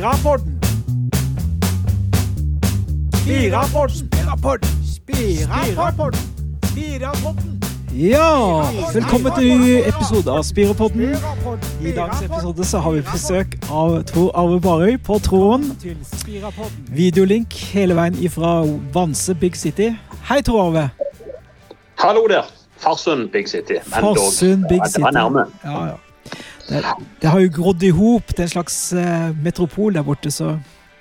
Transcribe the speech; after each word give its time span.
Spirapodden! 0.00 0.60
Spirapodden! 3.14 4.10
Spirapodden! 4.10 4.70
Spirapodden! 4.84 6.20
Spirapodden! 6.64 7.60
Ja, 7.92 8.64
velkommen 8.94 9.32
til 9.36 9.50
en 9.50 9.60
ny 9.60 9.74
episode 9.84 10.32
av 10.32 10.42
Spirapodden. 10.48 11.12
I 11.84 11.92
dagens 11.92 12.24
episode 12.24 12.64
så 12.64 12.80
har 12.80 12.96
vi 12.96 13.04
besøk 13.12 13.60
av 13.68 14.00
Tor 14.08 14.32
Arve 14.40 14.56
Barøy 14.64 14.96
på 15.04 15.20
tråden. 15.20 15.68
Videolink 16.88 17.60
hele 17.76 18.00
veien 18.00 18.16
ifra 18.24 18.62
Vanse 18.96 19.36
Big 19.36 19.60
City. 19.60 19.92
Hei, 20.32 20.40
Tor 20.40 20.64
Arve. 20.64 20.88
Hallo 22.00 22.24
der. 22.24 22.48
Farsund 22.80 23.28
Big 23.36 23.52
City. 23.52 23.84
Men 23.92 24.00
dog, 24.00 24.16
Farsund 24.16 24.64
Big 24.64 24.80
ja, 24.80 24.88
Det 24.96 25.02
var 25.02 25.10
City. 25.12 25.18
nærme. 25.20 25.50
Ja, 25.64 25.84
ja. 25.92 25.98
Det, 26.70 26.80
det 27.22 27.30
har 27.32 27.40
jo 27.42 27.50
grodd 27.56 27.82
i 27.82 27.90
hop 27.90 28.30
til 28.30 28.44
en 28.46 28.52
slags 28.52 28.76
uh, 28.94 29.30
metropol 29.42 29.96
der 29.96 30.04
borte, 30.06 30.30
så 30.30 30.52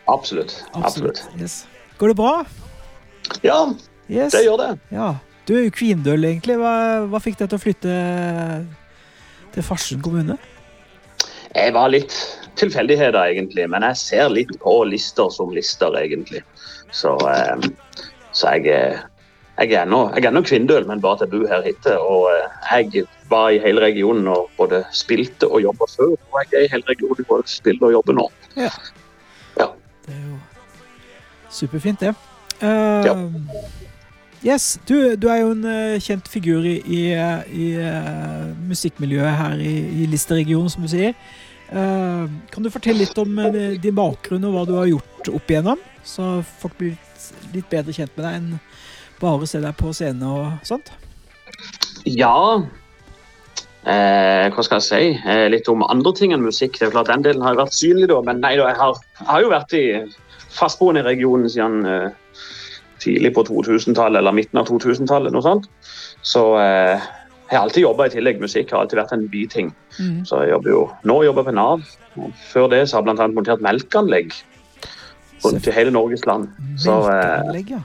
Absolutt. 0.10 0.56
Absolutt. 0.74 1.20
Yes. 1.38 1.60
Går 2.02 2.08
det 2.14 2.16
bra? 2.18 2.32
Ja, 3.46 3.60
Yes. 4.10 4.32
det 4.34 4.42
gjør 4.48 4.58
det. 4.64 4.70
Ja. 4.96 5.12
Du 5.46 5.54
er 5.54 5.68
jo 5.68 5.74
kvindøl, 5.74 6.24
egentlig. 6.26 6.56
Hva, 6.58 6.72
hva 7.12 7.20
fikk 7.22 7.38
deg 7.38 7.52
til 7.52 7.60
å 7.60 7.62
flytte 7.62 7.94
til 9.54 9.66
Farsund 9.66 10.02
kommune? 10.06 10.38
Jeg 11.54 11.74
var 11.74 11.90
litt 11.94 12.14
tilfeldigheter, 12.60 13.20
egentlig. 13.34 13.68
Men 13.70 13.86
jeg 13.90 13.98
ser 14.02 14.30
litt 14.34 14.52
på 14.62 14.74
lister 14.90 15.30
som 15.34 15.54
lister, 15.54 15.94
egentlig. 16.02 16.42
Så, 16.94 17.14
eh, 17.30 17.70
så 18.34 18.56
jeg, 18.58 18.74
er- 18.74 19.04
jeg 19.60 19.76
er 19.76 19.90
nå, 19.90 20.00
jeg 20.16 20.28
er 20.30 20.32
nå 20.34 20.42
kvinndøl, 20.48 20.86
men 20.88 21.02
bare 21.04 21.18
at 21.18 21.26
jeg 21.26 21.32
bor 21.34 21.50
her 21.52 21.66
hittil. 21.66 21.98
Og 22.00 22.30
eh, 22.32 22.86
jeg 22.94 23.08
var 23.30 23.50
i 23.52 23.60
hele 23.60 23.84
regionen 23.84 24.30
og 24.32 24.48
både 24.58 24.86
spilte 24.96 25.50
og 25.50 25.62
jobba 25.66 25.88
før. 25.92 26.16
Og 26.16 26.40
jeg 26.46 26.62
er 26.62 26.68
i 26.68 26.72
hele 26.72 26.88
regionen 26.88 27.28
og 27.28 27.44
spiller 27.50 27.90
og 27.90 27.98
jobber 27.98 28.18
nå. 28.22 28.30
Det 28.56 30.16
er 30.16 30.24
jo 30.24 30.40
superfint, 31.52 32.00
det. 32.00 32.16
Eh, 32.62 33.14
Yes, 34.40 34.78
du, 34.88 35.18
du 35.20 35.26
er 35.28 35.42
jo 35.42 35.50
en 35.52 35.66
eh, 35.68 35.98
kjent 36.00 36.30
figur 36.32 36.64
i, 36.64 36.78
i, 36.88 37.00
i 37.12 37.66
uh, 37.76 38.46
musikkmiljøet 38.70 39.36
her 39.36 39.60
i, 39.60 39.74
i 40.00 40.06
Lister-regionen, 40.08 40.72
som 40.72 40.86
du 40.86 40.88
sier. 40.88 41.12
Kan 41.70 42.64
du 42.64 42.72
fortelle 42.72 43.04
litt 43.04 43.20
om 43.20 43.36
din 43.84 43.98
bakgrunn 43.98 44.48
og 44.48 44.56
hva 44.56 44.64
du 44.66 44.72
har 44.78 44.88
gjort 44.90 45.28
opp 45.36 45.52
igjennom? 45.52 45.84
Så 46.08 46.40
folk 46.64 46.80
blir 46.80 46.96
litt 47.54 47.68
bedre 47.70 47.94
kjent 47.94 48.16
med 48.16 48.26
deg 48.26 48.38
enn 48.40 48.48
bare 49.22 49.48
se 49.50 49.62
deg 49.64 49.76
på 49.80 49.94
scenen 49.96 50.26
og 50.28 50.68
sånt. 50.68 50.92
Ja 52.08 52.62
eh, 53.84 54.48
Hva 54.54 54.64
skal 54.64 54.80
jeg 54.80 54.88
si? 54.88 55.04
Eh, 55.28 55.48
litt 55.52 55.68
om 55.72 55.84
andre 55.86 56.14
ting 56.16 56.34
enn 56.36 56.46
musikk. 56.46 56.80
Det 56.80 56.88
er 56.88 56.96
klart 56.96 57.12
Den 57.12 57.26
delen 57.26 57.44
har 57.46 57.56
jo 57.56 57.64
vært 57.64 57.78
synlig, 57.78 58.10
da. 58.12 58.22
Men 58.26 58.42
nei, 58.44 58.56
da, 58.60 58.70
jeg, 58.72 58.80
har, 58.80 59.04
jeg 59.20 59.30
har 59.30 59.46
jo 59.46 59.54
vært 59.54 59.78
i 59.78 59.86
fastboende 60.56 61.04
i 61.04 61.10
regionen 61.10 61.52
siden 61.52 61.86
eh, 61.86 62.10
tidlig 63.04 63.34
på 63.36 63.46
2000-tallet, 63.48 64.20
eller 64.20 64.36
midten 64.36 64.60
av 64.62 64.70
2000-tallet. 64.70 65.34
noe 65.36 65.46
sånt. 65.46 65.70
Så 66.22 66.44
eh, 66.60 67.10
jeg 67.50 67.58
har 67.58 67.66
alltid 67.66 67.86
jobba 67.88 68.08
i 68.08 68.14
tillegg. 68.14 68.42
Musikk 68.44 68.74
har 68.74 68.84
alltid 68.84 69.02
vært 69.02 69.16
en 69.16 69.28
biting. 69.32 69.72
Mm. 69.98 70.20
Så 70.28 70.44
jeg 70.44 70.54
jobber 70.54 70.76
jo 70.76 70.82
Nå 71.10 71.22
jobber 71.26 71.44
jeg 71.44 71.52
på 71.52 71.58
Nav. 71.58 71.86
Og 72.20 72.44
før 72.52 72.70
det 72.72 72.84
så 72.90 73.00
har 73.00 73.08
jeg 73.08 73.16
annet 73.16 73.38
montert 73.38 73.64
melkeanlegg 73.66 74.36
rundt 75.44 75.68
i 75.68 75.74
hele 75.74 75.94
Norges 75.96 76.26
land. 76.28 76.50
Så 76.78 77.00
eh. 77.14 77.80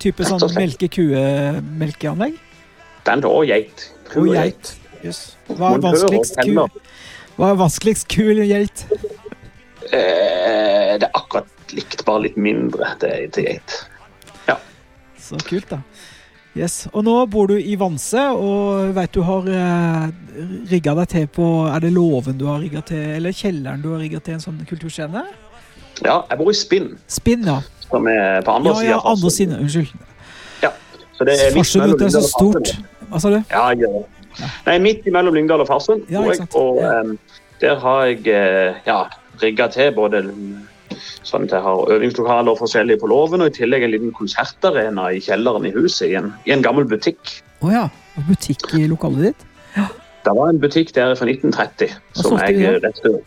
Type 0.00 0.24
sånn 0.24 0.40
melke-kue 0.56 1.24
melkeanlegg? 1.80 2.38
den 3.06 3.24
og 3.24 3.46
geit. 3.48 3.86
Ku 4.10 4.24
Og 4.24 4.34
geit. 4.34 4.74
Yes. 5.04 5.36
Hva 5.48 5.74
er 5.74 5.84
vanskeligst 5.84 6.36
ku? 6.44 6.66
Hva 7.38 7.52
er 7.52 7.60
vanskeligst 7.60 8.08
ku 8.12 8.22
eller 8.28 8.48
geit? 8.48 8.84
Eh, 9.90 10.96
det 11.00 11.06
er 11.06 11.14
akkurat 11.16 11.48
likt, 11.74 12.04
bare 12.04 12.26
litt 12.26 12.36
mindre 12.36 12.92
til, 13.00 13.30
til 13.34 13.48
geit. 13.48 13.78
Så 15.20 15.38
kult, 15.46 15.68
da. 15.70 15.78
Yes. 16.58 16.88
Og 16.90 17.04
nå 17.06 17.12
bor 17.30 17.46
du 17.46 17.54
i 17.54 17.76
Vanse, 17.78 18.22
og 18.34 18.90
veit 18.96 19.12
du 19.14 19.20
har 19.22 19.46
eh, 19.46 20.08
rigga 20.72 20.96
deg 20.98 21.12
til 21.12 21.28
på 21.30 21.44
Er 21.70 21.84
det 21.84 21.92
låven 21.94 22.40
du 22.40 22.48
har 22.50 22.58
rigga 22.58 22.82
til, 22.88 23.04
eller 23.20 23.36
kjelleren 23.36 23.84
du 23.84 23.92
har 23.92 24.02
rigga 24.02 24.18
til 24.18 24.34
en 24.34 24.42
sånn 24.42 24.58
kulturscene? 24.66 25.22
Ja, 26.02 26.16
jeg 26.26 26.40
bor 26.40 26.50
i 26.50 26.56
Spinn, 26.58 26.96
Spinn, 27.06 27.46
ja. 27.46 27.60
Som 27.90 28.06
er 28.10 28.40
på 28.46 28.54
andre 28.54 28.70
Ja, 28.72 28.78
sida 28.80 28.94
ja, 28.94 29.00
andre 29.12 29.30
siden. 29.30 29.58
Unnskyld. 29.64 29.92
Så 31.20 31.26
det 31.28 31.34
er 31.36 31.52
Farsund, 31.52 32.00
er 32.00 32.08
så 32.14 32.22
stort. 32.24 32.70
Hva 33.10 33.18
sa 33.20 33.28
du? 33.28 33.42
Ja, 33.50 33.66
ja. 33.76 33.90
Nei, 34.64 34.78
midt 34.80 35.04
imellom 35.10 35.34
Lyngdal 35.36 35.60
og 35.60 35.68
Farsund 35.68 36.06
Ja. 36.08 36.22
Og 36.56 36.78
um, 36.80 37.18
der 37.60 37.76
har 37.82 38.04
jeg 38.08 38.22
eh, 38.32 38.78
ja, 38.86 39.02
rigga 39.42 39.66
til 39.68 39.90
både 39.92 40.22
sånn 41.28 41.44
at 41.44 41.52
jeg 41.52 41.60
har 41.66 41.92
øvingslokaler 41.92 42.56
forskjellige 42.56 43.02
på 43.02 43.10
låven, 43.12 43.44
og 43.44 43.50
i 43.52 43.56
tillegg 43.58 43.84
en 43.84 43.92
liten 43.92 44.14
konsertarena 44.16 45.10
i 45.12 45.20
kjelleren 45.20 45.68
i 45.68 45.74
huset, 45.74 46.08
i 46.08 46.16
en, 46.16 46.32
i 46.48 46.54
en 46.56 46.64
gammel 46.64 46.88
butikk. 46.88 47.20
Å 47.60 47.74
ja. 47.74 47.84
Butikk 48.30 48.64
i 48.80 48.86
lokalet 48.88 49.30
ditt? 49.30 49.44
Det 50.24 50.32
var 50.36 50.50
en 50.54 50.58
butikk 50.60 50.90
der 50.96 51.12
fra 51.16 51.28
1930 51.28 51.92
Hva 52.16 52.24
som 52.24 52.40
jeg 52.40 52.80
det? 52.82 52.90
eh, 53.08 53.20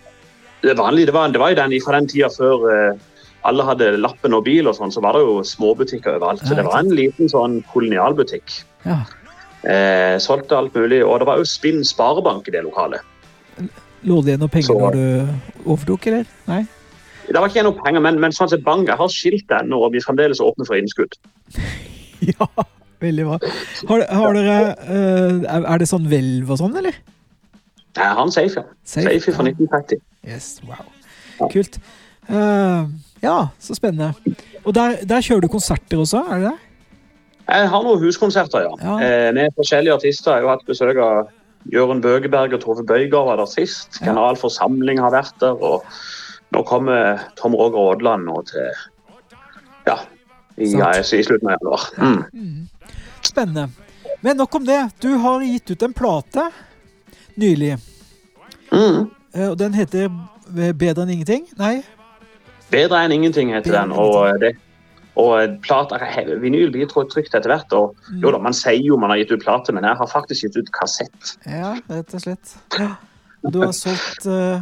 Det 0.65 0.75
vanlige, 0.77 1.11
det 1.11 1.13
var, 1.13 1.29
det 1.33 1.41
var 1.41 1.53
jo 1.53 1.61
den 1.61 1.77
fra 1.85 1.99
den 1.99 2.09
tida 2.09 2.29
før 2.33 2.65
eh, 2.73 2.97
alle 3.43 3.65
hadde 3.67 3.89
lappen 3.99 4.33
og 4.37 4.45
bil 4.45 4.67
og 4.71 4.75
sånn, 4.77 4.91
så 4.93 5.01
var 5.03 5.17
det 5.17 5.23
jo 5.25 5.39
småbutikker 5.47 6.17
overalt. 6.17 6.43
Så 6.47 6.55
det 6.55 6.65
var 6.67 6.79
en 6.79 6.93
liten 6.95 7.29
sånn 7.31 7.59
kolonialbutikk. 7.73 8.61
Ja. 8.85 9.01
Eh, 9.63 10.17
solgte 10.19 10.57
alt 10.57 10.75
mulig, 10.75 11.01
og 11.07 11.19
det 11.21 11.27
var 11.29 11.39
jo 11.39 11.47
Spinn 11.47 11.83
sparebank 11.87 12.47
i 12.47 12.55
det 12.55 12.63
lokalet. 12.65 13.03
Lå 14.03 14.17
det 14.23 14.33
igjen 14.33 14.41
noe 14.43 14.51
penger 14.51 14.67
Så- 14.67 14.79
når 14.79 14.91
du 14.91 15.69
overtok, 15.71 16.07
eller? 16.07 16.25
Nei? 16.47 16.65
Det 17.27 17.35
var 17.39 17.47
ikke 17.47 17.59
igjen 17.61 17.69
noe 17.71 17.83
penger, 17.83 18.01
men, 18.03 18.19
men 18.19 18.31
sånn 18.35 18.49
sett 18.51 18.63
bank, 18.65 18.87
jeg 18.87 18.97
har 18.99 19.07
skilt 19.07 19.47
ennå, 19.47 19.79
og 19.85 19.93
vi 19.93 19.99
er 20.01 20.03
fremdeles 20.07 20.41
åpne 20.43 20.67
for 20.67 20.75
innskudd. 20.75 21.15
Ja, 22.23 22.47
veldig 23.03 23.23
bra. 23.27 23.37
Har, 23.89 24.01
har 24.15 24.33
dere 24.37 24.59
uh, 24.87 25.65
er- 25.67 25.81
det 25.81 25.89
sånn 25.89 26.05
hvelv 26.07 26.53
og 26.55 26.59
sånn, 26.61 26.77
eller? 26.79 26.95
Jeg 27.97 28.05
har 28.15 28.21
en 28.23 28.31
safe, 28.31 28.55
ja. 28.61 28.63
Safe, 28.87 29.09
Safe 29.19 29.33
fra 29.35 29.43
ja. 29.43 29.51
1930. 29.51 29.99
Yes, 30.23 30.61
wow. 30.63 30.87
Kult. 31.51 31.75
Eh, 32.31 32.85
ja, 33.23 33.37
så 33.59 33.75
spennende. 33.77 34.13
Og 34.63 34.73
der, 34.75 34.99
der 35.07 35.23
kjører 35.23 35.45
du 35.45 35.51
konserter 35.51 36.01
også, 36.03 36.23
er 36.29 36.43
det 36.43 36.51
det? 36.51 36.57
Jeg 37.43 37.69
har 37.73 37.83
noen 37.83 37.99
huskonserter, 37.99 38.63
ja. 38.63 38.75
Ja. 38.79 38.93
Eh, 39.03 39.29
med 39.35 39.55
forskjellige 39.57 39.97
artister. 39.97 40.37
Jeg 40.37 40.45
har 40.47 40.55
hatt 40.57 40.67
besøk 40.67 40.99
av 41.03 41.31
Jørund 41.71 42.03
Bøgeberg 42.03 42.55
og 42.55 42.61
Tove 42.63 42.85
Bøygaard 42.87 43.27
var 43.27 43.39
der 43.41 43.49
sist. 43.51 43.99
Ja. 43.99 44.09
Generalforsamling 44.11 45.01
har 45.03 45.11
vært 45.15 45.35
der. 45.43 45.59
og 45.59 45.83
Nå 46.53 46.63
kommer 46.69 47.23
Tom 47.39 47.55
Roger 47.57 47.79
Aadland 47.93 48.27
nå 48.29 48.41
til 48.47 48.69
ja, 49.87 49.97
i, 50.55 50.69
ja, 50.69 50.91
i 50.95 51.23
slutten 51.25 51.49
av 51.49 51.57
januar. 51.57 51.87
Mm. 51.97 52.19
Mm. 52.33 52.91
Spennende. 53.25 53.67
Men 54.23 54.37
nok 54.39 54.55
om 54.55 54.67
det. 54.67 54.79
Du 55.03 55.09
har 55.19 55.43
gitt 55.43 55.71
ut 55.73 55.83
en 55.83 55.95
plate 55.95 56.45
nylig. 57.35 57.73
Mm. 58.71 59.09
eh, 59.33 59.49
Og 59.49 59.57
den 59.59 59.75
heter 59.75 60.07
eh, 60.07 60.71
Bedre 60.71 61.03
enn 61.03 61.15
ingenting? 61.17 61.47
Nei? 61.59 61.81
Bedre 62.71 63.03
enn 63.05 63.11
ingenting 63.11 63.51
heter 63.53 63.71
den. 63.81 63.91
og 63.91 64.27
eh, 64.27 64.37
det 64.39 64.53
og 65.15 65.59
plater, 65.61 66.01
Vinyl 66.41 66.71
blir 66.73 66.87
trykt 66.89 67.35
etter 67.35 67.51
hvert. 67.51 67.73
og 67.73 67.95
Mm. 68.09 68.21
jo 68.23 68.31
da, 68.31 68.37
Man 68.39 68.53
sier 68.53 68.81
jo 68.81 68.97
man 68.97 69.09
har 69.11 69.17
gitt 69.17 69.31
ut 69.31 69.43
plate, 69.43 69.71
men 69.71 69.83
jeg 69.83 69.95
har 69.95 70.07
faktisk 70.07 70.41
gitt 70.43 70.57
ut 70.57 70.71
kassett. 70.73 71.37
Ja, 71.45 71.75
rett 71.89 72.13
og 72.13 72.21
slett. 72.21 72.55
Du 73.51 73.59
har 73.61 73.71
solgt 73.71 74.25
uh, 74.25 74.61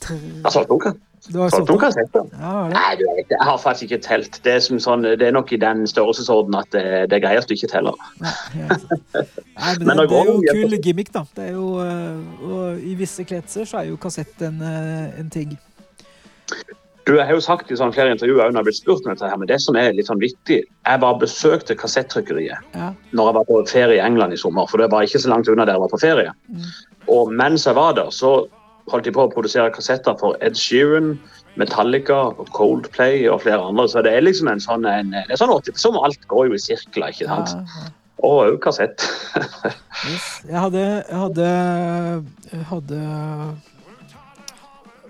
tre... 0.00 0.16
Jeg 0.20 0.44
har 0.44 0.50
solgt 0.50 0.68
noen, 0.68 1.00
Du 1.32 1.38
har 1.40 1.50
solgt 1.50 1.68
noen 1.70 1.80
kassetter. 1.80 2.26
Ja. 2.38 2.68
Nei, 2.68 2.96
du 3.00 3.04
vet, 3.16 3.30
jeg 3.30 3.40
har 3.48 3.58
faktisk 3.58 3.88
ikke 3.88 4.02
telt. 4.04 4.38
Det 4.44 4.52
er, 4.52 4.60
som 4.60 4.78
sånn, 4.78 5.02
det 5.02 5.22
er 5.26 5.32
nok 5.32 5.52
i 5.52 5.56
den 5.56 5.86
størrelsesorden 5.88 6.54
at 6.58 6.68
det, 6.74 6.84
det 7.08 7.18
er 7.18 7.24
greiest 7.24 7.48
du 7.48 7.54
ikke 7.56 7.70
teller. 7.72 7.96
Nei, 8.20 8.34
ja. 8.58 8.68
Nei, 8.68 9.74
men 9.80 9.86
Men 9.88 9.96
det, 10.02 10.08
det 10.10 10.18
er 10.20 10.28
jo 10.28 10.36
en 10.42 10.68
kul 10.68 10.78
gimmick, 10.82 11.12
da. 11.14 11.24
Det 11.36 11.48
er 11.48 11.56
jo, 11.56 11.70
eh, 11.84 12.44
og 12.44 12.84
I 12.84 12.94
visse 13.00 13.24
kretser 13.24 13.64
så 13.64 13.80
er 13.80 13.90
jo 13.94 13.96
kassett 13.96 14.44
en, 14.44 14.60
eh, 14.60 15.20
en 15.22 15.30
ting. 15.32 15.56
Du, 17.08 17.14
Jeg 17.16 17.24
har 17.24 17.32
jo 17.38 17.40
sagt 17.40 17.70
i 17.72 17.76
sånn 17.80 17.94
flere 17.96 18.12
intervjuer 18.12 18.50
når 18.50 18.52
jeg 18.52 18.58
har 18.60 18.66
blitt 18.68 18.78
spurt 18.82 19.06
om 19.06 19.14
dette, 19.14 19.24
her, 19.32 19.38
men 19.40 19.48
det 19.48 19.56
som 19.64 19.76
er 19.80 19.94
litt 19.96 20.10
sånn 20.10 20.20
vittig 20.20 20.58
Jeg 20.68 21.00
bare 21.00 21.16
besøkte 21.22 21.76
kassettrykkeriet 21.80 22.76
Ja. 22.76 22.90
når 23.16 23.30
jeg 23.30 23.36
var 23.38 23.48
på 23.48 23.62
ferie 23.70 23.96
i 23.96 24.04
England 24.04 24.36
i 24.36 24.40
sommer. 24.40 24.68
For 24.68 24.76
det 24.82 24.90
var 24.92 25.06
ikke 25.08 25.22
så 25.24 25.30
langt 25.32 25.48
unna 25.48 25.64
der 25.64 25.78
jeg 25.78 25.84
var 25.86 25.92
på 25.94 26.00
ferie. 26.04 26.34
Mm. 26.52 26.68
Og 27.08 27.32
mens 27.32 27.64
jeg 27.66 27.74
var 27.78 27.94
der, 27.96 28.10
så 28.12 28.34
holdt 28.92 29.04
de 29.08 29.12
på 29.16 29.24
å 29.26 29.32
produsere 29.32 29.72
kassetter 29.72 30.14
for 30.20 30.36
Ed 30.44 30.56
Sheeran, 30.56 31.14
Metallica, 31.60 32.30
Coldplay 32.56 33.24
og 33.28 33.40
flere 33.42 33.64
andre. 33.64 33.88
Så 33.88 34.02
det 34.04 34.12
er 34.14 34.22
liksom 34.24 34.48
en 34.52 34.60
sånn, 34.62 34.84
en, 34.88 35.10
det 35.16 35.32
er 35.32 35.40
sånn 35.40 35.50
80, 35.52 35.76
Som 35.80 35.96
alt 36.00 36.20
går 36.30 36.48
jo 36.50 36.54
i 36.56 36.60
sirkler, 36.62 37.10
ikke 37.16 37.26
sant. 37.28 37.56
ja. 37.56 37.88
Og 38.26 38.40
òg 38.44 38.60
kassett. 38.64 39.04
Yes. 40.08 40.26
Jeg 40.46 40.54
hadde 40.54 40.82
Jeg 41.08 41.18
hadde, 41.18 41.46
jeg 42.52 42.64
hadde 42.70 42.98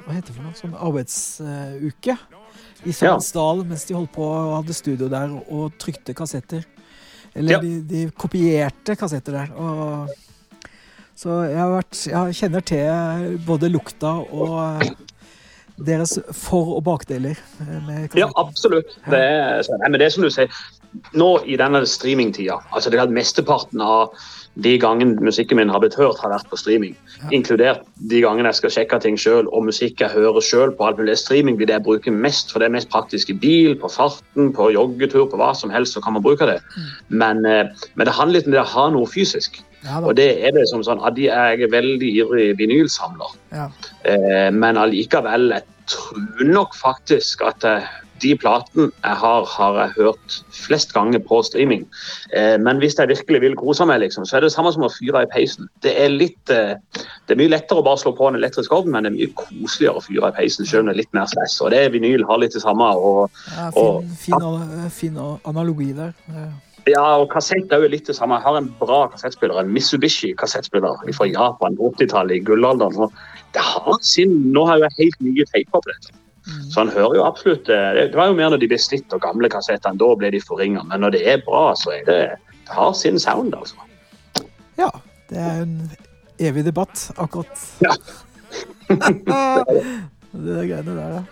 Hva 0.09 0.15
heter 0.17 0.31
det 0.33 0.37
for 0.39 0.47
noe? 0.47 0.57
Sånn 0.57 0.77
arbeidsuke 0.81 2.15
i 2.89 2.95
Sandsdal 2.97 3.61
mens 3.69 3.83
de 3.85 3.97
holdt 3.99 4.15
på 4.15 4.25
og 4.25 4.55
hadde 4.55 4.77
studio 4.77 5.09
der 5.13 5.35
og 5.37 5.75
trykte 5.83 6.15
kassetter. 6.17 6.63
Eller 7.37 7.61
de, 7.61 7.75
de 7.85 8.07
kopierte 8.17 8.97
kassetter 8.97 9.37
der. 9.37 9.53
Og 9.53 10.09
Så 11.19 11.35
jeg, 11.51 11.59
har 11.59 11.75
vært, 11.75 12.01
jeg 12.09 12.39
kjenner 12.41 12.65
til 12.65 13.37
både 13.45 13.69
lukta 13.69 14.15
og 14.33 14.81
deres 15.85 16.17
for- 16.33 16.77
og 16.79 16.83
bakdeler. 16.87 17.37
ja, 18.17 18.31
absolutt. 18.41 18.97
Det 19.11 19.21
er, 19.21 19.63
men 19.85 19.99
det 20.01 20.07
er 20.09 20.15
som 20.15 20.25
du 20.25 20.31
sier, 20.33 20.49
nå 21.13 21.29
i 21.45 21.59
denne 21.61 21.85
streamingtida, 21.87 22.57
altså 22.73 22.91
det 22.91 22.99
er 23.03 23.13
mesteparten 23.13 23.83
av 23.85 24.15
de 24.65 24.75
gangene 24.81 25.15
musikken 25.23 25.59
min 25.59 25.71
har 25.71 25.83
blitt 25.83 25.97
hørt, 25.99 26.19
har 26.23 26.33
vært 26.33 26.49
på 26.51 26.59
streaming. 26.59 26.97
Ja. 27.19 27.31
Inkludert 27.37 27.85
de 28.11 28.23
gangene 28.25 28.51
jeg 28.51 28.59
skal 28.59 28.75
sjekke 28.75 28.99
ting 29.05 29.19
sjøl, 29.21 29.47
og 29.55 29.69
musikk 29.69 30.03
jeg 30.03 30.11
hører 30.15 30.43
sjøl 30.45 30.73
på 30.75 30.89
alt 30.89 30.99
mulig. 30.99 31.15
Streaming 31.21 31.59
blir 31.61 31.71
det 31.71 31.77
jeg 31.77 31.87
bruker 31.87 32.15
mest, 32.15 32.51
for 32.51 32.63
det 32.63 32.69
er 32.69 32.75
mest 32.75 32.91
praktisk 32.91 33.31
i 33.31 33.39
bil, 33.39 33.77
på 33.79 33.91
farten, 33.93 34.51
på 34.57 34.71
joggetur, 34.75 35.29
på 35.31 35.39
hva 35.39 35.53
som 35.55 35.71
helst, 35.75 35.95
så 35.95 36.03
kan 36.03 36.17
man 36.17 36.27
bruke 36.27 36.49
det. 36.51 36.59
Mm. 36.75 36.91
Men, 37.23 37.47
eh, 37.47 37.87
men, 37.95 38.09
det 38.09 38.17
handler 38.19 38.41
litt 38.41 38.51
om 38.51 38.57
det 38.57 38.65
å 38.65 38.73
ha 38.75 38.89
noe 38.97 39.11
fysisk. 39.11 39.63
Ja, 39.87 40.01
og 40.03 40.17
det 40.19 40.27
er 40.43 40.51
det 40.57 40.65
som 40.67 40.83
sånn 40.83 40.99
at 41.07 41.15
Jeg 41.23 41.63
er 41.63 41.71
veldig 41.71 42.09
ivrig 42.11 42.49
vinylsamler, 42.59 43.37
ja. 43.55 43.69
eh, 44.11 44.51
men 44.51 44.81
allikevel, 44.81 45.53
jeg 45.55 45.63
tror 45.89 46.51
nok 46.51 46.75
faktisk 46.75 47.47
at 47.47 47.63
jeg 47.63 47.87
de 48.23 48.35
platene 48.39 48.89
jeg 48.91 49.17
har, 49.23 49.47
har 49.55 49.79
jeg 49.83 49.95
hørt 49.97 50.37
flest 50.55 50.93
ganger 50.97 51.23
på 51.25 51.41
streaming. 51.47 51.87
Eh, 52.37 52.57
men 52.61 52.83
hvis 52.83 52.99
jeg 52.99 53.11
virkelig 53.11 53.41
vil 53.45 53.57
kose 53.59 53.87
meg, 53.89 54.03
liksom, 54.05 54.27
så 54.29 54.37
er 54.37 54.45
det 54.45 54.51
det 54.51 54.57
samme 54.57 54.73
som 54.75 54.87
å 54.87 54.93
fyre 54.93 55.25
i 55.25 55.31
peisen. 55.33 55.69
Det 55.85 55.95
er, 55.95 56.13
litt, 56.13 56.41
eh, 56.55 56.77
det 57.27 57.35
er 57.35 57.41
mye 57.41 57.55
lettere 57.55 57.83
å 57.83 57.87
bare 57.87 58.03
slå 58.03 58.15
på 58.19 58.31
en 58.31 58.39
elektrisk 58.39 58.75
ovn, 58.75 58.93
men 58.95 59.07
det 59.07 59.13
er 59.13 59.19
mye 59.19 59.35
koseligere 59.41 60.01
å 60.01 60.07
fyre 60.07 60.33
i 60.33 60.39
peisen, 60.39 60.69
selv 60.69 60.85
om 60.85 60.91
det 60.91 60.97
er 60.97 61.03
litt 61.03 61.19
mer 61.19 61.29
stress. 61.31 61.59
Og 61.63 61.75
det 61.75 61.83
er 61.85 61.93
vinyl 61.95 62.27
har 62.29 62.43
litt 62.43 62.57
det 62.57 62.65
samme. 62.65 62.93
Og, 62.97 63.43
ja, 63.57 63.69
fin, 63.75 64.17
fin, 64.27 64.89
fin, 65.01 65.21
analogi 65.49 65.93
der. 65.97 66.17
Ja, 66.89 67.19
og 67.21 67.29
kassett 67.33 67.73
er 67.75 67.83
jo 67.83 67.91
litt 67.93 68.07
det 68.09 68.17
samme. 68.17 68.39
Jeg 68.39 68.47
har 68.47 68.61
en 68.61 68.71
bra 68.79 69.01
kassettspiller, 69.13 69.59
en 69.61 69.73
Mitsubishi 69.75 70.31
kassettspiller 70.39 71.03
fra 71.17 71.27
Japan 71.29 71.77
på 71.77 71.91
80-tallet, 71.93 72.39
i 72.39 72.45
gullalderen. 72.47 73.13
det 73.53 73.65
har 73.65 73.99
sin, 74.03 74.53
Nå 74.53 74.65
har 74.67 74.79
jeg 74.85 74.97
helt 74.99 75.21
nye 75.21 75.45
teiper 75.53 75.83
på 75.83 75.91
dette. 75.91 76.15
Mm. 76.49 76.71
Så 76.71 76.81
han 76.81 76.93
hører 76.95 77.19
jo 77.19 77.25
absolutt 77.27 77.69
eh, 77.69 77.99
Det 78.09 78.17
var 78.17 78.31
jo 78.31 78.37
mer 78.39 78.53
når 78.53 78.63
de 78.63 78.69
ble 78.71 78.79
slitt 78.81 79.13
og 79.13 79.21
gamle 79.21 79.51
kassettene, 79.53 80.01
da 80.01 80.09
ble 80.17 80.31
de 80.33 80.41
forringa. 80.41 80.85
Men 80.89 81.05
når 81.05 81.17
det 81.17 81.25
er 81.29 81.43
bra, 81.45 81.73
så 81.77 81.93
er 81.99 82.07
det 82.09 82.21
Det 82.69 82.77
har 82.77 82.93
sin 82.97 83.19
sound, 83.21 83.55
altså. 83.57 83.77
Ja. 84.79 84.91
Det 85.29 85.37
er 85.37 85.63
en 85.63 85.91
evig 86.41 86.65
debatt, 86.65 87.11
akkurat. 87.21 87.65
Ja. 87.85 87.93
det 90.33 90.55
er 90.57 90.69
greiene 90.71 90.95
der, 90.97 91.19
ja. 91.19 91.25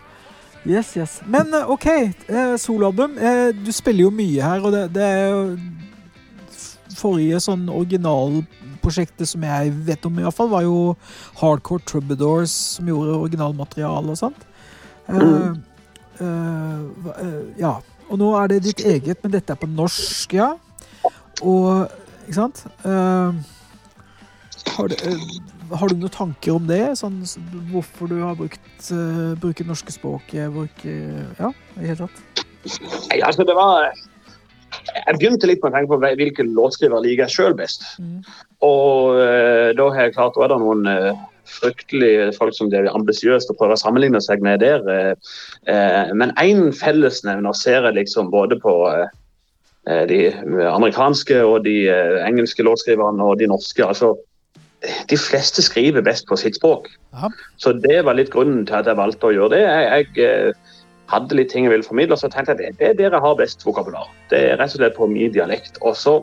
Yes, 0.66 0.96
yes. 0.96 1.20
Men 1.24 1.54
eh, 1.54 1.70
OK, 1.70 1.86
eh, 1.86 2.56
soloalbum. 2.60 3.16
Du 3.64 3.72
spiller 3.72 4.08
jo 4.08 4.12
mye 4.12 4.42
her, 4.42 4.64
og 4.64 4.74
det, 4.74 4.86
det 4.96 5.04
er 5.04 5.28
jo 5.30 5.42
Forrige 6.96 7.36
sånn 7.44 7.66
originalprosjektet 7.68 9.28
som 9.28 9.42
jeg 9.44 9.72
vet 9.84 10.06
om, 10.08 10.16
i 10.16 10.30
fall, 10.32 10.48
var 10.48 10.64
jo 10.64 10.94
Hardcore 11.36 11.84
Troubadours, 11.84 12.54
som 12.78 12.88
gjorde 12.88 13.18
originalmateriale 13.18 14.14
og 14.14 14.20
sånt. 14.20 14.45
Mm. 15.06 15.62
ja. 17.60 17.76
Og 18.06 18.18
nå 18.18 18.30
er 18.38 18.50
det 18.50 18.62
ditt 18.64 18.80
eget, 18.86 19.18
men 19.22 19.34
dette 19.34 19.52
er 19.52 19.58
på 19.60 19.68
norsk, 19.70 20.34
ja. 20.34 20.52
Og 21.42 21.86
Ikke 22.26 22.38
sant? 22.40 22.64
Har 24.74 24.88
du, 24.88 24.96
har, 25.72 25.88
du, 25.88 25.94
noen 25.96 26.12
tanker 26.12 26.56
om 26.56 26.66
det? 26.68 26.82
Sånn, 27.00 27.20
hvorfor 27.70 28.10
du 28.10 28.18
har 28.20 28.36
brukt 28.38 28.90
uh, 28.90 29.32
bruker 29.40 29.68
norske 29.68 29.94
språket? 29.94 30.50
Bruker, 30.52 31.22
ja, 31.38 31.52
i 31.76 31.84
det 31.84 31.92
hele 31.92 32.06
tatt? 32.06 32.44
Nei, 33.12 33.20
altså 33.22 33.46
det 33.46 33.54
var 33.56 33.86
Jeg 33.86 35.18
begynte 35.20 35.48
litt 35.48 35.62
med 35.62 35.70
å 35.70 35.76
tenke 35.76 35.94
på 35.94 36.00
hvilken 36.18 36.52
låtskriver 36.56 37.04
liker 37.04 37.24
jeg 37.26 37.36
sjøl 37.36 37.56
best. 37.58 37.86
Mm. 38.02 38.18
Og 38.66 39.16
uh, 39.20 39.70
da 39.78 39.88
har 39.94 40.08
jeg 40.08 40.16
klart 40.18 40.36
Da 40.36 40.44
er 40.44 40.54
det 40.54 40.60
noen 40.64 40.90
uh, 40.90 41.24
fryktelig 41.50 42.34
folk 42.36 42.54
som 42.56 42.70
det 42.72 42.82
er 42.82 42.92
ambisiøst 42.94 43.50
å 43.52 43.56
prøve 43.58 43.76
å 43.76 43.80
sammenligne 43.80 44.20
seg 44.24 44.44
med 44.44 44.62
der. 44.64 44.82
Eh, 45.66 46.12
men 46.14 46.34
én 46.42 46.70
fellesnevner 46.76 47.56
ser 47.56 47.86
jeg 47.86 47.98
liksom 47.98 48.30
både 48.34 48.58
på 48.62 48.74
eh, 48.92 50.04
de 50.10 50.20
amerikanske 50.70 51.42
og 51.46 51.64
de 51.66 51.86
eh, 51.92 52.16
engelske 52.26 52.66
låtskriverne 52.66 53.22
og 53.22 53.38
de 53.42 53.50
norske. 53.50 53.84
altså 53.84 54.16
de 55.10 55.16
fleste 55.18 55.62
skriver 55.64 56.04
best 56.04 56.26
på 56.28 56.36
sitt 56.38 56.58
språk. 56.58 56.90
Aha. 57.16 57.30
Så 57.56 57.72
det 57.72 58.04
var 58.04 58.18
litt 58.18 58.30
grunnen 58.30 58.66
til 58.68 58.76
at 58.76 58.86
jeg 58.86 58.98
valgte 58.98 59.30
å 59.30 59.34
gjøre 59.34 59.56
det. 59.56 59.62
Jeg, 59.64 60.08
jeg 60.20 60.54
hadde 61.10 61.38
litt 61.38 61.50
ting 61.50 61.66
jeg 61.66 61.72
ville 61.72 61.86
formidle, 61.86 62.14
og 62.14 62.20
så 62.20 62.30
tenkte 62.30 62.54
jeg 62.58 62.74
at 62.74 62.80
det 62.80 62.90
er 62.90 62.98
der 62.98 63.16
jeg 63.16 63.24
har 63.24 63.38
best 63.38 63.64
vokabular. 63.66 64.10
Det 64.30 64.42
er 64.50 64.60
rett 64.60 64.74
og 64.76 64.82
slett 64.82 64.98
på 64.98 65.08
min 65.10 65.32
dialekt. 65.34 65.80
Og 65.80 65.96
så 65.98 66.18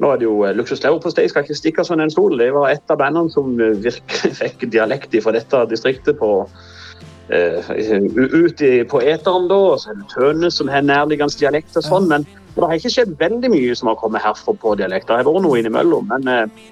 nå 0.00 0.10
er 0.10 0.20
det 0.20 0.26
jo 0.26 0.36
eh, 0.46 0.54
Luksus 0.56 0.82
Leverpostei 0.82 1.28
skal 1.28 1.44
ikke 1.44 1.58
stikke 1.58 1.84
sånn 1.84 2.00
en 2.00 2.12
stol. 2.12 2.38
Det 2.40 2.50
var 2.56 2.72
et 2.72 2.92
av 2.92 3.00
bandene 3.02 3.32
som 3.32 3.52
eh, 3.60 3.76
virkelig 3.84 4.32
fikk 4.40 4.64
dialekt 4.72 5.16
fra 5.24 5.34
dette 5.36 5.64
distriktet 5.70 6.18
på 6.20 6.30
uh, 6.40 7.70
ut 7.76 8.62
i, 8.64 8.72
på 8.88 9.02
da. 9.04 9.32
Og 9.56 9.80
så 9.82 9.92
er 9.92 10.00
det 10.00 10.08
Tønes 10.14 10.56
som 10.56 10.72
har 10.72 10.86
nærliggende 10.86 11.36
dialekt 11.36 11.76
og 11.76 11.86
sånn. 11.86 12.08
Men 12.10 12.24
det 12.56 12.64
har 12.64 12.76
ikke 12.78 12.94
skjedd 12.96 13.16
veldig 13.20 13.52
mye 13.52 13.76
som 13.76 13.92
har 13.92 14.00
kommet 14.00 14.24
herfra 14.24 14.56
på 14.56 14.74
dialekter. 14.80 15.20
Det 15.20 15.24
har 15.24 15.28
vært 15.28 15.46
noe 15.46 15.60
innimellom. 15.60 16.08
Men 16.14 16.32
uh, 16.32 16.70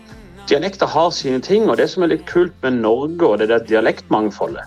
dialekter 0.49 0.89
har 0.89 1.13
sine 1.13 1.45
ting. 1.45 1.69
Og 1.69 1.77
det 1.81 1.91
som 1.93 2.07
er 2.07 2.15
litt 2.15 2.25
kult 2.31 2.57
med 2.65 2.81
Norge 2.81 3.29
og 3.29 3.43
det 3.43 3.51
der 3.53 3.67
dialektmangfoldet, 3.69 4.65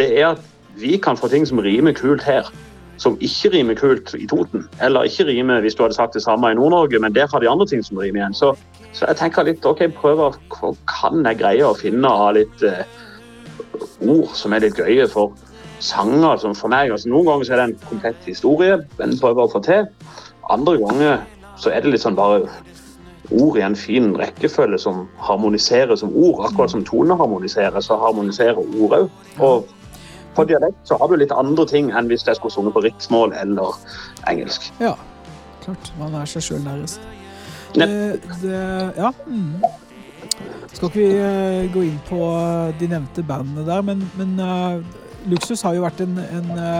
det 0.00 0.08
er 0.16 0.32
at 0.32 0.48
vi 0.78 0.96
kan 1.02 1.18
få 1.18 1.28
ting 1.28 1.44
som 1.48 1.60
rimer 1.60 1.92
kult 1.92 2.24
her 2.24 2.48
som 2.98 3.16
ikke 3.22 3.52
rimer 3.54 3.78
kult 3.78 4.12
i 4.18 4.26
Toten. 4.26 4.66
Eller 4.82 5.06
ikke 5.06 5.28
rimer 5.28 5.62
hvis 5.62 5.76
du 5.78 5.84
hadde 5.84 5.96
sagt 5.96 6.16
det 6.18 6.22
samme 6.24 6.50
i 6.50 6.56
Nord-Norge, 6.58 6.98
men 7.02 7.14
der 7.14 7.28
har 7.30 7.42
de 7.42 7.50
andre 7.50 7.66
ting 7.66 7.84
som 7.84 7.98
rimer 7.98 8.20
igjen. 8.20 8.34
Så, 8.34 8.54
så 8.92 9.06
jeg 9.06 9.20
tenker 9.20 9.46
litt 9.46 9.66
OK, 9.66 9.84
prøver 9.94 10.38
hva 10.54 10.72
kan 10.90 11.22
jeg 11.26 11.40
greie 11.40 11.66
å 11.66 11.76
finne 11.78 12.10
av 12.10 12.34
litt 12.38 12.64
eh, 12.66 12.82
ord 14.02 14.34
som 14.38 14.54
er 14.54 14.66
litt 14.66 14.78
gøye 14.78 15.06
for 15.10 15.36
sanger 15.84 16.42
som 16.42 16.56
for 16.58 16.72
meg. 16.74 16.90
Altså, 16.90 17.10
noen 17.12 17.30
ganger 17.30 17.46
så 17.46 17.54
er 17.54 17.62
det 17.62 17.68
en 17.68 17.78
komplett 17.86 18.26
historie 18.26 18.80
en 18.98 19.18
prøver 19.20 19.44
å 19.44 19.52
få 19.52 19.62
til. 19.66 19.86
Andre 20.50 20.78
ganger 20.82 21.22
så 21.58 21.70
er 21.70 21.84
det 21.84 21.94
litt 21.94 22.02
sånn 22.02 22.18
bare 22.18 22.46
ord 23.28 23.58
i 23.60 23.62
en 23.62 23.76
fin 23.76 24.14
rekkefølge 24.16 24.78
som 24.80 25.04
harmoniserer 25.22 25.98
som 26.00 26.14
ord. 26.16 26.46
Akkurat 26.48 26.72
som 26.72 26.84
tone 26.86 27.16
harmoniserer, 27.18 27.78
så 27.84 27.98
harmoniserer 28.00 28.58
ord 28.58 29.10
òg 29.38 29.74
på 30.38 30.46
dialekt 30.46 30.78
så 30.86 30.98
har 31.00 31.10
du 31.10 31.18
litt 31.18 31.34
andre 31.34 31.66
ting 31.68 31.90
enn 31.90 32.08
hvis 32.10 32.26
jeg 32.26 32.38
skulle 32.38 32.54
sunget 32.54 32.76
på 32.76 32.84
riksmål 32.86 33.34
eller 33.38 33.78
engelsk. 34.30 34.70
Ja, 34.82 34.94
klart. 35.64 35.92
Man 35.98 36.14
er 36.18 36.30
seg 36.30 36.46
sjøl 36.46 36.62
nærmest. 36.64 37.02
Det, 37.74 37.88
ja. 38.96 39.10
Mm. 39.26 39.58
Skal 40.72 40.88
ikke 40.88 40.98
vi 41.00 41.08
uh, 41.18 41.68
gå 41.74 41.84
inn 41.88 42.00
på 42.08 42.20
uh, 42.22 42.70
de 42.78 42.88
nevnte 42.90 43.24
bandene 43.26 43.64
der, 43.66 43.82
men, 43.84 44.04
men 44.18 44.36
uh, 44.40 44.78
Luksus 45.28 45.64
har 45.66 45.74
jo 45.74 45.82
vært 45.82 46.00
en, 46.04 46.14
en 46.22 46.52
Det 46.54 46.74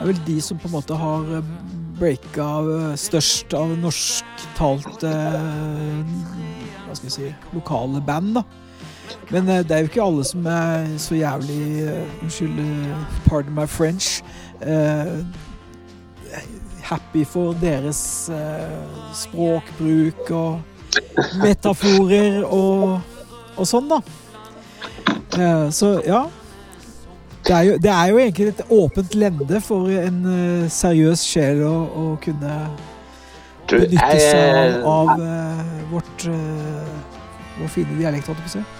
er 0.00 0.08
vel 0.08 0.22
de 0.26 0.38
som 0.42 0.58
på 0.58 0.70
en 0.70 0.76
måte 0.78 0.96
har 0.96 1.26
breaka 1.98 2.46
størst 2.98 3.52
av 3.58 3.74
norsktalte 3.82 5.10
Hva 5.10 6.94
skal 6.94 7.04
vi 7.04 7.12
si 7.12 7.30
lokale 7.52 8.00
band, 8.06 8.38
da. 8.38 8.67
Men 9.30 9.48
uh, 9.48 9.58
det 9.58 9.70
er 9.70 9.78
jo 9.78 9.90
ikke 9.90 10.02
alle 10.02 10.24
som 10.24 10.46
er 10.46 10.86
så 10.98 11.14
jævlig 11.14 11.88
uh, 11.88 12.22
Unnskyld, 12.22 12.60
uh, 12.60 12.96
pardon 13.28 13.54
my 13.54 13.66
French. 13.66 14.22
happy 16.82 17.24
for 17.24 17.52
deres 17.60 18.30
språkbruk 19.14 20.30
og 20.30 20.60
metaforer 21.42 22.40
og, 22.44 23.00
og 23.56 23.68
sånn, 23.68 23.90
da. 23.92 24.00
så 25.70 25.90
ja. 26.06 26.24
Det 27.44 27.54
er, 27.54 27.62
jo, 27.68 27.76
det 27.76 27.92
er, 27.92 28.06
jo, 28.08 28.18
egentlig 28.18 28.48
et 28.48 28.64
åpent 28.70 29.14
lende 29.14 29.60
for 29.60 29.92
en 29.92 30.18
seriøs 30.72 31.22
sjel 31.28 31.62
å, 31.68 31.76
å 31.86 32.08
kunne 32.24 32.56
benytte 33.68 34.18
seg 34.18 34.82
av, 34.82 35.14
av 35.14 35.22
vårt, 35.92 36.26
vår 37.60 37.72
fine 37.76 38.00
dialekt, 38.00 38.32
holdt 38.32 38.42
jeg 38.42 38.48
på 38.48 38.56
å 38.56 38.58
si. 38.58 38.77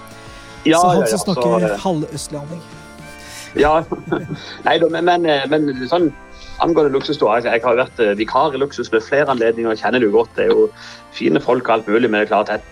Ja, 0.68 0.80
så 0.82 0.94
han 0.94 1.10
som 1.10 1.25
snakker 1.26 1.66
ja, 1.66 1.75
halvøstlending. 1.84 2.62
Ja. 3.56 3.78
Nei 4.66 4.75
da, 4.78 4.88
men, 4.92 5.06
men, 5.08 5.22
men, 5.48 5.87
sånn 5.88 6.10
angående 6.60 6.92
luksus, 6.92 7.16
altså, 7.16 7.48
Jeg 7.48 7.62
har 7.64 7.78
vært 7.78 8.02
eh, 8.02 8.12
vikar 8.18 8.52
i 8.54 8.60
luksus 8.60 8.90
ved 8.92 9.00
flere 9.06 9.32
anledninger 9.32 9.72
og 9.72 9.80
kjenner 9.80 10.02
det 10.02 10.10
jo 10.10 10.18
godt. 10.18 10.34
Det 10.37 10.44
er 10.44 10.52
jo 10.52 10.66
fine 11.16 11.40
folk 11.40 11.64
og 11.68 11.78
alt 11.78 11.88
mulig, 11.88 12.10
men 12.10 12.20
det 12.20 12.26
er 12.26 12.34
klart 12.34 12.52
at 12.58 12.66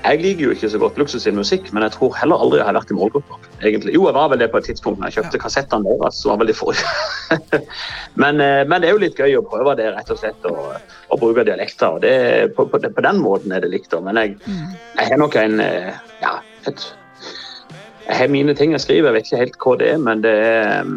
jeg 0.00 0.20
liker 0.22 0.46
jo 0.46 0.52
ikke 0.54 0.68
så 0.72 0.78
godt 0.80 0.98
luksus 0.98 1.26
i 1.28 1.32
musikk, 1.36 1.66
men 1.76 1.84
jeg 1.84 1.92
tror 1.92 2.14
heller 2.16 2.40
aldri 2.40 2.60
jeg 2.60 2.66
har 2.70 2.76
vært 2.78 2.92
i 2.92 2.96
målgruppa. 2.96 3.36
egentlig. 3.60 3.92
Jo, 3.94 4.06
jeg 4.08 4.16
var 4.16 4.30
vel 4.32 4.40
det 4.40 4.48
på 4.50 4.60
et 4.60 4.68
tidspunkt 4.70 5.00
når 5.00 5.10
jeg 5.10 5.18
kjøpte 5.18 5.36
ja. 5.36 5.42
kassettene 5.42 5.88
deres. 5.90 6.20
var 6.24 6.38
vel 6.40 6.48
de 6.48 6.56
forrige. 6.56 7.58
men, 8.22 8.40
eh, 8.40 8.62
men, 8.64 8.80
det 8.80 8.88
er 8.88 8.96
jo 8.96 9.02
litt 9.02 9.20
gøy 9.20 9.36
å 9.36 9.44
prøve 9.44 9.76
det, 9.76 9.90
rett 9.92 10.12
og 10.12 10.22
slett, 10.22 10.48
å 10.48 11.20
bruke 11.20 11.44
dialekter. 11.44 11.98
og 11.98 12.00
det, 12.06 12.14
på, 12.56 12.64
på, 12.72 12.80
på, 12.80 13.04
den 13.04 13.20
måten 13.20 13.52
er 13.52 13.60
det 13.60 13.74
likt. 13.74 13.92
Men 14.00 14.16
jeg, 14.16 14.38
mm. 14.46 14.72
jeg 14.96 15.12
har 15.12 15.20
nok 15.20 15.36
en 15.36 15.60
eh, 15.60 15.92
ja, 16.24 16.38
et 16.70 16.86
jeg 18.10 18.18
har 18.18 18.32
mine 18.32 18.54
ting 18.58 18.74
jeg 18.74 18.82
skriver, 18.82 19.10
jeg 19.10 19.16
vet 19.16 19.28
ikke 19.28 19.42
helt 19.44 19.58
hva 19.62 19.76
det 19.78 19.90
er, 19.92 20.00
men 20.02 20.22
det 20.24 20.32
er, 20.34 20.88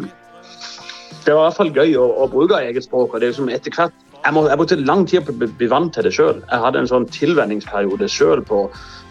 det 1.24 1.34
var 1.36 1.44
i 1.44 1.46
hvert 1.46 1.60
fall 1.60 1.70
gøy 1.76 1.94
å, 2.00 2.08
å 2.24 2.26
bruke 2.32 2.58
eget 2.58 2.86
språk. 2.86 3.14
og 3.14 3.22
det 3.22 3.30
er 3.30 3.36
som 3.38 3.50
etter 3.52 3.74
hvert 3.74 3.94
jeg, 4.24 4.32
må, 4.32 4.46
jeg 4.48 4.56
brukte 4.56 4.80
lang 4.80 5.04
tid 5.06 5.26
på 5.26 5.34
å 5.34 5.48
bli 5.60 5.66
vant 5.68 5.92
til 5.92 6.06
det 6.06 6.14
sjøl. 6.16 6.38
Jeg 6.48 6.62
hadde 6.62 6.80
en 6.80 6.88
sånn 6.88 7.06
tilvenningsperiode 7.12 8.08
sjøl 8.08 8.40
på 8.48 8.62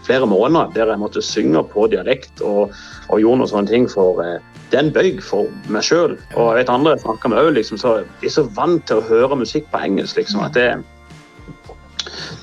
flere 0.04 0.26
måneder 0.26 0.72
der 0.74 0.90
jeg 0.90 1.00
måtte 1.00 1.22
synge 1.24 1.62
på 1.70 1.86
dialekt 1.92 2.42
og, 2.44 2.74
og 3.08 3.22
gjorde 3.22 3.44
noen 3.44 3.52
sånne 3.52 3.70
ting 3.70 3.86
for 3.88 4.18
eh, 4.24 4.42
det 4.72 4.80
er 4.80 4.88
en 4.88 4.92
bøyg 4.96 5.22
for 5.22 5.70
meg 5.70 5.86
sjøl. 5.86 6.16
Og 6.34 6.50
jeg 6.50 6.58
vet 6.58 6.74
andre 6.74 6.96
snakker 6.98 7.30
med 7.30 7.40
òg, 7.44 7.52
liksom, 7.54 7.78
så 7.78 8.00
de 8.02 8.28
er 8.28 8.34
så 8.34 8.46
vant 8.58 8.82
til 8.90 8.98
å 8.98 9.06
høre 9.06 9.38
musikk 9.38 9.70
på 9.70 9.84
engelsk, 9.86 10.18
liksom, 10.18 10.42
at 10.42 10.58
det, 10.58 10.68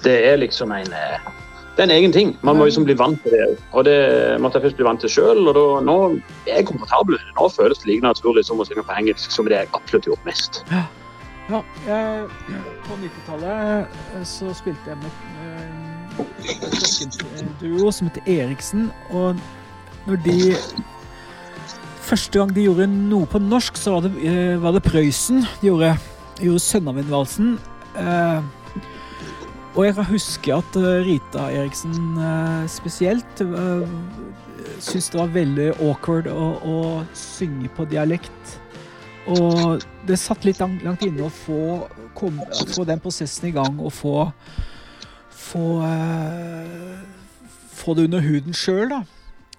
det 0.07 0.15
er 0.31 0.39
liksom 0.39 0.71
en 0.71 0.95
eh, 0.95 1.31
det 1.75 1.79
er 1.79 1.87
en 1.87 1.95
egen 1.95 2.11
ting. 2.11 2.33
Man 2.43 2.57
må 2.59 2.65
liksom 2.67 2.83
bli 2.83 2.97
vant 2.99 3.21
til 3.23 3.31
det. 3.31 3.45
Og 3.71 3.85
det 3.87 3.95
måtte 4.43 4.59
jeg 4.59 4.67
først 4.67 4.79
bli 4.79 4.87
vant 4.87 4.99
til 5.01 5.11
sjøl. 5.13 5.45
Og 5.47 5.53
da, 5.55 5.63
nå 5.87 5.95
er 6.45 6.57
jeg 6.59 6.67
komfortabel 6.67 7.15
med 7.15 7.23
det. 7.23 7.35
Nå 7.37 7.47
føles 7.55 7.79
det 7.79 7.87
like 7.87 8.03
naturlig 8.03 8.43
som 8.47 8.59
å 8.59 8.67
synge 8.67 8.83
på 8.87 8.97
engelsk 8.99 9.31
som 9.31 9.47
det 9.47 9.55
jeg 9.55 9.71
absolutt 9.77 10.09
gjort 10.09 10.27
mest. 10.27 10.61
Ja. 10.71 10.83
ja 11.53 11.61
jeg, 11.87 12.27
på 12.87 12.99
90-tallet 13.05 13.87
eh, 13.87 14.27
så 14.27 14.51
spilte 14.57 14.91
jeg 14.91 14.99
med 14.99 15.11
en 17.41 17.55
duo 17.63 17.91
som 17.95 18.11
heter 18.11 18.27
Eriksen. 18.27 18.89
Og 19.15 19.39
når 20.07 20.23
de 20.27 20.39
Første 22.01 22.39
gang 22.39 22.49
de 22.51 22.65
gjorde 22.65 22.89
noe 22.91 23.27
på 23.29 23.39
norsk, 23.39 23.77
så 23.79 23.93
var 23.93 24.01
det, 24.03 24.09
uh, 24.19 24.57
var 24.59 24.73
det 24.75 24.81
Prøysen. 24.83 25.45
De 25.61 25.69
gjorde, 25.69 25.93
de 26.35 26.49
gjorde 26.49 26.59
'Sønnavindvalsen'. 26.59 27.53
Uh, 27.95 28.41
og 29.75 29.85
jeg 29.85 29.95
kan 29.97 30.09
huske 30.09 30.55
at 30.55 30.79
uh, 30.79 30.89
Rita 31.05 31.47
Eriksen 31.51 32.17
uh, 32.17 32.65
spesielt 32.71 33.43
uh, 33.45 33.87
syntes 34.81 35.11
det 35.13 35.19
var 35.19 35.31
veldig 35.35 35.69
awkward 35.77 36.27
å, 36.31 36.49
å, 36.63 36.75
synge 37.17 37.69
på 37.77 37.85
dialekt. 37.91 38.57
Og 39.31 39.81
det 40.09 40.17
satt 40.17 40.45
litt 40.47 40.59
langt, 40.59 41.05
inne 41.05 41.27
å 41.27 41.31
få, 41.33 41.87
kom, 42.17 42.39
få, 42.73 42.85
den 42.89 43.01
prosessen 43.01 43.51
i 43.51 43.55
gang 43.55 43.77
og 43.79 43.93
få 43.93 44.15
få, 45.41 45.65
få 47.75 47.93
det 47.97 48.05
under 48.07 48.23
huden 48.23 48.55
sjøl, 48.57 48.87
da. 48.93 49.01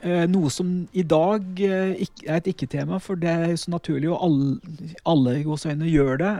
Eh, 0.02 0.24
noe 0.26 0.50
som 0.50 0.70
i 0.98 1.04
dag 1.06 1.60
eh, 1.62 2.00
er 2.26 2.40
et 2.40 2.48
ikke-tema, 2.50 2.98
for 2.98 3.18
det 3.18 3.30
er 3.30 3.52
jo 3.52 3.58
så 3.62 3.70
naturlig, 3.70 4.08
og 4.10 4.24
alle, 4.26 4.78
alle 5.06 5.36
i 5.38 5.44
gåseøynene 5.46 5.90
gjør 5.92 6.18
det. 6.18 6.32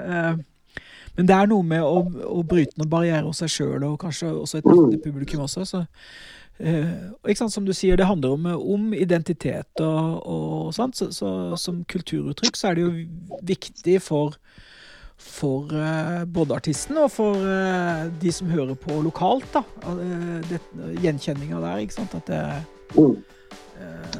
Eh, 1.13 1.19
men 1.19 1.31
det 1.31 1.37
er 1.37 1.51
noe 1.51 1.67
med 1.67 1.85
å, 1.85 2.03
å 2.39 2.43
bryte 2.49 2.79
noen 2.81 2.93
barrierer 2.93 3.29
hos 3.29 3.43
seg 3.43 3.53
sjøl, 3.53 3.85
og 3.89 4.01
kanskje 4.03 4.33
også 4.33 4.61
et 4.61 4.71
lite 4.71 5.03
publikum 5.05 5.45
også. 5.47 5.67
Så, 5.69 5.85
sant, 7.37 7.53
Som 7.53 7.67
du 7.67 7.73
sier, 7.75 7.97
det 7.97 8.07
handler 8.07 8.37
om, 8.37 8.47
om 8.75 8.93
identitet 8.95 9.81
og, 9.83 10.21
og 10.23 10.75
sånt. 10.77 10.99
Så, 10.99 11.11
så, 11.15 11.57
som 11.61 11.83
kulturuttrykk 11.89 12.59
så 12.59 12.71
er 12.71 12.79
det 12.79 12.87
jo 12.87 12.93
viktig 13.55 14.01
for 14.03 14.39
for 15.23 15.71
uh, 15.71 16.25
både 16.27 16.57
artisten 16.57 16.97
og 16.99 17.13
for 17.15 17.39
uh, 17.39 18.09
de 18.19 18.33
som 18.35 18.49
hører 18.51 18.75
på 18.75 18.97
lokalt. 19.05 19.47
da, 19.55 19.63
uh, 19.87 20.97
Gjenkjenninga 20.99 21.61
der. 21.63 21.85
ikke 21.85 21.95
sant, 21.95 22.17
at 22.19 22.27
det, 22.27 22.41
mm. 22.97 23.21
Eh, 23.83 24.19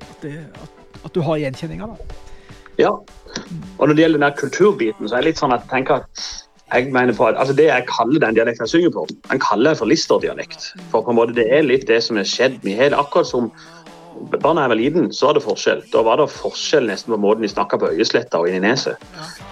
at, 0.00 0.22
det, 0.22 0.32
at, 0.62 0.70
at, 1.04 1.14
du 1.14 1.20
har 1.20 1.40
gjenkjenninga, 1.40 1.86
da. 1.86 2.29
Ja. 2.80 2.94
Og 3.78 3.88
når 3.88 3.96
det 3.96 4.04
gjelder 4.04 4.22
den 4.24 4.38
kulturbiten, 4.38 5.08
så 5.08 5.16
er 5.16 5.24
det 5.24 5.32
litt 5.32 5.42
sånn 5.42 5.54
at 5.54 5.66
jeg 5.66 5.74
tenker 5.74 6.00
at 6.02 6.30
jeg 6.70 6.92
mener 6.94 7.16
på 7.18 7.26
at 7.26 7.34
altså 7.34 7.54
Det 7.58 7.66
jeg 7.66 7.86
kaller 7.90 8.22
den 8.22 8.36
dialekten 8.36 8.62
jeg 8.62 8.70
synger 8.70 8.92
på, 8.94 9.06
den 9.30 9.42
kaller 9.42 9.72
jeg 9.72 9.80
for 9.80 9.90
Lister-dialekt. 9.90 10.70
For 10.92 11.02
på 11.02 11.10
en 11.10 11.18
måte 11.18 11.34
det 11.34 11.48
er 11.50 11.66
litt 11.66 11.88
det 11.90 11.98
som 12.06 12.18
er 12.20 12.28
skjedd 12.28 12.60
med 12.62 12.78
hele 12.78 12.98
Akkurat 13.00 13.26
som 13.26 13.50
barna 14.42 14.64
jeg 14.64 14.72
var 14.72 14.78
liten, 14.78 15.12
så 15.12 15.26
var 15.26 15.38
det 15.38 15.42
forskjell. 15.44 15.82
Da 15.92 16.02
var 16.04 16.20
det 16.20 16.28
forskjell 16.32 16.86
nesten 16.90 17.14
på 17.14 17.20
måten 17.22 17.44
de 17.46 17.50
snakka 17.50 17.78
på 17.80 17.90
Øyesletta 17.94 18.40
og 18.40 18.50
inni 18.50 18.62
neset. 18.64 19.00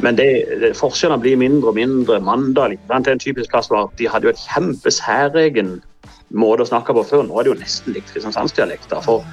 Men 0.04 0.18
det, 0.18 0.28
det, 0.62 0.74
forskjellene 0.76 1.22
blir 1.22 1.40
mindre 1.40 1.72
og 1.72 1.78
mindre. 1.78 2.20
Mandal 2.20 2.76
er 2.76 2.98
en 2.98 3.22
typisk 3.22 3.50
plass 3.54 3.70
var 3.70 3.90
de 3.98 4.08
hadde 4.10 4.28
jo 4.28 4.34
et 4.34 4.44
kjempesæregen 4.44 5.78
måte 6.36 6.66
å 6.66 6.70
snakke 6.70 6.96
på 6.96 7.06
før. 7.08 7.24
Nå 7.26 7.38
er 7.38 7.46
det 7.46 7.54
jo 7.54 7.60
nesten 7.62 7.96
likt 7.96 8.12
kristiansandsdialekter. 8.12 9.00
For, 9.06 9.24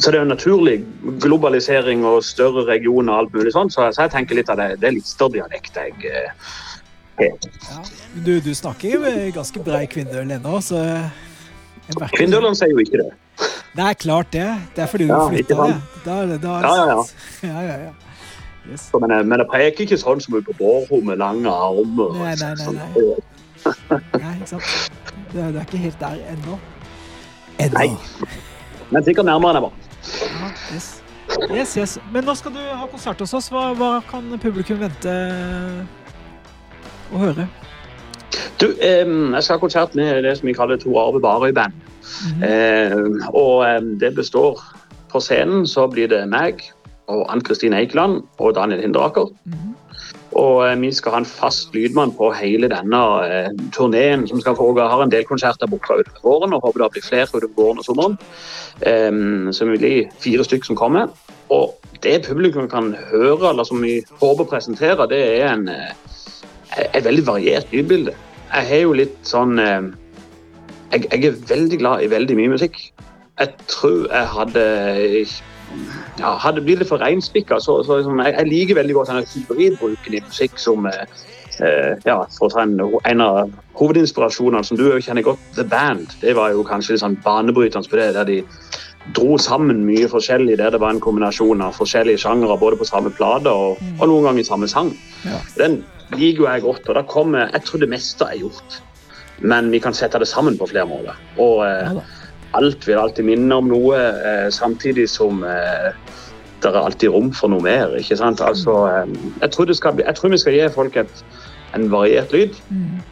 så 0.00 0.10
det 0.10 0.18
er 0.18 0.24
jo 0.24 0.30
naturlig 0.30 0.76
globalisering 1.22 2.04
og 2.08 2.22
større 2.24 2.64
regioner 2.68 3.12
og 3.12 3.24
alt 3.24 3.34
mulig 3.36 3.54
sånn. 3.54 3.70
Så, 3.72 3.86
så 3.94 4.06
jeg 4.06 4.14
tenker 4.14 4.38
litt 4.38 4.52
av 4.52 4.60
det, 4.60 4.68
det 4.80 4.90
er 4.90 4.96
Lister-dialekt 4.96 5.80
jeg 5.80 5.94
eh, 6.08 6.50
ja. 7.20 7.80
Du, 8.24 8.38
du 8.40 8.52
snakker 8.56 8.94
jo 8.94 9.14
ganske 9.34 9.62
brei 9.64 9.84
kvinneøl 9.90 10.30
ennå, 10.38 10.60
så 10.64 10.84
Kvinnølene 12.14 12.54
sier 12.54 12.70
jo 12.70 12.82
ikke 12.84 13.00
det. 13.00 13.08
Det 13.74 13.82
er 13.86 13.96
klart 13.98 14.30
det. 14.32 14.46
Det 14.76 14.84
er 14.84 14.90
fordi 14.90 15.08
du 15.08 15.12
ja, 15.12 15.24
flytta 15.28 15.56
det. 15.58 15.80
Da, 16.04 16.14
da, 16.38 16.54
ja, 16.62 16.70
ja, 16.76 16.86
ja. 16.86 17.02
ja, 17.50 17.64
ja, 17.66 17.76
ja. 17.88 17.90
Yes. 18.70 18.86
Men, 18.94 19.10
jeg, 19.10 19.26
men 19.26 19.42
jeg 19.42 19.48
preker 19.50 19.86
ikke 19.86 19.98
sånn 19.98 20.22
som 20.22 20.36
ut 20.36 20.46
på 20.46 20.54
Bårho 20.58 21.00
med 21.06 21.18
lange 21.18 21.50
armer. 21.50 22.14
Nei, 22.20 22.34
nei, 22.38 22.52
nei, 22.60 22.72
nei. 22.76 23.16
Nei, 24.20 24.34
ikke 24.36 24.50
sant. 24.52 24.98
Du 25.32 25.38
er, 25.40 25.50
er 25.50 25.62
ikke 25.64 25.80
helt 25.82 26.02
der 26.02 26.20
ennå. 26.30 26.58
Ennå. 27.60 27.86
Men 28.90 29.06
sikkert 29.06 29.28
nærmere 29.28 29.54
enn 29.54 29.60
jeg 29.60 29.66
var. 29.68 29.89
Ja, 30.04 30.50
yes. 30.74 31.02
yes, 31.50 31.76
yes. 31.76 31.98
Men 32.12 32.24
nå 32.24 32.34
skal 32.38 32.54
du 32.54 32.60
ha 32.60 32.86
konsert 32.90 33.20
hos 33.20 33.34
oss. 33.36 33.50
Hva, 33.52 33.70
hva 33.78 33.90
kan 34.10 34.30
publikum 34.40 34.80
vente 34.80 35.14
å 37.10 37.20
høre? 37.20 37.46
Du, 38.60 38.70
eh, 38.78 39.04
jeg 39.04 39.42
skal 39.42 39.56
ha 39.56 39.62
konsert 39.62 39.94
med 39.98 40.24
det 40.24 40.36
som 40.38 40.48
vi 40.48 40.56
kaller 40.56 40.80
to 40.80 40.92
Arve 41.00 41.20
Barøy-band. 41.20 41.72
Mm 42.10 42.42
-hmm. 42.42 42.44
eh, 42.44 43.28
og 43.34 43.68
eh, 43.68 43.80
det 44.00 44.14
består 44.14 44.60
På 45.12 45.20
scenen 45.20 45.66
så 45.66 45.86
blir 45.86 46.08
det 46.08 46.28
meg 46.28 46.62
og 47.10 47.26
Ann 47.32 47.40
Kristin 47.40 47.74
Eikeland 47.74 48.22
og 48.38 48.54
Daniel 48.54 48.80
Hinderaker. 48.80 49.26
Mm 49.44 49.52
-hmm. 49.52 49.74
Og 50.38 50.62
eh, 50.66 50.76
vi 50.78 50.92
skal 50.94 51.14
ha 51.14 51.20
en 51.22 51.28
fast 51.28 51.74
lydmann 51.74 52.12
på 52.16 52.30
hele 52.38 52.70
denne 52.70 53.00
eh, 53.26 53.50
turneen 53.74 54.26
som 54.30 54.40
skal 54.42 54.56
foregå. 54.58 54.86
Har 54.86 55.02
en 55.02 55.12
del 55.12 55.26
konserter 55.28 55.70
booka 55.70 55.98
utover 55.98 56.22
våren 56.22 56.54
og 56.54 56.66
håper 56.66 56.84
det 56.84 56.90
blir 56.96 57.06
flere 57.08 57.28
utover 57.32 57.50
våren 57.56 57.82
og 57.82 57.88
sommeren. 57.88 58.16
Um, 58.80 59.50
så 59.52 59.66
vi 59.68 59.76
blir 59.76 60.12
fire 60.22 60.46
stykker 60.46 60.70
som 60.70 60.78
kommer. 60.78 61.10
Og 61.52 61.74
det 62.04 62.22
publikum 62.24 62.68
kan 62.70 62.94
høre, 63.10 63.50
eller 63.50 63.66
som 63.68 63.82
vi 63.82 63.98
håper 64.22 64.46
å 64.46 64.48
presentere, 64.48 65.08
det 65.10 65.20
er 65.40 65.50
en, 65.50 65.66
eh, 65.68 66.86
et 66.94 67.04
veldig 67.04 67.26
variert 67.26 67.74
lydbilde. 67.74 68.14
Jeg 68.50 68.68
har 68.70 68.80
jo 68.86 68.94
litt 68.98 69.18
sånn 69.26 69.60
jeg, 69.60 71.04
jeg 71.06 71.24
er 71.28 71.36
veldig 71.46 71.78
glad 71.78 72.02
i 72.02 72.10
veldig 72.10 72.36
mye 72.38 72.54
musikk. 72.56 72.80
Jeg 73.38 73.66
tror 73.70 74.08
jeg 74.10 74.30
hadde 74.34 74.64
ja, 76.18 76.34
hadde 76.42 76.62
blitt 76.64 76.82
litt 76.82 76.90
for 76.90 77.02
reinspikka, 77.02 77.60
så, 77.62 77.80
så 77.86 78.00
liksom, 78.00 78.22
jeg, 78.24 78.36
jeg, 78.36 78.50
liker 78.50 78.80
veldig 78.80 78.96
godt 78.96 79.12
denne 79.12 79.28
hybridbruken 79.30 80.16
i 80.16 80.22
musikk 80.26 80.58
som 80.60 80.88
eh, 80.90 81.02
eh, 81.62 81.94
ja, 82.06 82.18
for 82.36 82.48
å 82.48 82.52
ta 82.54 82.64
en, 82.64 82.76
en 82.80 83.24
av 83.24 83.54
hovedinspirasjonene 83.80 84.66
som 84.66 84.80
du 84.80 84.86
kjenner 84.98 85.26
godt, 85.26 85.42
The 85.56 85.66
Band. 85.68 86.16
Det 86.22 86.34
var 86.38 86.54
jo 86.54 86.66
kanskje 86.66 86.96
litt 86.96 87.04
sånn 87.04 87.18
banebrytende 87.24 87.90
på 87.90 88.00
det, 88.00 88.12
der 88.18 88.28
de 88.28 88.40
dro 89.16 89.38
sammen 89.40 89.84
mye 89.86 90.08
forskjellig, 90.10 90.58
der 90.60 90.74
det 90.74 90.82
var 90.82 90.92
en 90.94 91.02
kombinasjon 91.02 91.62
av 91.64 91.78
forskjellige 91.78 92.20
sjangere 92.24 92.58
både 92.60 92.78
på 92.80 92.88
samme 92.88 93.12
plate 93.14 93.50
og, 93.50 93.80
og, 93.96 94.04
noen 94.04 94.28
ganger 94.28 94.44
i 94.44 94.50
samme 94.50 94.68
sang. 94.70 94.92
Ja. 95.24 95.40
Den 95.56 95.80
liker 96.16 96.44
jo 96.44 96.48
jeg 96.50 96.64
godt, 96.66 96.88
og 96.88 96.98
da 96.98 97.04
kommer 97.06 97.50
Jeg 97.54 97.64
tror 97.66 97.82
det 97.82 97.90
meste 97.90 98.26
er 98.26 98.42
gjort, 98.42 98.80
men 99.40 99.70
vi 99.72 99.80
kan 99.80 99.96
sette 99.96 100.20
det 100.20 100.28
sammen 100.28 100.58
på 100.58 100.68
flere 100.68 100.88
måter. 100.90 101.16
Og 101.40 101.64
eh, 101.64 102.02
alt 102.58 102.86
vil 102.86 102.98
alltid 102.98 103.26
minne 103.26 103.58
om 103.60 103.68
noe, 103.70 103.98
eh, 103.98 104.48
samtidig 104.54 105.08
som 105.10 105.44
eh, 105.46 105.90
det 106.60 106.70
er 106.70 106.80
alltid 106.80 107.12
rom 107.14 107.30
for 107.32 107.52
noe 107.52 107.62
mer. 107.64 107.94
ikke 107.98 108.18
sant? 108.18 108.42
Altså, 108.44 108.74
eh, 108.90 109.14
jeg, 109.40 109.50
tror 109.54 109.70
bli, 109.70 110.04
jeg, 110.06 110.14
tror 110.18 110.34
vi 110.34 110.40
skal 110.42 110.56
gi 110.58 110.68
folk 110.74 110.96
et, 110.96 111.24
en 111.76 111.86
variert 111.92 112.32
lyd. 112.34 112.56
Mm. 112.68 113.02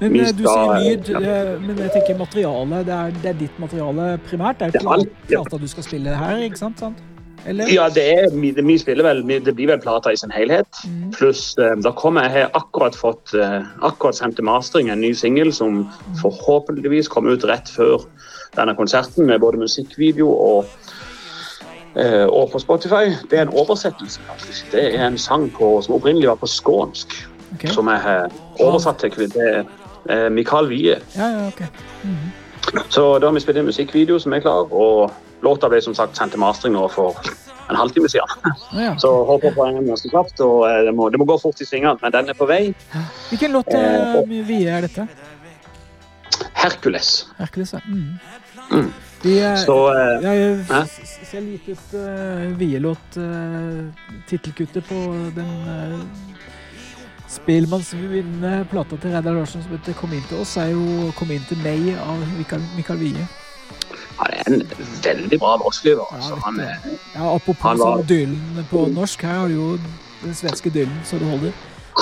Men 0.00 0.16
skal, 0.16 0.38
du 0.38 0.44
sier 0.46 0.72
lyd, 0.82 1.12
ja. 1.14 1.44
men 1.62 1.84
jeg 1.84 1.94
tenker 1.94 2.18
materiale. 2.18 2.82
Det 2.86 2.96
er, 2.96 3.14
det 3.22 3.30
er, 3.34 3.38
ditt 3.44 3.62
materiale 3.62 4.10
primært? 4.28 4.64
Det 4.64 4.82
er 4.82 5.06
plata 5.28 5.62
du 5.62 5.70
skal 5.70 5.86
spille 5.86 6.18
her, 6.18 6.42
ikke 6.48 6.60
sant? 6.66 6.82
sant? 6.82 7.17
Eller? 7.46 7.70
Ja, 7.72 7.88
det, 7.88 8.04
er, 8.12 8.62
vi 8.62 8.78
spiller 8.78 9.06
vel, 9.06 9.22
det 9.44 9.54
blir 9.54 9.70
vel 9.70 9.80
plata 9.80 10.12
i 10.12 10.16
sin 10.16 10.32
helhet. 10.34 10.80
Mm. 10.84 11.12
Pluss 11.16 11.54
da 11.56 11.92
kommer 11.96 12.26
jeg 12.26 12.34
har 12.34 12.50
akkurat 12.58 12.96
fått 12.96 13.34
akkurat 13.34 14.18
sendt 14.18 14.36
til 14.36 14.48
mastering 14.48 14.90
en 14.90 15.00
ny 15.00 15.14
singel 15.16 15.52
som 15.54 15.84
forhåpentligvis 16.22 17.08
kommer 17.08 17.38
ut 17.38 17.46
rett 17.48 17.70
før 17.72 18.04
denne 18.56 18.74
konserten 18.74 19.26
med 19.26 19.40
både 19.40 19.60
musikkvideo 19.60 20.28
og, 20.28 20.64
eh, 21.96 22.26
og 22.26 22.50
på 22.52 22.58
Spotify. 22.58 23.14
Det 23.30 23.38
er 23.38 23.42
en 23.46 23.54
oversettelse. 23.54 24.20
faktisk. 24.26 24.72
Det 24.72 24.94
er 24.94 25.06
en 25.06 25.18
sang 25.18 25.50
på, 25.50 25.80
som 25.82 25.94
opprinnelig 25.94 26.28
var 26.28 26.40
på 26.42 26.46
skånsk, 26.46 27.14
okay. 27.54 27.70
som 27.70 27.88
jeg 27.88 28.00
har 28.00 28.30
oversatt 28.60 28.98
til 28.98 29.32
er 30.08 30.28
Mikael 30.30 30.68
Wie. 30.68 30.96
Ja, 31.16 31.26
ja, 31.26 31.46
okay. 31.46 31.66
mm 32.02 32.10
-hmm. 32.10 32.30
Så 32.88 33.18
da 33.18 33.26
har 33.26 33.32
vi 33.32 33.40
spilt 33.40 33.58
en 33.58 33.64
musikkvideo 33.64 34.18
som 34.18 34.32
er 34.32 34.40
klar, 34.40 34.72
og 34.72 35.12
låta 35.42 35.68
ble 35.68 35.80
som 35.82 35.94
sagt 35.94 36.18
sendt 36.18 36.34
til 36.34 36.42
mastering 36.42 36.74
nå 36.74 36.86
for 36.92 37.18
en 37.68 37.76
halvtime 37.76 38.08
siden. 38.08 38.54
Ja. 38.72 38.94
Så 39.02 39.10
håper 39.24 39.54
på 39.54 39.66
en 39.66 39.86
ganske 39.86 40.10
kraft, 40.10 40.40
og 40.40 40.68
eh, 40.70 40.84
det 40.88 40.94
må, 40.94 41.08
det 41.10 41.20
må, 41.20 41.26
gå 41.28 41.38
fort 41.42 41.60
i 41.60 41.66
svingene, 41.68 41.98
men 42.02 42.14
den 42.14 42.32
er 42.32 42.38
på 42.38 42.48
vei. 42.48 42.62
Hvilken 43.30 43.56
låt 43.56 43.74
eh, 43.76 44.22
Vie 44.48 44.70
er 44.70 44.88
dette? 44.88 45.08
Hercules. 46.58 47.26
Hercules, 47.38 47.72
ja. 47.72 47.80
Mm. 47.86 48.18
Mm. 48.70 48.90
De, 49.22 49.34
så, 49.58 49.74
uh, 49.90 50.22
jeg 50.22 51.26
ser 51.26 51.42
litt 51.42 51.66
ut 51.66 51.94
uh, 51.98 52.44
Vie-låt, 52.60 53.16
uh, 53.18 54.12
tittelkuttet 54.30 54.86
på 54.86 55.00
den 55.34 55.48
uh, 55.66 55.96
Spillmannsvinnende 57.28 58.62
plata 58.70 58.96
til 58.96 59.12
Reidar 59.12 59.34
Larsen 59.34 59.64
som 59.64 59.74
heter 59.74 59.92
'Kom 59.98 60.14
inn 60.14 60.22
til 60.30 60.38
oss', 60.38 60.56
er 60.56 60.70
jo 60.70 61.10
'Kom 61.18 61.30
inn 61.34 61.44
til 61.48 61.58
meg' 61.66 61.98
av 61.98 62.22
Mikael, 62.38 62.62
Mikael 62.76 62.98
Wie. 63.02 63.26
Han 64.18 64.34
er 64.34 64.42
en 64.46 64.62
veldig 65.04 65.38
bra 65.38 65.56
låtskriver. 65.62 66.06
Altså. 66.14 66.34
Ja, 66.34 66.40
Han 66.44 66.60
er, 66.60 66.74
Ja, 67.14 67.34
apropos 67.34 67.62
Han 67.68 67.78
var- 67.78 68.02
dylen 68.02 68.66
på 68.70 68.86
norsk, 68.94 69.22
her 69.22 69.38
har 69.38 69.48
du 69.48 69.54
jo 69.54 69.78
den 70.24 70.34
svenske 70.34 70.70
dylen 70.70 71.00
så 71.04 71.18
det 71.18 71.28
holder. 71.30 71.52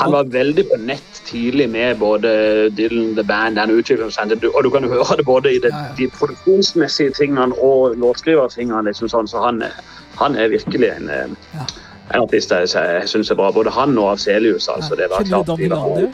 han 0.00 0.12
var 0.12 0.24
veldig 0.24 0.64
på 0.68 0.76
nett 0.84 1.22
tidlig 1.24 1.70
med 1.70 1.98
både 1.98 2.70
Dylan, 2.76 3.14
The 3.16 3.22
Band, 3.24 3.56
den 3.56 3.70
Og 3.70 4.62
du 4.64 4.70
kan 4.70 4.82
jo 4.84 4.88
høre 4.90 5.16
det 5.16 5.24
både 5.26 5.50
i 5.54 5.58
det, 5.58 5.70
Ja, 5.72 5.78
ja. 5.78 5.94
de 5.96 6.08
produksjonsmessige 6.08 7.10
tingene 7.12 7.52
og 7.58 7.96
låtskrivertingene. 7.96 8.82
Liksom 8.84 9.08
sånn, 9.08 9.26
så 9.28 9.42
han, 9.44 9.62
han 10.16 10.36
er 10.36 10.48
virkelig 10.48 10.96
en, 10.96 11.08
eh, 11.08 11.28
Ja. 11.54 11.64
en 12.14 12.20
artist 12.22 12.50
jeg, 12.50 12.68
jeg 12.68 13.08
syns 13.08 13.30
er 13.30 13.34
bra. 13.34 13.50
Både 13.52 13.70
han 13.70 13.98
og 13.98 14.10
Avselius. 14.12 14.68
Altså, 14.68 14.96
det 14.96 15.08
var 15.10 15.24
klart. 15.24 15.46
De 15.58 15.68
var-? 15.70 16.12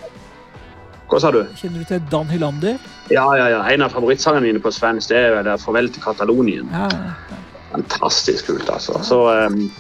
Hva 1.13 1.21
sa 1.21 1.29
du? 1.35 1.43
Kjenner 1.61 1.83
du 1.83 1.89
til 1.91 2.01
Dan 2.09 2.31
Hylander? 2.33 2.79
Ja, 3.13 3.27
ja, 3.37 3.51
ja. 3.53 3.61
En 3.69 3.85
av 3.85 3.93
favorittsangene 3.93 4.47
mine 4.47 4.63
på 4.65 4.73
svensk 4.73 5.11
det 5.13 5.19
er 5.19 5.35
vel 5.37 5.51
'Farvel 5.61 5.93
til 5.93 6.01
Katalonien'. 6.01 6.73
Ja, 6.73 6.89
Fantastisk 7.73 8.47
kult, 8.47 8.69
altså. 8.69 8.99
Så, 9.05 9.19
um, 9.33 9.71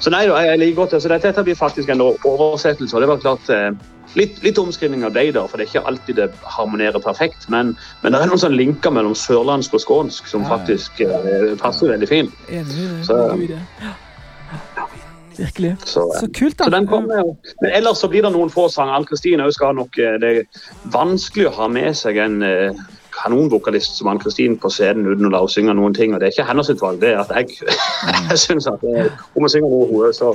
så 0.00 0.10
nei 0.10 0.22
da, 0.28 0.36
jeg 0.40 0.58
liker 0.58 0.76
godt 0.76 0.90
det. 0.90 1.02
Så 1.02 1.08
dette, 1.08 1.44
blir 1.44 1.56
faktisk 1.56 1.88
en 1.88 2.00
oversettelse. 2.00 2.96
Og 2.96 3.02
det 3.02 3.08
var 3.08 3.20
klart 3.20 3.50
eh, 3.52 3.72
litt, 4.16 4.38
litt 4.44 4.60
omskrivning 4.60 5.04
av 5.04 5.12
deg, 5.12 5.34
da, 5.36 5.44
for 5.48 5.56
det 5.60 5.66
er 5.66 5.72
ikke 5.72 5.88
alltid 5.88 6.16
det 6.16 6.30
harmonerer 6.44 7.00
perfekt. 7.00 7.48
Men, 7.52 7.74
men 8.02 8.12
det 8.12 8.20
er 8.20 8.32
noen 8.32 8.40
sånne 8.40 8.56
linker 8.56 8.92
mellom 8.92 9.16
sørlandsk 9.16 9.76
og 9.76 9.84
skånsk 9.84 10.32
som 10.32 10.48
faktisk 10.48 11.04
eh, 11.04 11.52
passer 11.60 11.92
veldig 11.92 12.08
fint. 12.08 12.40
Så-. 13.04 13.28
Virkelig. 15.36 15.76
Så, 15.84 16.00
eh, 16.14 16.20
Så 16.20 16.28
kult, 16.32 16.58
da. 16.58 16.64
så 16.64 16.70
den 16.70 16.86
kommer 16.86 17.18
jo. 17.18 17.36
Men 17.60 17.70
ellers 17.70 17.98
så 17.98 18.08
blir 18.08 18.22
det 18.22 18.32
noen 18.32 18.50
få 18.50 18.68
sanger. 18.68 18.94
Ann-Kristin 18.94 19.42
skal 19.52 19.74
nok 19.74 19.98
eh, 19.98 20.18
Det 20.20 20.32
er 20.36 20.42
vanskelig 20.92 21.48
å 21.48 21.54
ha 21.60 21.68
med 21.68 21.96
seg 21.96 22.18
en 22.22 22.42
eh, 22.42 22.72
kanonvokalist 23.12 23.98
som 23.98 24.10
Ann-Kristin 24.12 24.58
på 24.60 24.70
scenen 24.72 25.06
uten 25.06 25.26
å 25.26 25.32
la 25.32 25.42
henne 25.42 25.52
synge 25.52 25.76
noen 25.76 25.94
ting. 25.94 26.14
Og 26.14 26.20
det 26.20 26.28
er 26.30 26.36
ikke 26.36 26.48
hennes 26.48 26.72
valg, 26.80 27.00
det 27.00 27.12
er 27.12 27.22
at 27.22 27.32
jeg, 27.36 27.58
jeg 28.30 28.38
syns 28.46 28.68
at 28.70 28.82
hun 28.82 29.44
må 29.44 29.52
synge 29.52 29.70
noe. 29.70 30.12
Så 30.16 30.34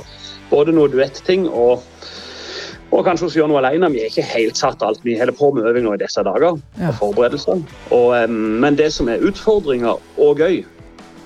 både 0.50 0.74
noe 0.76 0.90
duetting 0.92 1.48
og 1.48 1.82
og 2.88 3.02
kanskje 3.04 3.26
hun 3.26 3.30
skal 3.30 3.40
gjøre 3.42 3.50
noe 3.52 3.60
alene. 3.60 3.90
Vi 3.92 4.00
er 4.00 4.08
ikke 4.08 4.22
helt 4.24 4.56
satt 4.56 4.80
alt. 4.80 5.02
Vi 5.04 5.18
holder 5.18 5.36
på 5.36 5.50
med 5.52 5.66
øving 5.68 5.84
nå 5.84 5.92
i 5.92 6.00
disse 6.00 6.22
dager. 6.24 6.56
Ja. 6.80 6.88
og 6.88 6.94
forberedelser. 6.96 7.60
Og, 7.92 8.30
men 8.32 8.78
det 8.80 8.88
som 8.94 9.10
er 9.12 9.20
utfordringer 9.20 10.00
og 10.16 10.40
gøy, 10.40 10.62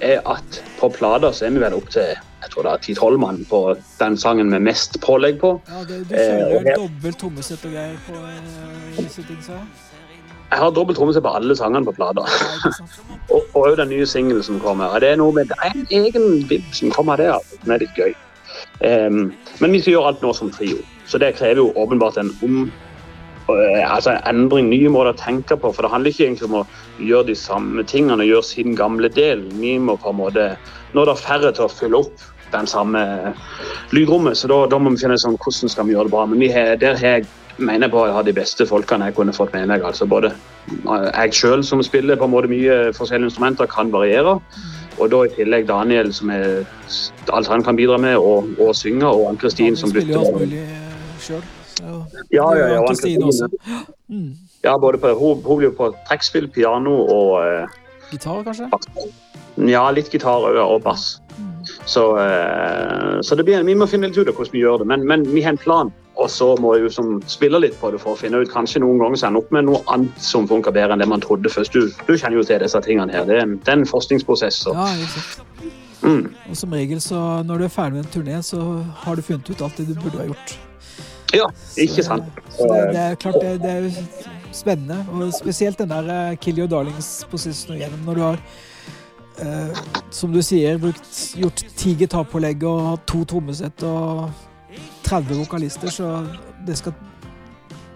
er 0.02 0.18
at 0.26 0.58
på 0.80 0.90
plater 0.90 1.30
så 1.30 1.46
er 1.46 1.54
vi 1.54 1.62
vel 1.62 1.76
opp 1.78 1.86
til 1.94 2.16
tror 2.52 2.66
det 2.68 2.72
er 2.76 2.82
ti-tolv 2.86 3.18
mann 3.22 3.40
på 3.50 3.62
den 3.98 4.16
sangen 4.20 4.50
med 4.52 4.62
mest 4.68 4.98
pålegg 5.04 5.40
på. 5.40 5.54
Ja, 5.68 5.84
det, 5.88 6.02
du 6.08 6.14
Eh, 6.14 6.28
kjører 6.28 6.64
det- 6.68 6.76
dobbelt 6.78 7.18
trommesett 7.22 7.64
og 7.64 7.72
greier 7.72 7.96
på 8.06 8.18
eh, 8.20 9.00
disse 9.00 9.24
jeg. 9.26 9.64
Har 10.52 10.70
dobbelt 10.76 10.98
trommesett 10.98 11.24
på 11.24 11.32
alle 11.32 11.56
sangene 11.56 11.84
på 11.88 11.94
plata. 11.96 12.26
Ja. 12.28 12.72
Og 13.34 13.54
òg 13.56 13.76
den 13.80 13.88
nye 13.88 14.04
singelen 14.06 14.42
som 14.44 14.58
kommer. 14.60 14.98
Det 15.00 15.14
er 15.14 15.16
noe 15.16 15.32
med 15.32 15.48
det 15.48 15.56
er 15.64 15.72
en 15.72 15.86
egen 16.04 16.26
vibb 16.50 16.66
som 16.76 16.90
kommer 16.92 17.16
der, 17.16 17.38
som 17.62 17.72
er 17.72 17.80
litt 17.80 17.96
gøy. 17.96 18.12
Um, 18.84 19.32
men 19.62 19.72
vi 19.72 19.80
skal 19.80 19.94
gjøre 19.94 20.10
alt 20.12 20.22
nå 20.22 20.32
som 20.36 20.50
trio, 20.52 20.76
så 21.08 21.18
det 21.22 21.30
krever 21.38 21.62
jo 21.62 21.70
åpenbart 21.78 22.18
en 22.20 22.28
om 22.44 22.58
eh, 23.48 23.80
altså 23.86 24.12
en 24.12 24.20
endring, 24.28 24.68
nye 24.68 24.90
måter 24.92 25.14
å 25.14 25.18
tenke 25.22 25.56
på. 25.56 25.70
For 25.72 25.86
det 25.86 25.92
handler 25.94 26.12
ikke 26.12 26.26
egentlig 26.26 26.50
om 26.50 26.58
å 26.60 26.66
gjøre 27.00 27.30
de 27.30 27.36
samme 27.38 27.84
tingene 27.88 28.20
og 28.26 28.28
gjøre 28.28 28.48
sin 28.50 28.76
gamle 28.78 29.08
del. 29.08 29.46
Vi 29.56 29.78
må 29.80 29.96
på 30.02 30.12
en 30.12 30.20
måte 30.20 30.50
Nå 30.92 31.00
er 31.06 31.08
det 31.08 31.22
færre 31.22 31.54
til 31.56 31.64
å 31.64 31.72
fylle 31.72 32.02
opp 32.04 32.20
den 32.52 32.66
samme 32.70 33.02
lydrommet, 33.92 34.38
så 34.38 34.50
da, 34.50 34.64
da 34.70 34.78
må 34.78 34.92
vi 34.94 35.02
finne 35.02 35.18
sånn, 35.20 35.38
hvordan 35.40 35.72
skal 35.72 35.88
vi 35.88 35.96
gjøre 35.96 36.08
det 36.10 36.14
bra. 36.14 36.26
Men 36.30 36.42
vi 36.42 36.50
har, 36.52 36.76
der 36.80 36.98
har 37.00 37.18
jeg 37.18 37.30
mener 37.58 37.88
på 37.88 38.06
jeg 38.06 38.14
har 38.16 38.26
de 38.26 38.34
beste 38.36 38.66
folkene 38.66 39.10
jeg 39.10 39.16
kunne 39.16 39.34
fått 39.36 39.52
med 39.52 39.68
meg. 39.68 39.84
altså 39.84 40.06
både 40.06 40.32
jeg 40.80 41.34
sjøl 41.36 41.64
som 41.64 41.82
spiller 41.82 42.16
på 42.16 42.24
en 42.24 42.32
måte 42.32 42.50
mye 42.50 42.92
forskjellige 42.96 43.30
instrumenter, 43.30 43.66
kan 43.66 43.92
variere. 43.92 44.38
Og 44.98 45.10
da 45.10 45.24
i 45.24 45.32
tillegg 45.34 45.66
Daniel, 45.68 46.12
som 46.12 46.30
er 46.30 46.64
alt 47.32 47.48
han 47.48 47.64
kan 47.64 47.76
bidra 47.76 47.98
med, 47.98 48.16
og, 48.16 48.52
og 48.60 48.74
synger, 48.76 49.08
og 49.08 49.28
Ann-Kristin 49.30 49.76
som 49.76 49.92
bytter. 49.92 50.32
mulig 50.36 50.64
sjøl. 51.20 51.42
Ja, 51.82 51.98
ja, 52.32 52.66
ja, 52.74 52.80
Ann-Kristin 52.80 53.22
også. 53.24 53.48
ja, 54.66 54.78
både 54.78 54.98
på, 54.98 55.14
hun, 55.18 55.42
hun 55.44 55.62
blir 55.62 55.76
på 55.76 55.92
trekkspill, 56.08 56.48
piano 56.52 56.98
og 57.04 57.38
eh, 57.46 57.78
Gitar, 58.12 58.42
kanskje? 58.44 58.68
ja, 59.72 59.86
litt 59.90 60.12
gitar 60.12 60.44
og 60.60 60.82
bass. 60.84 61.21
Så, 61.84 62.04
eh, 62.18 63.20
så 63.20 63.36
det 63.38 63.44
blir, 63.48 63.62
vi 63.66 63.74
må 63.78 63.88
finne 63.90 64.10
litt 64.10 64.18
ut 64.18 64.28
av 64.28 64.36
hvordan 64.36 64.54
vi 64.54 64.62
gjør 64.62 64.82
det. 64.82 64.88
Men, 64.92 65.06
men 65.08 65.26
vi 65.28 65.44
har 65.44 65.54
en 65.54 65.60
plan. 65.60 65.92
Og 66.20 66.28
så 66.30 66.50
må 66.60 66.74
jeg 66.76 66.86
jo 66.86 66.90
som 66.92 67.12
spille 67.30 67.60
litt 67.62 67.78
på 67.80 67.90
det 67.92 68.00
for 68.02 68.14
å 68.14 68.20
finne 68.20 68.42
ut 68.42 68.50
kanskje 68.52 68.82
noen 68.82 69.00
ganger 69.00 69.20
så 69.20 69.30
ender 69.30 69.42
opp 69.42 69.54
med 69.54 69.66
noe 69.68 69.80
annet 69.92 70.18
som 70.22 70.44
funker 70.48 70.74
bedre 70.74 70.94
enn 70.94 71.02
det 71.02 71.08
man 71.08 71.24
trodde 71.24 71.50
først. 71.50 71.72
Du, 71.72 71.88
du 71.88 72.12
kjenner 72.12 72.36
jo 72.38 72.44
til 72.46 72.60
disse 72.62 72.82
tingene 72.84 73.14
her. 73.14 73.24
Det 73.28 73.40
er 73.40 73.54
det 73.54 73.72
er 73.72 73.80
en 73.80 73.88
forskningsprosess. 73.88 74.60
Så. 74.66 74.74
Ja. 74.76 75.70
Mm. 76.02 76.34
Og 76.50 76.58
som 76.58 76.74
regel, 76.74 77.00
så 77.00 77.18
når 77.46 77.62
du 77.62 77.64
er 77.64 77.72
ferdig 77.72 77.96
med 77.96 78.04
en 78.04 78.12
turné, 78.12 78.42
så 78.42 78.60
har 79.04 79.16
du 79.16 79.22
funnet 79.22 79.50
ut 79.50 79.64
alt 79.64 79.78
det 79.78 79.88
du 79.88 79.94
burde 79.96 80.18
ha 80.18 80.28
gjort. 80.28 80.54
Ja, 81.32 81.48
ikke 81.80 82.04
sant. 82.04 82.40
Så 82.52 82.66
det, 82.68 82.80
det 82.92 83.02
er 83.02 83.14
klart 83.16 83.38
det, 83.40 83.52
det 83.62 83.70
er 83.70 83.86
jo 83.86 83.92
spennende. 84.52 84.98
Og 85.12 85.32
spesielt 85.32 85.78
den 85.80 85.88
der 85.94 86.10
eh, 86.12 86.36
Kill 86.36 86.58
Your 86.60 86.68
Darlings-posisjonen 86.68 87.80
gjennom 87.80 88.04
når 88.04 88.18
du 88.18 88.24
har 88.26 88.42
eh, 89.38 89.80
som 90.10 90.32
du 90.32 90.40
sier, 90.42 90.78
brukt, 90.78 91.06
gjort 91.38 91.62
ti 91.76 91.94
gitarpålegg 92.00 92.64
og 92.68 92.80
hatt 92.90 93.06
to 93.06 93.24
trommesett 93.24 93.82
og 93.88 94.28
30 95.06 95.40
vokalister, 95.44 95.88
så 95.92 96.12
det 96.66 96.76
skal 96.78 96.92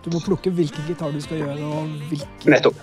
Du 0.07 0.13
må 0.15 0.21
plukke 0.23 0.53
hvilken 0.55 0.85
gitar 0.87 1.11
du 1.11 1.19
skal 1.21 1.41
gjøre, 1.41 1.65
og 1.67 1.89
hvilken, 2.09 2.29
Nettopp. 2.47 2.77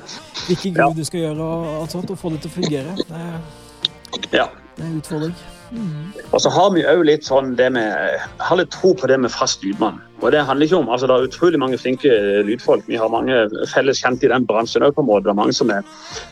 hvilken 0.50 0.76
Ja. 0.76 0.90
du 0.92 1.04
skal 1.08 1.20
gjøre, 1.22 1.40
og 1.40 1.82
alt 1.82 1.92
sånt, 1.92 2.10
og 2.12 2.18
få 2.20 2.30
det 2.34 2.42
til 2.42 2.52
å 2.52 2.54
fungere. 2.54 2.96
Det 2.98 3.16
er, 3.16 3.40
Ja. 4.34 4.48
det 4.76 4.84
er 4.84 4.90
en 4.90 4.98
utfordring. 5.00 5.34
Mm. 5.72 6.12
Og 6.34 6.42
så 6.42 6.50
har 6.52 6.70
vi 6.72 6.84
òg 6.84 7.06
litt 7.06 7.24
sånn 7.24 7.56
det 7.56 7.72
med 7.72 7.88
Jeg 7.88 8.20
har 8.40 8.58
litt 8.58 8.70
tro 8.72 8.94
på 8.94 9.08
det 9.08 9.20
med 9.20 9.32
fast 9.32 9.64
lydmann. 9.64 10.02
Og 10.22 10.32
det 10.32 10.46
handler 10.46 10.68
ikke 10.68 10.78
om 10.78 10.88
altså 10.90 11.08
Det 11.08 11.16
er 11.16 11.28
utrolig 11.28 11.60
mange 11.60 11.78
flinke 11.78 12.44
lydfolk. 12.46 12.84
Vi 12.88 12.96
har 12.98 13.08
mange 13.10 13.50
felles 13.74 14.02
kjente 14.04 14.26
i 14.26 14.28
den 14.28 14.46
bransjen 14.46 14.84
òg, 14.84 14.94
på 14.94 15.00
en 15.02 15.08
måte. 15.08 15.24
Det 15.24 15.30
er 15.32 15.40
mange 15.42 15.54
som 15.54 15.70
er 15.72 15.82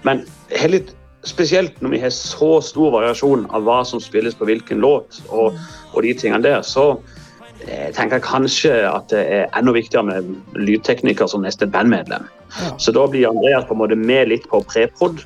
Men 0.04 0.26
det 0.50 0.64
er 0.64 0.68
litt 0.68 0.94
spesielt 1.28 1.82
når 1.82 1.96
vi 1.96 2.02
har 2.02 2.14
så 2.16 2.52
stor 2.66 2.94
variasjon 2.96 3.48
av 3.54 3.66
hva 3.68 3.82
som 3.86 4.02
spilles 4.02 4.38
på 4.38 4.48
hvilken 4.50 4.82
låt, 4.82 5.22
og, 5.30 5.58
og 5.94 6.06
de 6.06 6.14
tingene 6.18 6.42
der, 6.46 6.62
så 6.66 6.96
jeg 7.62 7.94
tenker 7.94 8.18
jeg 8.18 8.26
kanskje 8.26 8.72
at 8.90 9.12
det 9.14 9.22
er 9.22 9.44
enda 9.58 9.74
viktigere 9.76 10.08
med 10.08 10.58
lydtekniker 10.58 11.30
som 11.30 11.44
neste 11.46 11.68
bandmedlem. 11.70 12.26
Ja. 12.58 12.72
Så 12.82 12.94
da 12.96 13.06
blir 13.08 13.30
Andreas 13.30 13.68
på 13.70 13.76
en 13.76 13.82
måte 13.84 13.98
med 14.00 14.32
litt 14.32 14.48
på 14.50 14.64
prepod. 14.66 15.22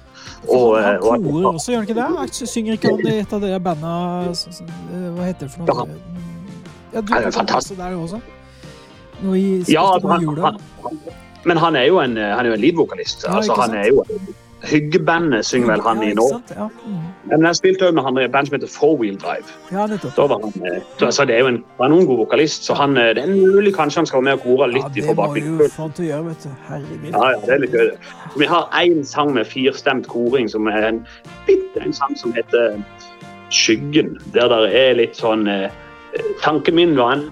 Og, 0.52 0.76
han 0.76 0.98
eh, 0.98 1.00
og, 1.00 1.24
korer 1.24 1.48
også, 1.54 1.72
gjør 1.72 1.80
han 1.80 1.88
ikke 1.88 1.98
det? 1.98 2.08
Jeg 2.42 2.50
synger 2.52 2.76
ikke 2.76 2.92
han 2.92 3.08
i 3.08 3.14
et 3.24 3.34
av 3.34 3.42
de 3.42 3.60
banda 3.66 3.94
eh, 4.30 5.06
Hva 5.16 5.30
heter 5.30 5.48
det 5.48 5.52
for 5.54 5.70
noe? 5.72 6.00
Ja, 6.94 7.02
du 7.02 7.14
er 7.16 7.32
fantastisk. 7.34 7.80
der 7.80 7.96
også. 7.96 8.20
Noe 9.24 9.40
i 9.40 9.48
Ja, 9.72 9.88
spilte 9.96 10.12
han, 10.12 10.60
han, 10.84 11.00
men 11.48 11.62
han 11.62 11.80
er 11.80 11.88
jo 11.88 12.02
en, 12.04 12.18
han 12.20 12.44
er 12.44 12.52
jo 12.52 12.58
en 12.60 12.62
leadvokalist. 12.62 13.24
Ja, 13.24 13.40
altså, 13.40 13.56
han 13.64 13.74
er 13.80 13.90
jo 13.94 14.04
Hyggebandet 14.66 15.46
synger 15.46 15.72
vel 15.76 15.82
han 15.86 16.02
ja, 16.04 16.10
i 16.10 16.14
nå. 16.18 16.26
Ja, 16.56 16.68
mm. 16.86 17.02
Men 17.32 17.46
jeg 17.50 17.58
spilte 17.60 17.88
òg 17.88 17.96
med 17.98 18.04
han 18.06 18.18
i 18.18 18.24
et 18.26 18.32
band 18.34 18.50
som 18.50 18.56
heter 18.58 18.72
Four 18.72 18.98
Wheel 19.02 19.18
Drive. 19.22 19.46
ja. 19.72 19.86
Da 19.88 20.26
var 20.32 20.42
han, 20.44 20.54
eh, 20.66 21.10
så, 21.10 21.26
det 21.26 21.36
er 21.36 21.40
jo 21.46 21.48
en 21.54 21.64
kanongod 21.78 22.18
vokalist, 22.24 22.66
så 22.66 22.74
han, 22.78 22.98
eh, 22.98 23.14
det 23.18 23.24
er 23.24 23.32
mulig 23.34 23.74
kanskje 23.76 24.02
han 24.04 24.10
skal 24.10 24.22
være 24.22 24.28
med 24.30 24.34
og 24.34 24.44
kore 24.46 24.68
Ja, 24.68 24.74
litt 24.78 24.92
det 24.96 25.04
ifra 25.04 25.14
må 25.14 25.22
bakgrunnen. 25.22 25.62
jo 25.62 25.70
få 25.76 25.82
han 25.88 25.96
til 25.98 26.06
å 26.06 26.10
gjøre, 26.10 26.26
vet 26.30 26.44
du. 26.44 26.50
Herregud. 26.70 27.10
Ja, 27.12 27.30
ja, 27.32 27.40
det 27.46 27.54
er 27.56 27.64
litt 27.66 27.72
gøy. 27.78 27.86
det. 27.92 27.98
Vi 28.38 28.46
har 28.46 28.70
én 28.82 29.04
sang 29.06 29.34
med 29.34 29.46
firstemt 29.46 30.08
koring, 30.08 30.50
som 30.50 30.68
er 30.68 30.88
en 30.92 31.02
bitte 31.48 31.82
en 31.86 31.94
sang 31.94 32.16
som 32.18 32.34
heter 32.34 32.80
Skyggen. 33.50 34.18
Der 34.34 34.48
det 34.50 34.74
er 34.74 34.94
litt 34.98 35.16
sånn 35.16 35.48
eh, 35.48 35.70
Tanken 36.42 36.76
min 36.78 36.94
var 36.98 37.12
en, 37.16 37.24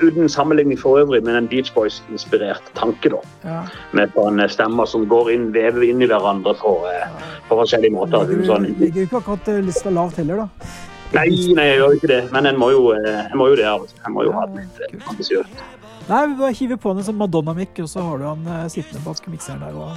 uten 0.00 0.28
sammenligning 0.28 0.78
for 0.78 1.00
øvrig, 1.00 1.22
men 1.24 1.34
en 1.36 1.48
Beach 1.50 1.72
Boys-inspirert 1.74 2.62
tanke. 2.78 3.10
da. 3.10 3.20
Ja. 3.44 3.62
Med 3.96 4.12
sånne 4.14 4.46
stemmer 4.52 4.86
som 4.86 5.06
går 5.10 5.32
inn, 5.34 5.48
vever 5.54 5.82
inn 5.88 6.02
i 6.02 6.06
hverandre 6.10 6.54
på, 6.60 6.74
eh, 6.90 7.08
på 7.48 7.58
forskjellige 7.58 7.92
måter. 7.96 8.28
Ligger, 8.28 8.46
Sånn. 8.46 8.68
ligger 8.78 9.00
jo 9.02 9.06
ikke 9.08 9.20
akkurat 9.22 9.48
eh, 9.48 9.60
lista 9.66 9.90
lavt 9.90 10.16
heller, 10.22 10.44
da. 10.44 10.70
Nei, 11.12 11.26
nei, 11.58 11.64
jeg 11.72 11.78
gjør 11.80 11.96
ikke 11.96 12.06
det, 12.12 12.20
men 12.30 12.46
en 12.46 12.56
må 12.60 12.70
jo, 12.70 12.92
eh, 12.94 13.24
en 13.32 13.38
må 13.38 13.48
jo 13.50 13.56
det 13.58 13.66
Jeg. 13.66 13.94
En 14.06 14.12
må 14.14 14.22
jo 14.28 14.32
ha 14.36 14.46
det 14.46 14.62
litt 14.62 14.80
eh, 14.86 15.08
ambisiøst. 15.10 15.62
Nei, 16.10 16.20
vi 16.26 16.34
bare 16.38 16.54
hiver 16.54 16.78
på 16.82 16.90
en 16.94 17.02
sånn 17.06 17.18
Madonna-mikk, 17.18 17.80
og 17.82 17.88
så 17.90 18.02
har 18.06 18.18
du 18.18 18.24
han 18.28 18.46
eh, 18.46 18.68
sittende 18.70 19.02
bak 19.04 19.26
mikseren 19.26 19.60
der. 19.64 19.74
Og... 19.74 19.90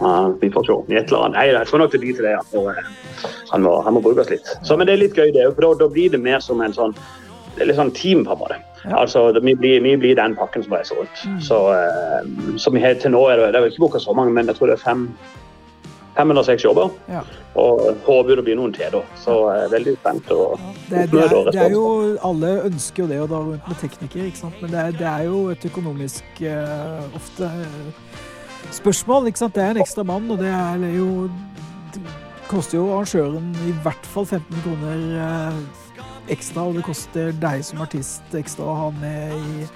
Ja, 0.00 0.10
vi 0.42 0.50
får 0.52 0.66
se. 0.66 0.74
I 0.92 0.98
et 0.98 1.08
eller 1.12 1.28
annet. 1.28 1.38
Nei, 1.38 1.46
jeg 1.54 1.68
tror 1.70 1.80
nok 1.84 1.92
det 1.94 2.00
blir 2.02 2.18
til 2.18 2.26
det. 2.26 2.34
eh, 2.74 3.30
Han 3.52 3.62
må, 3.62 3.76
han 3.86 3.94
må 3.94 4.02
brukes 4.02 4.28
litt. 4.34 4.50
Så, 4.66 4.76
men 4.76 4.86
det 4.90 4.96
er 4.98 5.04
litt 5.06 5.14
gøy, 5.16 5.30
det. 5.32 5.46
For 5.54 5.62
da, 5.62 5.70
da 5.86 5.88
blir 5.94 6.10
det 6.10 6.20
mer 6.20 6.42
som 6.44 6.60
en 6.60 6.74
sånn 6.74 6.92
litt 7.60 7.78
sånn 7.78 7.94
team 7.96 8.24
på 8.26 8.36
en. 8.50 8.64
Ja. 8.84 9.00
Altså, 9.02 9.28
vi, 9.40 9.54
blir, 9.58 9.80
vi 9.82 9.96
blir 9.98 10.18
den 10.18 10.36
pakken 10.38 10.62
som 10.62 10.76
reiser 10.76 11.00
rundt. 11.00 11.24
Mm. 11.26 11.40
Så, 11.42 11.58
eh, 11.74 12.28
så 12.62 12.70
vi 12.74 12.84
har 12.84 13.00
til 13.00 13.14
nå 13.16 13.24
er 13.32 13.40
det, 13.40 13.50
det 13.54 13.62
er 13.62 13.72
ikke 13.72 13.86
booka 13.86 14.02
så 14.02 14.14
mange, 14.14 14.34
men 14.36 14.46
jeg 14.50 14.58
tror 14.58 14.70
det 14.70 14.78
er 14.78 14.84
fem 14.84 15.08
fem 16.16 16.30
eller 16.32 16.46
seks 16.46 16.64
jobber. 16.64 16.90
Ja. 17.12 17.22
Og 17.60 17.82
håper 18.06 18.38
det 18.38 18.44
blir 18.46 18.58
noen 18.58 18.72
til, 18.76 18.88
da. 18.92 19.02
Så 19.20 19.36
jeg 19.52 19.64
er 19.66 19.72
veldig 19.74 19.96
spent. 19.98 20.30
Og, 20.34 20.60
Ja, 20.60 20.72
det, 20.90 21.02
det, 21.12 21.22
er, 21.24 21.50
det 21.50 21.62
er 21.64 21.74
jo 21.74 21.86
Alle 22.24 22.52
ønsker 22.68 23.04
jo 23.04 23.08
det 23.10 23.20
og 23.24 23.30
da 23.32 23.40
rundt 23.42 23.68
med 23.68 23.80
teknikere, 23.80 24.28
ikke 24.30 24.42
sant? 24.44 24.60
men 24.62 24.72
det 24.72 24.82
er, 24.82 24.94
det 25.00 25.08
er 25.10 25.26
jo 25.28 25.40
et 25.52 25.66
økonomisk 25.68 26.42
uh, 26.42 27.16
ofte 27.16 27.50
uh, 27.50 28.20
spørsmål. 28.70 29.26
ikke 29.32 29.44
sant? 29.44 29.56
Det 29.56 29.64
er 29.64 29.74
en 29.74 29.82
ekstra 29.84 30.06
mann, 30.06 30.30
og 30.30 30.40
det 30.40 30.52
er 30.52 30.86
jo 30.96 31.28
Det 31.94 32.02
koster 32.48 32.78
jo 32.78 32.90
arrangøren 32.94 33.50
i 33.66 33.74
hvert 33.82 34.06
fall 34.06 34.26
15 34.26 34.60
kroner 34.62 35.00
eh, 35.24 35.85
ekstra, 36.32 36.66
og 36.68 36.78
det 36.78 36.84
koster 36.86 37.32
deg 37.42 37.64
som 37.66 37.80
artist 37.84 38.34
ekstra 38.36 38.66
å 38.66 38.76
ha 38.84 38.90
med 39.00 39.34
i 39.36 39.68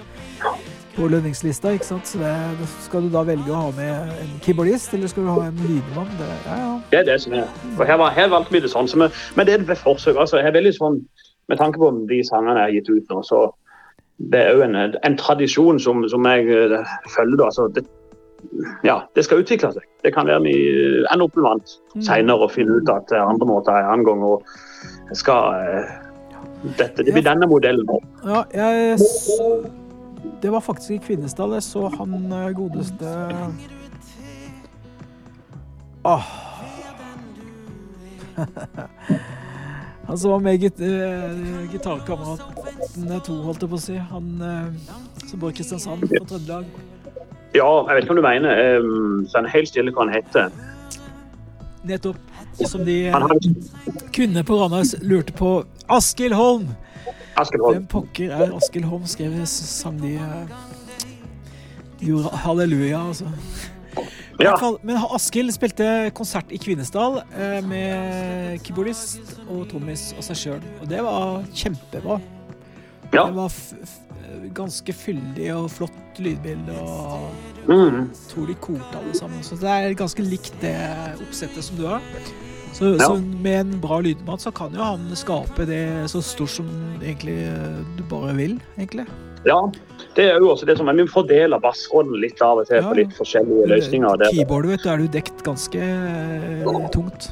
på 0.96 1.08
lønningslista, 1.08 1.72
ikke 1.76 1.86
sant? 1.86 2.08
Så 2.10 2.20
det, 2.20 2.68
skal 2.84 3.06
du 3.06 3.12
da 3.12 3.22
velge 3.26 3.52
å 3.52 3.60
ha 3.66 3.70
med 3.76 4.10
en 4.20 4.32
keyboardist, 4.44 4.92
eller 4.96 5.10
skal 5.10 5.26
du 5.26 5.30
ha 5.30 5.46
en 5.46 5.62
lydmann? 5.62 6.10
Det, 6.18 6.28
ja, 6.46 6.56
ja. 6.58 6.72
Det 6.90 7.00
er 7.00 7.06
det 7.12 7.18
som 7.24 7.36
er. 7.38 7.46
Og 7.76 7.84
her, 7.86 8.00
var, 8.02 8.12
her 8.16 8.30
valgte 8.32 8.56
vi 8.56 8.62
det 8.64 8.72
sånn. 8.72 8.90
Så 8.90 8.98
vi, 9.00 9.08
men 9.38 9.48
det 9.48 9.54
er 9.54 9.64
et 9.64 9.84
forsøk. 9.84 10.18
altså. 10.18 10.40
Jeg 10.40 10.50
er 10.50 10.58
veldig 10.58 10.76
sånn, 10.76 11.02
Med 11.50 11.58
tanke 11.58 11.80
på 11.82 11.88
de 12.06 12.20
sangene 12.22 12.60
jeg 12.60 12.62
har 12.62 12.74
gitt 12.76 12.88
ut 12.94 13.08
nå, 13.10 13.20
så 13.26 13.38
det 14.30 14.38
er 14.38 14.52
jo 14.54 14.60
en, 14.62 14.76
en 14.78 15.16
tradisjon 15.18 15.80
som, 15.82 16.04
som 16.12 16.28
jeg 16.28 16.44
uh, 16.46 16.92
følger. 17.10 17.40
da, 17.40 17.48
altså 17.48 17.64
det, 17.74 17.82
ja, 18.86 19.00
det 19.18 19.24
skal 19.26 19.42
utvikle 19.42 19.72
seg. 19.74 19.88
Det 20.04 20.12
kan 20.14 20.30
være 20.30 20.44
vi 20.44 20.52
ender 21.10 21.24
opp 21.24 21.34
med 21.34 21.42
noe 21.42 21.56
annet 21.56 22.04
seinere 22.06 22.46
og 22.46 22.54
finne 22.54 22.78
ut 22.78 22.92
at 22.94 23.10
er 23.10 23.24
andre 23.24 23.50
måter 23.50 23.74
en 23.74 23.90
annen 23.96 24.06
gang. 24.06 24.22
og 24.22 24.46
skal, 25.18 25.58
uh, 25.58 25.90
dette, 26.62 27.05
Det 27.05 27.12
blir 27.12 27.25
denne 27.25 27.49
modellen 27.49 27.87
nå. 27.88 27.99
Ja, 28.25 28.44
jeg 28.55 28.99
så, 29.01 29.49
Det 30.42 30.53
var 30.53 30.61
faktisk 30.64 30.90
i 30.96 31.01
Kvinesdal 31.07 31.57
jeg 31.57 31.64
så 31.64 31.88
han 31.96 32.33
eh, 32.33 32.51
godeste 32.57 33.16
Åh. 36.05 36.31
Han 40.11 40.18
som 40.18 40.31
var 40.31 40.40
med 40.42 40.57
git 40.59 40.81
uh, 40.81 41.66
gitarkameratene 41.70 43.18
to, 43.23 43.37
holdt 43.44 43.62
jeg 43.62 43.70
på 43.70 43.77
å 43.79 43.83
si. 43.85 43.99
Han 44.11 44.31
uh, 44.42 44.96
som 45.23 45.38
bor 45.38 45.53
i 45.53 45.55
Kristiansand 45.55 46.03
fra 46.03 46.23
Trøndelag. 46.33 46.64
Ja, 47.55 47.68
jeg 47.87 47.94
vet 47.94 48.09
ikke 48.09 48.16
hva 48.16 48.18
du 48.18 48.25
mener. 48.25 48.81
Um, 48.81 49.20
så 49.31 49.38
er 49.38 49.53
helt 49.53 49.70
stille 49.70 49.94
hva 49.94 50.09
han 50.09 50.16
heter. 50.16 50.51
Nettopp. 51.87 52.18
Som 52.59 52.83
de 52.88 52.96
uh, 53.14 53.29
kvinnene 54.11 54.42
på 54.49 54.59
Randers 54.59 54.96
lurte 54.99 55.37
på. 55.38 55.53
Askild 55.90 56.35
Holm! 56.38 56.68
Askild 57.40 57.62
Holm. 57.64 57.74
Hvem 57.79 57.87
pokker 57.90 58.33
er 58.37 58.55
Askild 58.57 58.85
Holm? 58.90 59.07
Skrev 59.11 59.37
sang 59.50 59.98
de 60.03 60.14
eh, 60.14 60.55
gjorde 62.05 62.33
halleluja, 62.44 63.00
altså. 63.11 63.31
Ja, 64.40 64.55
fall, 64.57 64.79
men 64.87 64.96
Askild 65.12 65.53
spilte 65.53 65.87
konsert 66.16 66.48
i 66.55 66.59
Kvinesdal 66.62 67.18
eh, 67.37 67.59
med 67.66 68.61
keyboardist 68.64 69.35
og 69.50 69.66
trommis 69.72 70.11
og 70.16 70.24
seg 70.24 70.38
sjøl. 70.40 70.62
Og 70.81 70.88
det 70.88 71.03
var 71.05 71.42
kjempebra. 71.53 72.20
ja. 73.12 73.26
Det 73.26 73.35
var 73.37 73.53
ganske 74.57 74.92
fyldig 74.94 75.48
og 75.57 75.66
flott 75.74 76.20
lydbilde, 76.22 76.76
og 76.81 77.31
Mm. 77.70 78.07
tror 78.31 78.46
de 78.48 78.55
korte 78.55 78.96
alle 78.98 79.12
sammen. 79.14 79.42
Så 79.44 79.55
det 79.61 79.68
er 79.68 79.92
ganske 79.94 80.22
likt 80.24 80.55
det 80.62 80.72
oppsettet 81.20 81.62
som 81.62 81.76
du 81.76 81.85
har. 81.87 82.00
Så, 82.80 82.94
Ja. 82.96 83.06
så 83.10 83.16
med 83.44 83.60
en 83.60 83.72
bra 83.80 83.98
lydmann 84.00 84.38
så 84.40 84.50
kan 84.56 84.72
jo 84.72 84.80
han 84.80 85.02
skape 85.14 85.66
det 85.68 85.82
så 86.08 86.22
stort 86.24 86.48
som 86.54 86.68
egentlig 87.02 87.36
eh, 87.44 87.82
du 87.98 88.02
bare 88.08 88.32
vil, 88.38 88.54
egentlig. 88.78 89.04
ja. 89.44 89.60
Det 90.16 90.24
er 90.32 90.38
jo 90.40 90.48
også 90.50 90.66
det 90.66 90.74
som 90.78 90.88
er, 90.88 90.96
Vi 90.96 91.04
fordeler 91.12 91.60
bassrollen 91.60 92.16
litt 92.20 92.40
av 92.42 92.58
og 92.58 92.66
til 92.66 92.80
Ja, 92.80 92.88
på 92.88 92.96
litt 92.96 93.12
forskjellige 93.14 93.68
løsninger. 93.68 94.16
Der. 94.18 94.32
Keyboardet, 94.32 94.70
vet 94.72 94.82
du, 94.82 94.88
er 94.90 94.96
du 94.96 95.06
dekt 95.06 95.44
ganske 95.46 95.78
ja. 95.78 96.88
tungt. 96.92 97.28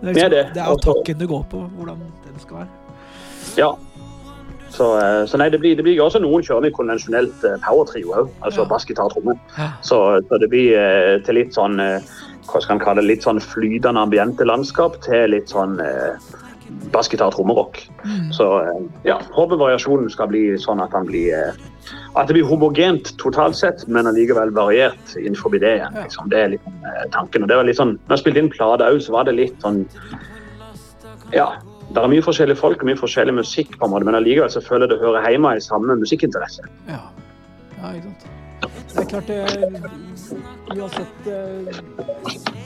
Det 0.00 0.08
er, 0.08 0.12
liksom, 0.16 0.30
det. 0.32 0.42
det 0.56 0.62
er 0.64 0.72
attacken 0.72 1.18
det 1.20 1.28
går 1.28 1.44
på, 1.52 1.60
hvordan 1.76 2.00
den 2.24 2.40
skal 2.40 2.56
være. 2.56 2.68
Ja. 3.60 3.70
Så, 4.70 4.86
eh, 4.98 5.26
så 5.28 5.36
nei, 5.38 5.48
det 5.50 5.60
blir, 5.60 5.76
det 5.76 5.84
blir 5.84 6.00
også 6.02 6.20
noen 6.24 6.42
kjører 6.46 6.72
konvensjonelt 6.72 7.44
eh, 7.44 7.56
power-trio 7.66 8.14
òg. 8.16 8.28
Altså 8.40 8.62
Ja. 8.64 8.68
bassgitar 8.72 9.04
og 9.10 9.12
tromme. 9.14 9.36
Ja. 9.58 9.70
Så, 9.82 10.00
så 10.28 10.38
det 10.40 10.48
blir 10.50 10.72
eh, 10.80 11.20
til 11.26 11.34
litt 11.36 11.52
sånn 11.54 11.78
eh, 11.84 12.00
hva 12.48 12.60
skal 12.62 12.78
man 12.78 12.84
kalle 12.84 13.04
litt 13.04 13.26
sånn 13.26 13.40
flytende 13.42 14.00
ambiente 14.00 14.46
landskap 14.48 15.00
til 15.04 15.34
litt 15.34 15.52
sånn 15.52 15.76
eh, 15.84 16.16
bassgitar 16.94 17.30
trommerock. 17.30 17.90
Mm. 18.04 18.32
Så 18.32 18.46
eh, 18.60 18.80
ja, 19.02 19.20
håper 19.34 19.60
variasjonen 19.60 20.10
skal 20.10 20.30
bli 20.32 20.44
sånn 20.60 20.82
at 20.82 20.94
han 20.96 21.08
blir 21.08 21.34
eh, 21.36 21.68
at 22.14 22.28
det 22.28 22.36
blir 22.36 22.46
homogent 22.46 23.12
totalt 23.22 23.56
sett, 23.58 23.86
men 23.88 24.08
allikevel 24.10 24.52
variert 24.54 25.16
innenfor 25.18 25.54
det 25.56 25.76
igjen. 25.76 25.96
Liksom. 25.96 26.30
Det 26.30 26.38
er 26.38 26.52
litt 26.54 26.66
eh, 26.66 27.06
tanken. 27.14 27.44
Og 27.44 27.50
det 27.50 27.58
var 27.58 27.68
litt 27.68 27.78
sånn, 27.80 27.96
når 28.06 28.16
jeg 28.16 28.24
spilte 28.24 28.44
inn 28.44 28.52
plate 28.52 28.86
òg, 28.86 29.00
så 29.04 29.16
var 29.18 29.28
det 29.28 29.38
litt 29.38 29.58
sånn 29.64 29.84
Ja. 31.34 31.52
Det 31.90 31.98
er 31.98 32.06
mye 32.06 32.22
forskjellige 32.22 32.60
folk 32.60 32.84
og 32.84 32.86
mye 32.86 32.98
forskjellig 32.98 33.32
musikk, 33.34 33.72
på 33.74 33.86
en 33.88 33.90
måte, 33.90 34.06
men 34.06 34.14
allikevel 34.14 34.50
så 34.54 34.62
føler 34.62 34.86
jeg 34.86 34.92
det 34.92 35.00
hører 35.02 35.26
hjemme 35.26 35.56
i 35.58 35.64
samme 35.64 35.96
musikkinteresse. 35.98 36.62
Ja. 36.86 37.00
ja, 37.80 37.90
ikke 37.96 38.12
sant. 38.12 38.28
Det 38.90 39.04
er 39.04 39.08
klart 39.10 39.30
det 39.30 39.38
Uansett 40.70 41.28
eh, 41.30 41.78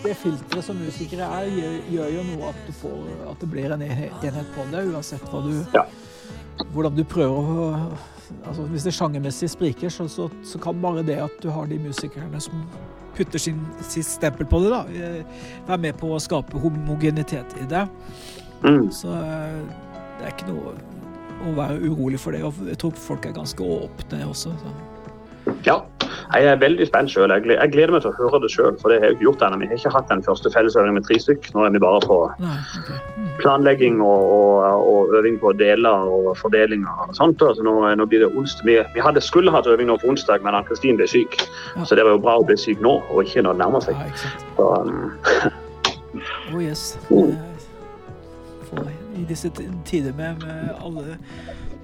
Det 0.05 0.15
filteret 0.21 0.65
som 0.65 0.81
musikere 0.81 1.29
er, 1.41 1.51
gjør, 1.53 1.77
gjør 1.93 2.11
jo 2.15 2.25
noe 2.31 2.51
at 2.53 2.65
du 2.67 2.73
får 2.81 3.13
At 3.31 3.45
det 3.45 3.51
blir 3.53 3.75
en 3.75 3.85
enhet 3.85 4.51
på 4.57 4.67
det, 4.73 4.83
uansett 4.93 5.25
hva 5.31 5.45
du 5.45 5.55
Ja. 5.75 5.87
Hvordan 6.73 6.97
du 6.97 7.05
prøver 7.05 7.55
å 7.65 7.69
Altså 8.49 8.65
Hvis 8.71 8.87
det 8.87 8.95
sjangermessig 8.97 9.51
spriker, 9.53 9.93
så, 9.93 10.07
så, 10.09 10.29
så 10.47 10.59
kan 10.59 10.81
bare 10.83 11.05
det 11.07 11.19
at 11.21 11.35
du 11.43 11.51
har 11.53 11.69
de 11.69 11.79
musikerne 11.79 12.41
som 12.41 12.65
putter 13.15 13.39
sin, 13.39 13.61
sitt 13.85 14.07
stempel 14.09 14.47
på 14.49 14.59
det, 14.65 14.71
da, 14.73 14.81
eh, 14.91 15.45
være 15.69 15.81
med 15.85 15.99
på 16.01 16.11
å 16.15 16.21
skape 16.23 16.59
homogenitet 16.59 17.55
i 17.63 17.69
det. 17.71 17.85
Mm. 18.65 18.89
Så 18.91 19.13
eh, 19.13 19.61
det 20.19 20.27
er 20.27 20.33
ikke 20.33 20.49
noe 20.51 20.75
å 21.45 21.55
være 21.59 21.79
urolig 21.85 22.21
for 22.21 22.35
det. 22.35 22.43
Og 22.47 22.65
jeg 22.67 22.81
tror 22.81 22.97
folk 22.99 23.29
er 23.29 23.37
ganske 23.37 23.69
åpne 23.77 24.25
også. 24.31 24.55
Så. 24.63 24.75
Ja, 25.67 25.83
jeg 26.35 26.51
er 26.51 26.61
veldig 26.63 26.87
spent 26.89 27.13
sjøl. 27.13 27.33
Jeg, 27.35 27.47
jeg 27.55 27.73
gleder 27.75 27.95
meg 27.95 28.05
til 28.05 28.13
å 28.13 28.19
høre 28.19 28.41
det 28.45 28.51
sjøl, 28.53 28.77
for 28.81 28.93
det 28.93 29.01
har 29.01 29.11
jeg 29.11 29.19
ikke 29.19 29.29
gjort 29.29 29.45
ennå. 29.47 29.61
Vi 29.63 29.71
har 29.71 29.81
ikke 29.81 29.95
hatt 29.95 30.13
den 30.13 30.25
første 30.27 30.53
fellesøvingen 30.55 30.99
med 30.99 31.09
tre 31.09 31.19
stykk. 31.23 31.51
Nå 31.55 31.67
er 31.67 31.75
vi 31.75 31.83
bare 31.85 32.03
på. 32.05 32.21
Mm. 32.45 33.31
planlegging 33.41 34.01
og, 34.03 34.23
og, 34.37 34.87
og 34.91 35.15
øving 35.19 35.39
på 35.43 35.53
deler 35.59 36.09
og 36.11 36.31
fordelinger 36.39 37.09
og 37.09 37.17
sånt. 37.17 37.43
Så 37.43 37.67
nå, 37.67 37.75
nå 37.99 38.09
blir 38.11 38.25
det 38.25 38.31
onsdag. 38.33 38.67
Vi, 38.69 38.79
vi 38.95 39.05
hadde, 39.05 39.23
skulle 39.25 39.55
hatt 39.55 39.69
øving 39.71 39.91
nå 39.91 39.99
på 40.03 40.13
onsdag, 40.15 40.45
men 40.47 40.57
Ann-Kristin 40.57 41.01
ble 41.01 41.09
syk. 41.11 41.39
Så 41.85 41.99
det 41.99 42.07
var 42.07 42.17
jo 42.17 42.23
bra 42.25 42.39
å 42.41 42.47
bli 42.47 42.59
syk 42.61 42.83
nå, 42.85 42.99
og 43.11 43.27
ikke 43.27 43.45
når 43.45 43.59
det 43.59 43.65
nærmer 43.65 43.85
seg. 43.85 44.01
Så, 44.57 44.71
um, 44.71 45.13
Oh 46.55 46.63
yes. 46.63 46.99
Eh, 49.25 49.31
I 49.31 49.33
disse 49.33 49.51
tider 49.85 50.13
med, 50.13 50.43
med 50.45 50.71
alle 50.85 51.19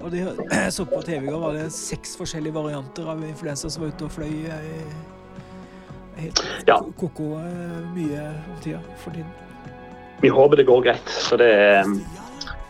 og 0.01 0.11
de, 0.11 0.17
Jeg 0.51 0.71
så 0.77 0.85
på 0.85 1.01
TV 1.05 1.25
i 1.25 1.31
går, 1.31 1.39
var 1.39 1.53
det 1.57 1.71
seks 1.73 2.15
forskjellige 2.17 2.53
varianter 2.53 3.09
av 3.09 3.21
influensa 3.25 3.69
som 3.69 3.83
var 3.83 3.93
ute 3.93 4.05
og 4.05 4.11
fløy. 4.11 4.45
i 4.45 6.21
Helt 6.21 6.41
Ja. 6.67 6.77
ko-ko 6.97 7.37
eh, 7.39 7.77
mye 7.95 8.25
om 8.51 8.57
tida 8.61 8.79
for 8.97 9.11
tiden. 9.11 9.29
vi 10.21 10.29
håper 10.29 10.57
det 10.57 10.65
går 10.67 10.81
greit. 10.83 11.09
Så 11.09 11.37
det 11.37 11.81
um, 11.85 12.01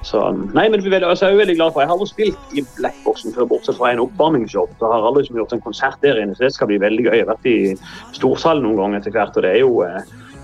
så, 0.04 0.30
um, 0.30 0.50
nei, 0.56 0.70
men 0.70 0.82
vi 0.82 0.90
er 0.96 1.04
altså, 1.04 1.28
jeg 1.28 1.36
er 1.36 1.42
veldig 1.44 1.56
glad 1.56 1.74
for 1.74 1.82
Jeg 1.82 1.88
har 1.90 1.94
aldri 1.98 2.08
spilt 2.10 2.56
i 2.58 2.64
Blackboxen 2.78 3.34
før, 3.36 3.46
bortsett 3.46 3.78
fra 3.78 3.92
en 3.92 4.00
oppvarmingsjobb. 4.00 4.72
Så 4.80 4.88
jeg 4.88 4.94
har 4.96 5.08
aldri 5.10 5.26
gjort 5.28 5.54
en 5.54 5.62
konsert 5.62 6.00
der 6.02 6.22
inne, 6.22 6.36
så 6.36 6.48
det 6.48 6.54
skal 6.56 6.68
bli 6.72 6.80
veldig 6.82 7.06
gøy. 7.06 7.18
Jeg 7.20 7.26
har 7.28 7.34
vært 7.36 7.50
i 7.52 7.76
storsalen 8.16 8.64
noen 8.66 8.80
ganger 8.80 9.02
etter 9.02 9.12
hvert, 9.12 9.36
og 9.36 9.44
det 9.46 9.52
er 9.52 9.60
jo 9.62 9.84
eh, 9.86 10.00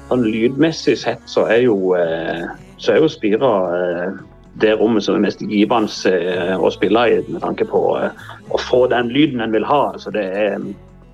sånn 0.08 0.26
lydmessig 0.28 0.98
sett 1.00 1.24
så 1.30 1.46
er 1.52 1.66
jo 1.68 1.94
eh, 1.98 2.48
så 2.78 2.94
er 2.94 3.02
jo 3.02 3.12
Spira 3.12 3.54
eh, 3.76 4.20
det 4.62 4.74
rommet 4.80 5.06
som 5.06 5.18
er 5.18 5.26
mest 5.28 5.42
givende 5.46 6.12
eh, 6.12 6.56
å 6.58 6.72
spille 6.74 7.06
i, 7.12 7.22
med 7.30 7.42
tanke 7.44 7.68
på 7.70 7.82
å 7.98 8.62
få 8.70 8.86
den 8.92 9.12
lyden 9.14 9.44
en 9.44 9.54
vil 9.54 9.66
ha. 9.68 9.92
Så 10.02 10.14
det 10.16 10.24
er 10.26 10.56
um, 10.58 10.72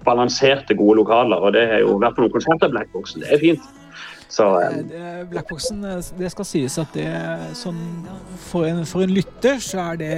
balanserte, 0.07 0.75
gode 0.79 1.01
lokaler, 1.01 1.43
og 1.43 1.55
det 1.55 1.65
har 1.71 1.83
jo 1.83 1.97
vært 1.99 2.15
på 2.15 2.23
noen 2.23 2.35
konserter 2.35 2.71
i 2.71 2.75
Blackboxen. 2.77 3.23
Det 3.23 3.33
er 3.35 3.41
fint. 3.41 3.67
Så 4.31 4.47
det- 4.87 5.27
Blackboxen, 5.31 5.83
det 6.17 6.31
skal 6.31 6.47
sies 6.47 6.79
at 6.79 6.95
det 6.95 7.05
er 7.05 7.51
sånn 7.53 7.77
For 8.47 8.65
en, 8.65 8.81
for 8.89 9.03
en 9.03 9.13
lytter 9.13 9.59
så 9.61 9.91
er 9.91 9.99
det 10.01 10.15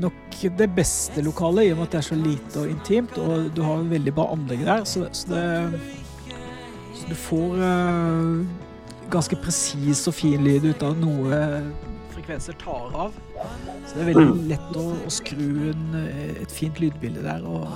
nok 0.00 0.40
det 0.56 0.70
beste 0.72 1.22
lokalet, 1.22 1.68
i 1.68 1.72
og 1.74 1.82
med 1.82 1.90
at 1.90 1.98
det 1.98 2.00
er 2.00 2.08
så 2.08 2.16
lite 2.16 2.64
og 2.64 2.72
intimt, 2.72 3.20
og 3.20 3.50
du 3.54 3.60
har 3.62 3.84
veldig 3.92 4.14
bra 4.16 4.30
anlegg 4.32 4.64
der. 4.64 4.84
Så, 4.88 5.04
så, 5.12 5.28
det, 5.34 5.44
du 7.08 7.14
får 7.16 7.62
eh, 7.64 8.46
ganske 9.12 9.36
presis 9.40 10.02
og 10.10 10.14
fin 10.18 10.42
lyd 10.44 10.66
ut 10.68 10.82
av 10.84 10.98
noe 11.00 11.38
frekvenser 12.12 12.56
tar 12.60 12.92
av. 12.98 13.14
Så 13.86 13.94
det 13.94 14.02
er 14.02 14.08
veldig 14.12 14.26
Mm. 14.28 14.48
lett 14.50 14.76
å, 14.76 14.84
å 15.06 15.10
skru 15.12 15.70
en, 15.70 15.84
eh, 16.02 16.42
et 16.42 16.52
fint 16.52 16.80
lydbilde 16.82 17.22
der. 17.24 17.44
Og 17.46 17.68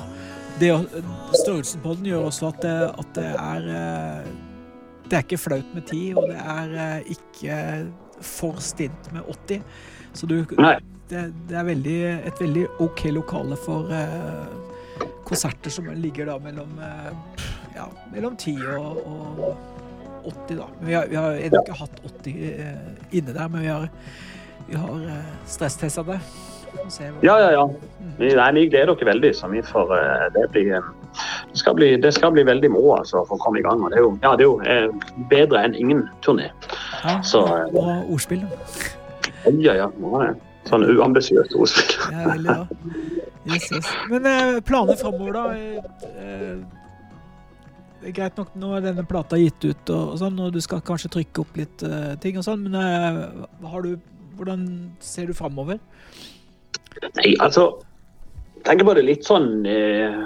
det, 0.61 0.73
størrelsen 1.41 1.81
på 1.85 1.95
den 1.97 2.11
gjør 2.11 2.27
også 2.29 2.49
at 2.53 2.61
det, 2.65 2.75
at 2.99 3.15
det 3.17 3.29
er 3.33 3.69
eh, 3.73 4.33
Det 5.09 5.19
er 5.19 5.25
ikke 5.27 5.39
flaut 5.39 5.75
med 5.75 5.85
10, 5.87 6.15
og 6.17 6.29
det 6.31 6.37
er 6.41 7.03
ikke 7.13 7.57
for 8.25 8.57
stint 8.65 9.13
med 9.13 9.23
80. 9.29 9.63
Så 10.17 10.27
du, 10.31 10.39
det, 11.11 11.23
det 11.49 11.57
er 11.59 11.67
veldig, 11.69 11.97
et 12.31 12.41
veldig 12.41 12.63
OK 12.81 13.03
lokale 13.13 13.59
for 13.61 13.91
konserter 15.29 15.71
som 15.75 15.91
ligger 16.01 16.31
da 16.31 16.39
mellom, 16.41 16.73
ja, 17.77 17.89
mellom 18.13 18.37
10 18.37 18.57
og, 18.79 19.03
og 19.07 19.57
80, 20.25 20.57
da. 20.57 20.69
Vi 20.81 20.95
har, 20.95 21.07
vi 21.11 21.17
har 21.17 21.41
ennå 21.41 21.63
ikke 21.65 21.79
hatt 21.81 22.01
80 22.07 22.33
eh, 22.53 22.73
inne 23.19 23.35
der, 23.35 23.49
men 23.49 23.65
vi 23.65 23.71
har, 23.71 23.89
vi 24.69 24.81
har 24.81 25.07
eh, 25.17 25.31
stresstesta 25.47 26.05
det. 26.07 26.21
Ja, 27.21 27.41
ja, 27.41 27.51
ja. 27.53 27.71
Vi, 28.19 28.35
nei, 28.35 28.53
vi 28.53 28.67
gleder 28.67 28.93
oss 28.93 29.03
veldig. 29.03 29.35
så 29.37 29.49
vi 29.49 29.63
får, 29.63 29.97
eh, 29.99 30.27
det, 30.35 30.47
blir, 30.53 30.71
det, 31.53 31.59
skal 31.59 31.75
bli, 31.75 31.97
det 31.97 32.13
skal 32.13 32.33
bli 32.33 32.45
veldig 32.49 32.71
moro 32.71 32.97
altså, 32.97 33.25
for 33.29 33.37
å 33.37 33.43
komme 33.43 33.61
i 33.61 33.67
gang. 33.67 33.83
Og 33.83 33.93
det 33.93 34.01
er 34.01 34.07
jo, 34.07 34.13
ja, 34.23 34.35
det 34.37 34.47
er 34.47 34.49
jo 34.49 34.57
eh, 34.63 35.19
bedre 35.31 35.65
enn 35.67 35.77
ingen 35.79 36.07
turné. 36.25 36.51
Ja, 37.03 37.19
så, 37.27 37.45
og 37.73 38.13
ordspill, 38.13 38.47
da. 38.47 39.53
Ja, 39.59 39.75
ja. 39.85 39.91
Sånn 40.71 40.87
uambisiøst 40.87 41.57
ordspill. 41.59 41.97
ja, 42.13 42.29
veldig 42.31 42.61
bra. 42.61 43.01
Yes, 43.51 43.67
yes. 43.75 43.89
Men 44.13 44.29
planer 44.63 44.99
framover, 45.01 45.35
da? 45.35 46.82
Greit 48.11 48.39
nok, 48.39 48.55
nå 48.59 48.73
er 48.75 48.83
denne 48.83 49.05
plata 49.07 49.39
gitt 49.39 49.63
ut, 49.63 49.91
og, 49.93 50.15
og 50.15 50.17
sånn, 50.19 50.39
og 50.43 50.55
du 50.55 50.59
skal 50.65 50.83
kanskje 50.83 51.11
trykke 51.15 51.43
opp 51.45 51.59
litt 51.61 51.85
uh, 51.87 52.15
ting 52.23 52.39
og 52.41 52.47
sånn, 52.47 52.65
men 52.67 52.75
uh, 52.75 53.77
du, 53.85 53.93
hvordan 54.39 54.65
ser 55.05 55.31
du 55.31 55.37
framover? 55.39 55.79
Nei, 57.21 57.33
altså 57.39 57.69
tenker 58.67 58.89
på 58.89 58.97
det 58.99 59.05
litt 59.07 59.27
sånn 59.27 59.63
uh, 59.67 60.19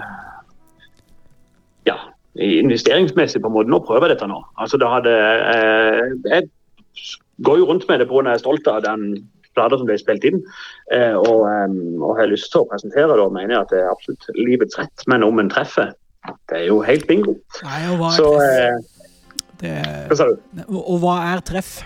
Ja, 1.89 1.99
investeringsmessig 2.41 3.43
på 3.45 3.53
en 3.53 3.57
måte. 3.59 3.73
Nå 3.73 3.83
prøver 3.85 4.09
jeg 4.09 4.17
dette 4.17 4.29
nå. 4.29 4.41
Altså, 4.61 4.81
det 4.81 4.89
hadde 4.91 5.13
Jeg 6.27 6.49
går 7.47 7.61
jo 7.61 7.69
rundt 7.71 7.87
med 7.89 8.01
det 8.01 8.09
på 8.11 8.21
når 8.21 8.35
jeg 8.35 8.41
er 8.41 8.45
stolt 8.45 8.73
av 8.73 8.83
den 8.85 9.07
plata 9.57 9.79
som 9.79 9.89
ble 9.89 9.97
spilt 10.01 10.25
inn. 10.29 10.43
og, 11.17 11.47
og 11.47 12.19
har 12.19 12.29
lyst 12.29 12.51
til 12.53 12.65
å 12.65 12.69
presentere 12.69 13.17
det, 13.17 13.29
mener 13.33 13.55
jeg 13.55 13.63
at 13.63 13.73
det 13.73 13.79
er 13.81 13.93
absolutt 13.93 14.27
livets 14.37 14.77
rett. 14.77 15.07
Men 15.09 15.25
om 15.25 15.41
en 15.41 15.49
treffer 15.53 15.95
det 16.51 16.61
er 16.63 16.69
jo 16.69 16.81
helt 16.87 17.07
bingo. 17.09 17.37
Nei, 17.67 17.83
og 17.91 18.01
hva 18.01 18.13
er 18.13 18.17
så, 18.17 18.31
treff? 18.37 18.63
Eh, 18.63 19.53
det, 19.61 19.77
hva 20.09 20.19
sa 20.19 20.31
du? 20.31 20.65
Og 20.79 20.97
hva 21.05 21.19
er 21.33 21.45
treff? 21.47 21.77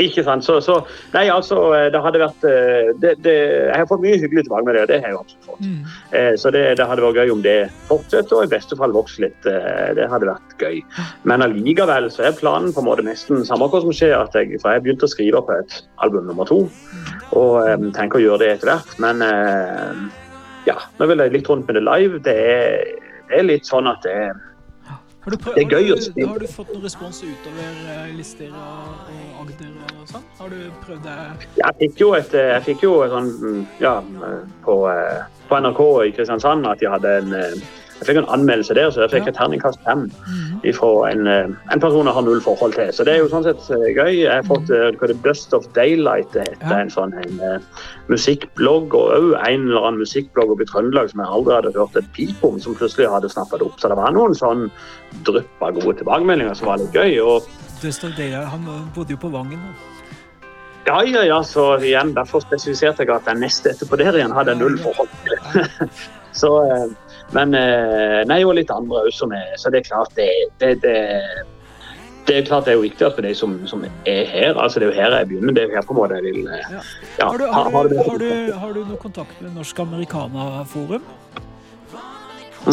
Ikke 0.00 0.24
sant. 0.26 0.44
Så, 0.44 0.58
så, 0.60 0.76
nei, 1.14 1.24
altså, 1.32 1.58
eh, 1.76 1.86
det 1.92 2.00
hadde 2.04 2.20
vært 2.20 2.44
eh, 2.48 2.90
det, 3.00 3.14
det, 3.24 3.34
Jeg 3.70 3.78
har 3.78 3.88
fått 3.88 4.02
mye 4.04 4.18
hyggelig 4.20 4.44
tilbake 4.44 4.68
med 4.68 4.76
det, 4.76 4.82
og 4.84 4.90
det 4.90 4.98
har 5.00 5.12
jeg 5.12 5.20
absolutt 5.20 5.48
fått. 5.48 5.62
Mm. 5.64 5.94
Eh, 6.18 6.32
så 6.40 6.52
det, 6.52 6.64
det, 6.80 6.88
hadde 6.90 7.04
vært 7.04 7.20
gøy 7.22 7.32
om 7.32 7.44
det 7.44 7.56
fortsetter, 7.88 8.36
og 8.36 8.44
i 8.44 8.52
beste 8.52 8.78
fall 8.78 8.92
vokser 8.96 9.26
litt. 9.26 9.38
Det 9.96 10.08
hadde 10.12 10.28
vært 10.28 10.60
gøy. 10.60 10.82
Men 11.28 11.44
allikevel 11.46 12.10
så 12.12 12.28
er 12.28 12.36
planen 12.36 12.74
på 12.76 12.84
en 12.84 12.90
måte 12.90 13.06
nesten 13.06 13.46
samme 13.48 13.70
hva 13.72 13.82
som 13.84 13.94
skjer. 13.94 14.16
At 14.18 14.36
jeg, 14.36 14.60
for 14.60 14.74
jeg 14.74 14.84
begynte 14.84 15.08
å 15.08 15.14
skrive 15.14 15.42
på 15.46 15.56
et 15.56 15.80
album 16.04 16.28
nummer 16.28 16.48
to, 16.48 16.62
og 17.36 17.56
um, 17.64 17.90
tenker 17.96 18.20
å 18.20 18.24
gjøre 18.26 18.42
det 18.44 18.52
etter 18.56 18.74
hvert. 18.74 18.94
Men 19.02 19.24
uh, 19.24 20.06
ja, 20.68 20.76
nå 21.00 21.08
vil 21.08 21.24
jeg 21.24 21.34
litt 21.38 21.50
rundt 21.50 21.68
med 21.68 21.78
det 21.78 21.86
live. 21.86 22.20
Det 22.26 22.36
er 22.36 23.05
det 23.28 23.40
er 23.40 23.46
litt 23.46 23.68
sånn 23.68 23.88
at 23.90 24.04
det, 24.06 24.16
prøvd, 25.24 25.46
det 25.56 25.64
er 25.64 25.72
gøy 25.74 25.94
å 25.94 25.98
spille. 26.02 26.28
Har 26.30 26.42
du 26.42 26.50
fått 26.50 26.72
noen 26.74 26.84
respons 26.86 27.22
utover 27.24 27.80
uh, 27.86 28.04
Lister 28.16 28.52
og, 28.52 29.08
og 29.16 29.40
Agder 29.44 29.72
og 29.96 30.04
sånn? 30.10 30.28
Har 30.40 30.52
du 30.52 30.60
prøvd 30.84 31.08
det? 31.08 31.16
Jeg 31.62 31.78
fikk 31.80 32.04
jo 32.04 32.12
et, 32.18 32.36
jeg 32.52 32.66
fikk 32.68 32.86
jo 32.86 32.92
et 33.06 33.14
sånn, 33.14 33.32
ja, 33.82 33.96
på, 34.66 34.78
på, 35.48 35.60
NRK 35.66 35.82
i 36.06 36.14
Kristiansand 36.18 36.70
at 36.70 36.82
de 36.82 36.92
hadde 36.92 37.18
en 37.24 37.36
jeg 37.96 38.08
fikk 38.10 38.18
en 38.20 38.28
anmeldelse 38.34 38.74
der, 38.76 38.90
så 38.92 39.04
jeg 39.04 39.12
fikk 39.14 39.30
et 39.30 39.38
terningkast 39.38 39.80
fem 39.86 40.04
mhm. 40.10 40.66
fra 40.76 40.90
en, 41.08 41.26
eh, 41.30 41.48
en, 41.72 41.80
person 41.80 42.08
jeg 42.08 42.16
har 42.16 42.26
null 42.26 42.42
forhold 42.44 42.76
til. 42.76 42.92
Så 42.92 43.06
det 43.08 43.14
er 43.14 43.22
jo 43.22 43.30
sånn 43.32 43.46
sett 43.46 43.62
eh, 43.72 43.86
gøy. 43.94 44.12
Jeg 44.26 44.32
har 44.32 44.44
fått 44.48 44.68
uh, 44.68 44.90
hva 45.00 45.08
det 45.10 45.16
Bust 45.24 45.56
of 45.56 45.64
Daylight, 45.78 46.28
det 46.36 46.44
heter 46.50 46.76
en 46.82 46.92
sånn 46.92 47.16
en, 47.22 47.40
musikkblogg, 48.12 48.94
og 48.94 49.14
òg 49.16 49.30
en 49.40 49.68
eller 49.70 49.88
annen 49.88 50.02
musikkblogg 50.04 50.52
oppe 50.54 50.66
i 50.66 50.70
Trøndelag 50.70 51.10
som 51.12 51.24
jeg 51.24 51.34
aldri 51.38 51.56
hadde 51.56 51.74
hørt 51.78 52.00
et 52.00 52.12
pip 52.16 52.44
om, 52.46 52.60
som 52.62 52.76
plutselig 52.76 53.10
hadde 53.12 53.32
snappa 53.32 53.60
det 53.60 53.68
opp. 53.70 53.80
Så 53.80 53.90
det 53.92 53.98
var 53.98 54.14
noen 54.16 54.36
sånn 54.36 54.68
drypp 55.26 55.64
av 55.64 55.78
gode 55.80 55.96
tilbakemeldinger 56.02 56.58
som 56.58 56.72
var 56.72 56.82
litt 56.82 56.96
gøy. 56.96 57.20
Og, 57.24 57.48
Bust 57.80 58.04
of 58.04 58.16
Daylight, 58.18 58.50
han 58.52 58.68
bodde 58.96 59.16
jo 59.16 59.22
på 59.24 59.32
Vangen. 59.32 59.62
Da. 59.62 59.96
Ja, 60.86 61.00
ja, 61.02 61.24
ja, 61.24 61.40
så 61.42 61.80
igjen, 61.82 62.12
derfor 62.14 62.44
spesifiserte 62.44 63.02
jeg 63.02 63.10
at 63.10 63.26
den 63.26 63.40
neste 63.42 63.72
etterpå 63.72 63.98
der 63.98 64.14
igjen 64.14 64.34
hadde 64.36 64.54
null 64.54 64.76
forhold 64.78 65.10
til. 65.24 65.88
så 66.40 66.52
men 67.34 67.54
eh, 67.58 68.22
nei, 68.28 68.40
og 68.46 68.54
litt 68.58 68.70
andre 68.70 69.02
òg 69.02 69.12
som 69.14 69.32
er 69.34 69.56
Så 69.58 69.72
det 69.74 69.82
er 69.82 69.88
klart 69.88 70.12
det, 70.14 70.28
det, 70.62 70.76
det, 70.84 70.96
det 72.28 72.36
er 72.38 72.46
klart 72.46 72.66
det 72.66 72.74
er 72.74 72.78
jo 72.78 72.84
viktig 72.84 73.10
for 73.16 73.26
de 73.26 73.32
som, 73.34 73.56
som, 73.66 73.84
er 74.06 74.24
her. 74.30 74.54
altså 74.54 74.80
Det 74.80 74.88
er 74.88 74.92
jo 74.92 74.96
her 75.00 75.16
jeg 75.18 75.28
begynner. 75.32 75.54
Det 75.54 75.62
er 75.62 75.70
jo 75.70 75.76
her 75.78 75.86
på 75.86 75.94
en 75.94 76.00
måte 76.00 76.18
jeg 76.18 76.26
vil 76.28 76.40
eh, 76.46 76.72
ja. 76.72 76.82
Ja, 77.18 77.30
har, 77.30 77.38
du, 77.38 77.46
har, 77.50 77.70
du, 77.70 77.96
har, 77.98 78.18
du, 78.18 78.52
har, 78.62 78.74
du, 78.74 78.82
noe 78.86 79.00
kontakt 79.02 79.40
med 79.42 79.54
Norsk 79.58 79.78
Americana-forum? 79.86 81.06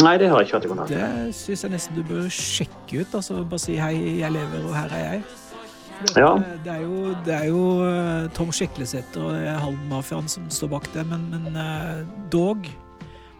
Nei, 0.02 0.16
det 0.18 0.26
har 0.26 0.40
jeg 0.42 0.48
ikke 0.48 0.58
hatt 0.58 0.66
i 0.66 0.70
kontakt 0.72 0.90
med. 0.90 1.18
Det 1.30 1.38
syns 1.38 1.62
jeg 1.62 1.74
nesten 1.74 1.98
du 1.98 2.02
bør 2.06 2.26
sjekke 2.34 3.02
ut. 3.02 3.14
altså 3.14 3.42
Bare 3.46 3.62
si 3.62 3.76
'hei, 3.78 3.94
jeg 4.18 4.34
lever, 4.34 4.66
og 4.66 4.74
her 4.74 4.94
er 4.94 5.04
jeg'. 5.12 5.26
Det, 6.04 6.18
ja. 6.18 6.32
det, 6.64 6.72
er 6.72 6.80
jo, 6.82 7.14
det 7.24 7.34
er 7.34 7.44
jo 7.46 7.60
eh, 7.86 8.30
Tom 8.34 8.50
Sjeklesæter 8.52 9.22
og 9.22 9.36
Halden-mafiaen 9.62 10.26
som 10.28 10.48
står 10.50 10.72
bak 10.74 10.88
det, 10.94 11.06
men, 11.06 11.30
men 11.30 11.54
dog 12.32 12.66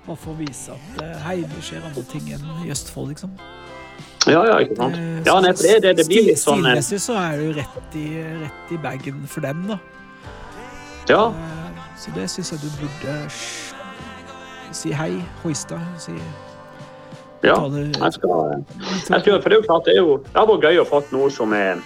bare 0.06 0.20
for 0.20 0.34
å 0.34 0.38
vise 0.38 0.74
at 0.74 1.02
uh, 1.02 1.12
hei, 1.26 1.40
det 1.48 1.62
skjer 1.64 1.84
andre 1.84 2.04
ting 2.10 2.30
enn 2.36 2.44
i 2.64 2.72
Østfold, 2.74 3.14
liksom. 3.14 3.34
Ja, 4.24 4.40
ja, 4.48 4.58
ikke 4.64 4.78
sant. 4.78 4.96
Uh, 4.96 5.20
ja, 5.26 5.36
nei, 5.44 5.52
det, 5.60 5.74
det, 5.84 5.92
det, 6.00 6.06
blir 6.08 6.28
litt 6.30 6.40
sånn 6.40 6.64
eh, 6.64 6.78
Stilmessig 6.78 7.00
så 7.04 7.18
er 7.20 7.40
du 7.40 7.52
rett 7.58 7.98
i, 8.00 8.06
rett 8.44 8.72
i 8.74 8.80
bagen 8.84 9.24
for 9.30 9.44
dem, 9.44 9.66
da. 9.70 9.78
Ja. 11.10 11.28
Så 12.00 12.12
det 12.16 12.30
syns 12.32 12.52
jeg 12.52 12.64
du 12.64 12.70
burde 12.80 13.18
si 14.74 14.92
hei, 14.96 15.12
hoista. 15.44 15.78
Si 16.00 16.16
ja, 17.44 17.58
jeg 17.68 18.12
skal, 18.16 18.64
jeg 18.80 19.20
skal, 19.20 19.40
for 19.42 19.52
det 19.52 19.56
er 19.56 19.60
jo 19.60 19.64
klart, 19.66 19.84
det, 19.84 19.92
er 19.92 20.00
jo, 20.00 20.16
det 20.24 20.38
har 20.38 20.46
vært 20.48 20.64
gøy 20.64 20.80
å 20.80 20.86
få 20.88 21.02
noe 21.12 21.28
som 21.32 21.52
er 21.52 21.82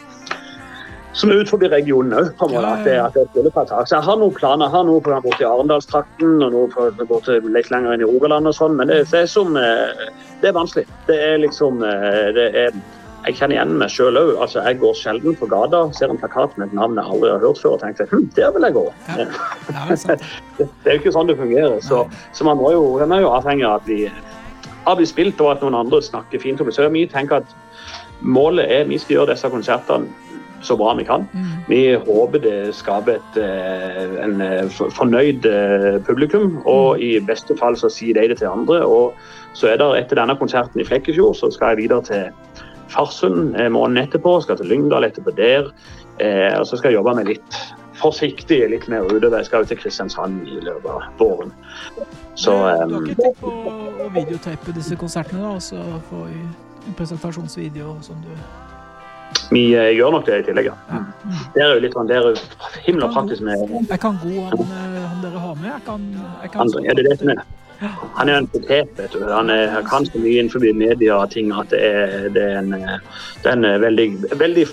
som 1.12 1.31
er 1.31 1.40
utenfor 1.40 1.62
regionen 1.73 2.14
òg. 2.18 2.29
At, 2.37 2.85
det, 2.85 2.99
at 3.01 3.16
det 3.16 3.25
skulle 3.31 3.53
ta 3.55 3.64
tak. 3.68 3.88
Så 3.88 3.97
jeg 3.97 4.07
har 4.07 4.21
noen 4.21 4.35
planer. 4.37 4.68
Jeg 4.68 4.77
har 4.77 4.87
noe 4.88 5.03
på 5.05 5.16
borti 5.25 5.47
Arendalstrakten 5.47 6.44
og 6.44 6.55
noe 6.55 6.68
på, 6.73 6.90
borte 7.09 7.40
litt 7.44 7.73
lenger 7.73 7.97
inn 7.97 8.05
i 8.05 8.09
Rogaland 8.09 8.51
og 8.51 8.57
sånn, 8.57 8.77
men 8.79 8.90
det, 8.92 9.03
det, 9.12 9.25
er 9.25 9.33
som 9.33 9.57
eh, 9.59 10.07
Det 10.42 10.51
er 10.51 10.57
vanskelig. 10.59 10.87
Det 11.09 11.18
er 11.31 11.42
liksom 11.42 11.83
eh, 11.87 12.29
det 12.37 12.47
er, 12.53 12.79
Jeg 13.27 13.38
kjenner 13.40 13.57
igjen 13.57 13.75
meg 13.81 13.92
sjøl 13.92 14.21
òg. 14.21 14.35
Altså, 14.37 14.62
jeg 14.66 14.81
går 14.83 14.94
sjelden 15.01 15.38
på 15.40 15.49
gata, 15.51 15.83
ser 15.97 16.12
en 16.12 16.21
plakat 16.21 16.55
med 16.61 16.68
et 16.68 16.79
navn 16.79 17.01
jeg 17.01 17.14
aldri 17.16 17.33
har 17.35 17.44
hørt 17.44 17.62
før 17.62 17.77
og 17.79 17.83
tenker 17.83 18.12
hm, 18.12 18.29
der 18.37 18.53
vil 18.55 18.68
jeg 18.68 18.77
gå. 18.77 18.87
Ja. 19.09 19.29
Ja, 19.73 19.88
det, 19.90 20.18
det, 20.59 20.68
er 20.85 20.99
jo 20.99 21.03
ikke 21.03 21.16
sånn 21.16 21.33
det 21.33 21.40
fungerer. 21.40 21.81
Så, 21.85 22.05
så 22.37 22.49
man, 22.49 22.61
må 22.61 22.73
jo, 22.77 22.85
man 23.01 23.16
er 23.16 23.25
jo 23.25 23.33
avhengig 23.35 23.66
av 23.68 23.81
at 23.81 23.90
vi 23.90 24.05
har 24.87 24.97
blitt 24.97 25.11
spilt, 25.11 25.40
og 25.42 25.57
at 25.57 25.64
noen 25.64 25.77
andre 25.77 26.01
snakker 26.05 26.40
fint 26.40 26.61
om 26.62 26.68
det. 26.68 26.77
Så 26.77 26.87
vi 26.92 27.09
tenker 27.11 27.42
at 27.42 27.57
målet 28.21 28.71
er 28.73 28.88
vi 28.88 28.97
skal 29.01 29.18
gjøre 29.18 29.35
disse 29.35 29.51
konsertene 29.53 30.28
så 30.61 30.77
bra 30.77 30.94
vi 30.94 31.05
kan. 31.05 31.27
Mm. 31.33 31.47
Vi 31.68 31.83
håper 31.94 32.38
det 32.42 32.75
skaper 32.75 33.18
et 33.18 33.40
eh, 33.42 34.14
en 34.25 34.40
eh, 34.42 34.71
fornøyd 34.71 35.47
eh, 35.47 35.99
publikum, 36.07 36.59
og 36.64 36.99
mm. 36.99 37.03
i 37.03 37.11
beste 37.27 37.57
fall 37.59 37.77
så 37.79 37.90
sier 37.92 38.18
de 38.18 38.29
det 38.33 38.40
til 38.42 38.51
andre. 38.51 38.85
og 38.87 39.14
så 39.53 39.73
er 39.73 39.81
det 39.81 39.88
Etter 39.99 40.21
denne 40.21 40.37
konserten 40.38 40.81
i 40.81 40.85
Flekkefjord 40.85 41.35
så 41.35 41.51
skal 41.51 41.75
jeg 41.75 41.85
videre 41.85 42.03
til 42.03 42.29
Farsund 42.88 43.57
måneden 43.71 44.07
etterpå. 44.07 44.40
Skal 44.40 44.57
til 44.57 44.66
Lyngdal 44.71 45.05
etterpå 45.05 45.31
der. 45.37 45.73
og 46.59 46.66
så 46.66 46.77
skal 46.77 46.90
jeg 46.90 46.97
jobbe 46.97 47.14
med 47.14 47.27
litt 47.27 47.59
forsiktig 47.99 48.61
litt 48.71 48.87
mer 48.88 49.03
utover. 49.03 49.38
Jeg 49.38 49.47
skal 49.47 49.64
jo 49.64 49.71
til 49.73 49.81
Kristiansand 49.81 50.47
i 50.47 50.61
løpet 50.62 50.90
av 50.90 51.03
våren. 51.18 51.53
Så, 52.35 52.55
du 52.55 52.94
har 52.94 53.09
ikke 53.09 53.23
tenkt 53.23 53.40
på 53.40 53.51
å 53.51 54.09
videotape 54.14 54.77
disse 54.77 54.97
konsertene 54.97 55.42
da, 55.42 55.57
og 55.59 55.62
så 55.62 55.83
få 56.11 56.25
en 56.31 56.94
presentasjonsvideo 56.97 57.97
som 58.07 58.21
du 58.23 58.31
vi 59.51 59.63
eh, 59.75 59.93
gjør 59.97 60.13
nok 60.13 60.27
det 60.27 60.41
i 60.43 60.45
tillegg, 60.49 60.69
ja. 60.69 60.99
Det 61.55 61.63
er 61.63 61.71
jo 61.73 61.81
litt 61.85 61.95
sånn, 61.97 62.09
det 62.09 62.19
er 62.19 62.27
jo 62.27 62.35
himla 62.85 63.09
praktisk 63.15 63.45
med 63.47 63.63
Jeg 63.89 64.01
kan 64.03 64.19
gå 64.21 64.45
han, 64.45 64.61
eh, 64.61 64.99
han 65.05 65.23
dere 65.25 65.45
har 65.45 65.57
med. 65.57 65.71
Jeg 65.71 65.85
kan, 65.87 66.05
jeg 66.43 66.53
kan 66.53 66.65
Andre, 66.67 66.85
ja, 66.85 66.97
det 66.97 67.05
er 67.05 67.11
det 67.11 67.19
som 67.23 67.33
er. 67.33 67.43
Han 68.19 68.29
er 68.29 68.41
en 68.41 68.49
potet, 68.51 68.91
vet 68.99 69.13
du. 69.15 69.21
Han, 69.31 69.51
er, 69.55 69.69
han 69.71 69.85
kan 69.87 70.07
så 70.07 70.19
mye 70.19 70.43
innenfor 70.43 70.65
media 70.75 71.15
og 71.15 71.31
ting 71.31 71.53
at 71.55 71.71
det 71.71 71.81
er, 71.81 72.29
det 72.35 72.43
er 72.43 72.59
en, 72.59 72.73
det 72.75 73.53
er 73.53 73.55
en 73.55 73.83
veldig, 73.85 74.09
veldig, 74.41 74.65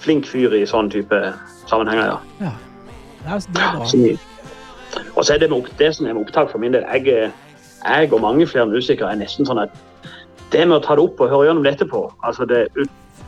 flink 0.00 0.28
fyr 0.28 0.54
i 0.56 0.66
sånn 0.68 0.92
type 0.92 1.22
sammenhenger, 1.66 2.12
ja. 2.12 2.18
ja. 2.44 2.52
Det 3.20 3.32
er, 3.32 3.46
det 3.48 3.54
bra. 3.56 5.06
og 5.16 5.24
så 5.24 5.34
er 5.34 5.42
det 5.42 5.50
med, 5.50 5.72
det 5.78 5.90
som 5.96 6.06
er 6.06 6.14
med 6.14 6.22
opptak 6.22 6.52
for 6.52 6.62
min 6.62 6.76
del. 6.76 6.86
Jeg, 6.94 7.32
jeg 7.84 8.12
og 8.12 8.20
mange 8.22 8.46
flere 8.48 8.68
musikere 8.68 9.10
er 9.12 9.20
nesten 9.20 9.48
sånn 9.48 9.64
at 9.64 9.74
det 10.52 10.66
med 10.66 10.78
å 10.78 10.84
ta 10.84 10.96
det 10.98 11.04
opp 11.04 11.20
og 11.20 11.30
høre 11.30 11.48
gjennom 11.48 11.66
dette 11.66 11.86
på 11.88 12.06
altså 12.26 12.46
det 12.48 12.66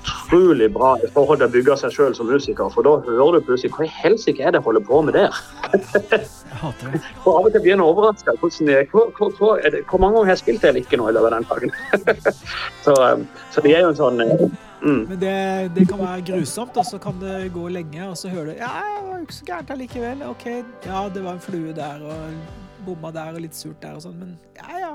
utrolig 0.02 0.72
bra 0.72 0.94
i 1.04 1.08
forhold 1.12 1.40
til 1.40 1.48
å 1.48 1.52
bygge 1.52 1.76
seg 1.80 1.94
sjøl 1.94 2.14
som 2.16 2.28
musiker. 2.30 2.70
For 2.72 2.86
da 2.86 2.96
hører 3.04 3.38
du 3.38 3.46
plutselig 3.46 3.72
hva 3.76 3.86
i 3.86 3.92
helsike 3.92 4.42
er 4.42 4.54
det 4.54 4.60
jeg 4.60 4.66
holder 4.66 4.84
på 4.88 5.00
med 5.06 5.16
der? 5.18 5.38
Jeg 5.72 6.24
hater 6.62 6.94
det. 6.94 7.02
og 7.24 7.30
av 7.34 7.46
og 7.46 7.52
til 7.52 7.64
blir 7.64 7.76
en 7.76 7.84
overraska. 7.84 8.34
Hvor, 8.40 8.50
mange 10.00 10.14
ganger 10.16 10.24
har 10.24 10.32
jeg 10.32 10.42
spilt 10.42 10.62
det 10.62 10.72
eller 10.72 10.84
ikke 10.84 11.00
nå 11.00 11.08
i 11.10 11.16
løpet 11.16 11.28
av 11.28 11.36
den 11.36 11.48
dagen? 11.50 11.74
så, 12.84 12.96
um, 12.96 13.26
så 13.52 13.64
det 13.64 13.76
er 13.76 13.84
jo 13.84 13.92
en 13.92 14.00
sånn 14.00 14.24
uh, 14.24 14.44
mm. 14.82 15.02
Men 15.12 15.20
det, 15.20 15.36
det, 15.76 15.86
kan 15.90 16.02
være 16.02 16.26
grusomt, 16.32 16.80
og 16.80 16.88
så 16.88 17.00
kan 17.02 17.20
det 17.22 17.38
gå 17.54 17.68
lenge, 17.76 18.08
og 18.08 18.18
så 18.18 18.32
hører 18.32 18.52
du 18.52 18.62
Ja, 18.62 18.74
det 18.82 19.06
var 19.08 19.16
jo 19.16 19.28
ikke 19.28 19.38
så 19.38 19.48
gærent 19.52 19.74
allikevel. 19.76 20.26
OK, 20.30 20.46
ja, 20.88 21.06
det 21.14 21.24
var 21.24 21.36
en 21.36 21.44
flue 21.44 21.76
der, 21.76 22.04
og 22.08 22.84
bomma 22.86 23.12
der, 23.14 23.36
og 23.36 23.44
litt 23.44 23.58
surt 23.58 23.78
der 23.84 23.98
og 23.98 24.06
sånn, 24.06 24.16
men 24.18 24.36
ja, 24.58 24.86
ja. 24.86 24.94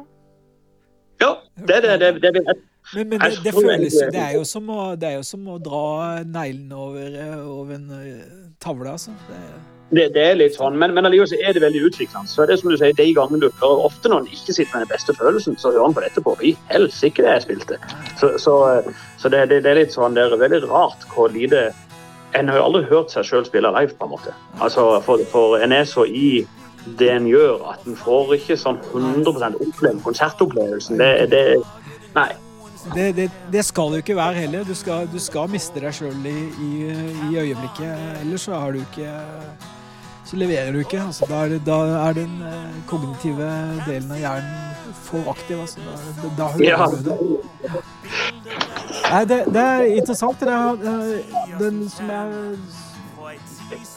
Ja, 1.18 1.32
det, 1.66 1.80
det, 1.82 2.10
det, 2.22 2.34
det, 2.36 2.58
Men, 2.96 3.10
men 3.10 3.20
det, 3.20 3.40
det, 3.44 3.54
føles 3.54 3.96
jo 3.96 4.10
det, 4.12 4.22
er 4.22 4.36
jo 4.38 4.44
som 4.48 4.70
å, 4.72 4.84
det 4.96 5.10
er 5.10 5.18
jo 5.18 5.24
som 5.28 5.48
å 5.52 5.58
dra 5.60 5.88
neglene 6.24 6.78
over, 6.80 7.18
over 7.44 7.74
en 7.76 7.90
tavle, 8.64 8.94
altså. 8.94 9.12
Det, 9.28 9.42
det, 9.90 10.06
det, 10.16 10.24
er 10.24 10.38
litt 10.40 10.56
sånn, 10.56 10.78
men, 10.80 10.94
men 10.96 11.08
allikevel 11.08 11.44
er 11.44 11.56
det 11.56 11.64
veldig 11.64 11.82
utviklende. 11.90 12.32
Så 12.32 12.46
det 12.48 12.56
er 12.56 12.62
som 12.62 12.72
du 12.72 12.78
sier, 12.80 12.96
de 12.96 13.08
gangene 13.16 13.42
du 13.44 13.50
hører 13.62 13.86
Ofte 13.88 14.12
når 14.12 14.24
en 14.24 14.30
ikke 14.36 14.56
sitter 14.56 14.72
med 14.74 14.86
den 14.86 14.94
beste 14.94 15.16
følelsen, 15.16 15.58
så 15.60 15.72
hører 15.72 15.90
en 15.90 15.98
på 15.98 16.06
dette 16.06 16.24
på 16.24 16.36
i 16.44 16.54
helsike 16.72 17.24
det 17.24 17.36
jeg 17.36 17.46
spilte. 17.48 17.80
Så, 18.20 18.34
så, 18.44 18.56
så 19.20 19.32
det, 19.32 19.46
det, 19.52 19.64
er 19.66 19.80
litt 19.82 19.96
sånn, 19.96 20.16
det 20.16 20.26
er 20.26 20.40
veldig 20.40 20.64
rart 20.68 21.08
hvor 21.16 21.32
lite 21.34 21.70
En 22.36 22.50
har 22.52 22.60
jo 22.60 22.66
aldri 22.68 22.82
hørt 22.90 23.14
seg 23.14 23.24
sjøl 23.26 23.46
spille 23.48 23.70
live, 23.72 23.96
på 23.98 24.06
en 24.06 24.12
måte. 24.12 24.34
Altså, 24.60 24.84
for, 25.06 25.22
for 25.32 25.56
en 25.64 25.72
er 25.74 25.86
så 25.88 26.04
i 26.06 26.44
det 27.00 27.08
en 27.10 27.26
gjør, 27.28 27.64
at 27.72 27.88
en 27.88 27.96
får 27.98 28.36
ikke 28.36 28.58
sånn 28.60 28.78
100% 28.92 29.56
oppleve 29.64 30.04
konsertopplevelsen. 30.04 31.00
Det, 31.00 31.32
det 31.32 31.46
Nei. 32.18 32.28
Det, 32.94 33.16
det, 33.16 33.32
det, 33.52 33.66
skal 33.66 33.92
du 33.92 33.98
ikke 34.02 34.16
være 34.16 34.34
heller. 34.34 34.64
Du 34.64 34.76
skal, 34.76 35.08
du 35.12 35.20
skal 35.20 35.50
miste 35.52 35.82
deg 35.84 35.96
sjøl 35.96 36.30
i, 36.30 36.38
i, 36.64 36.72
i, 37.32 37.38
øyeblikket. 37.38 38.22
Ellers 38.22 38.48
så 38.48 38.60
har 38.60 38.76
du 38.76 38.80
ikke 38.84 39.12
så 40.28 40.36
leverer 40.36 40.72
du 40.72 40.80
ikke. 40.80 41.02
Altså, 41.02 41.26
da, 41.30 41.46
er 41.46 41.60
da, 41.64 41.78
er 42.10 42.14
den 42.14 42.42
uh, 42.44 42.88
kognitive 42.88 43.48
delen 43.88 44.12
av 44.12 44.20
hjernen 44.20 44.92
for 45.08 45.30
aktiv. 45.32 45.62
Altså. 45.64 45.80
Da, 46.20 46.32
da 46.38 46.50
ja. 46.64 46.88
det. 46.92 47.16
Nei, 49.08 49.24
det, 49.30 49.62
er 49.62 49.88
interessant. 49.96 50.40
Det 50.44 50.52
er, 50.52 51.22
den 51.60 51.86
som 51.90 52.12
jeg 52.12 52.58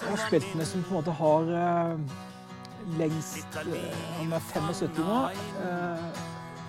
har 0.07 0.23
spilt 0.29 0.55
med, 0.55 0.67
som 0.71 0.87
på 0.87 0.95
en 0.95 1.01
måte 1.01 1.17
har 1.19 1.51
uh, 1.51 1.99
lengst 2.99 3.59
Han 4.21 4.33
er 4.33 4.47
75 4.55 4.99
nå. 4.99 5.25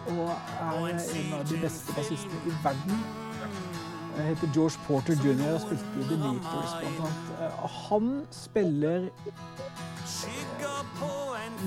Og 0.08 0.32
er 0.62 0.88
en 0.90 1.34
av 1.38 1.46
de 1.50 1.60
beste 1.62 1.94
bassistene 1.98 2.42
i 2.46 2.56
verden. 2.64 3.04
Jeg 4.18 4.26
heter 4.26 4.48
George 4.56 4.80
Porter 4.88 5.16
jr. 5.24 5.54
og 5.54 5.62
spilte 5.64 5.86
i 5.98 6.08
The 6.10 6.18
Beatles 6.20 6.74
bl.a. 6.82 7.12
Eh, 7.46 7.78
han 7.88 8.10
spiller 8.36 9.10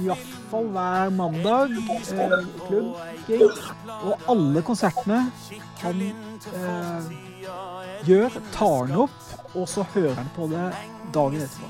iallfall 0.05 0.69
hver 0.75 1.11
mandag 1.15 1.73
eh, 1.73 2.35
klubb, 2.67 2.97
Og 4.05 4.29
alle 4.29 4.63
konsertene 4.63 5.23
han 5.81 6.03
eh, 6.03 7.09
gjør, 8.05 8.39
tar 8.53 8.77
han 8.85 8.97
opp, 9.07 9.33
og 9.55 9.69
så 9.69 9.87
hører 9.95 10.15
han 10.21 10.31
på 10.37 10.49
det 10.53 10.69
dagen 11.15 11.47
etterpå. 11.47 11.69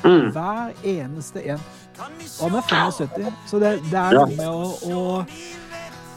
Mm. 0.00 0.30
Hver 0.32 0.72
eneste 0.84 1.42
en. 1.44 1.64
Og 2.40 2.50
han 2.50 2.54
er 2.56 2.62
75, 2.62 3.32
så 3.46 3.58
det, 3.60 3.72
det 3.90 3.98
er 4.00 4.16
noe 4.16 4.30
med 4.32 4.48
å, 4.48 4.68
å, 4.88 5.00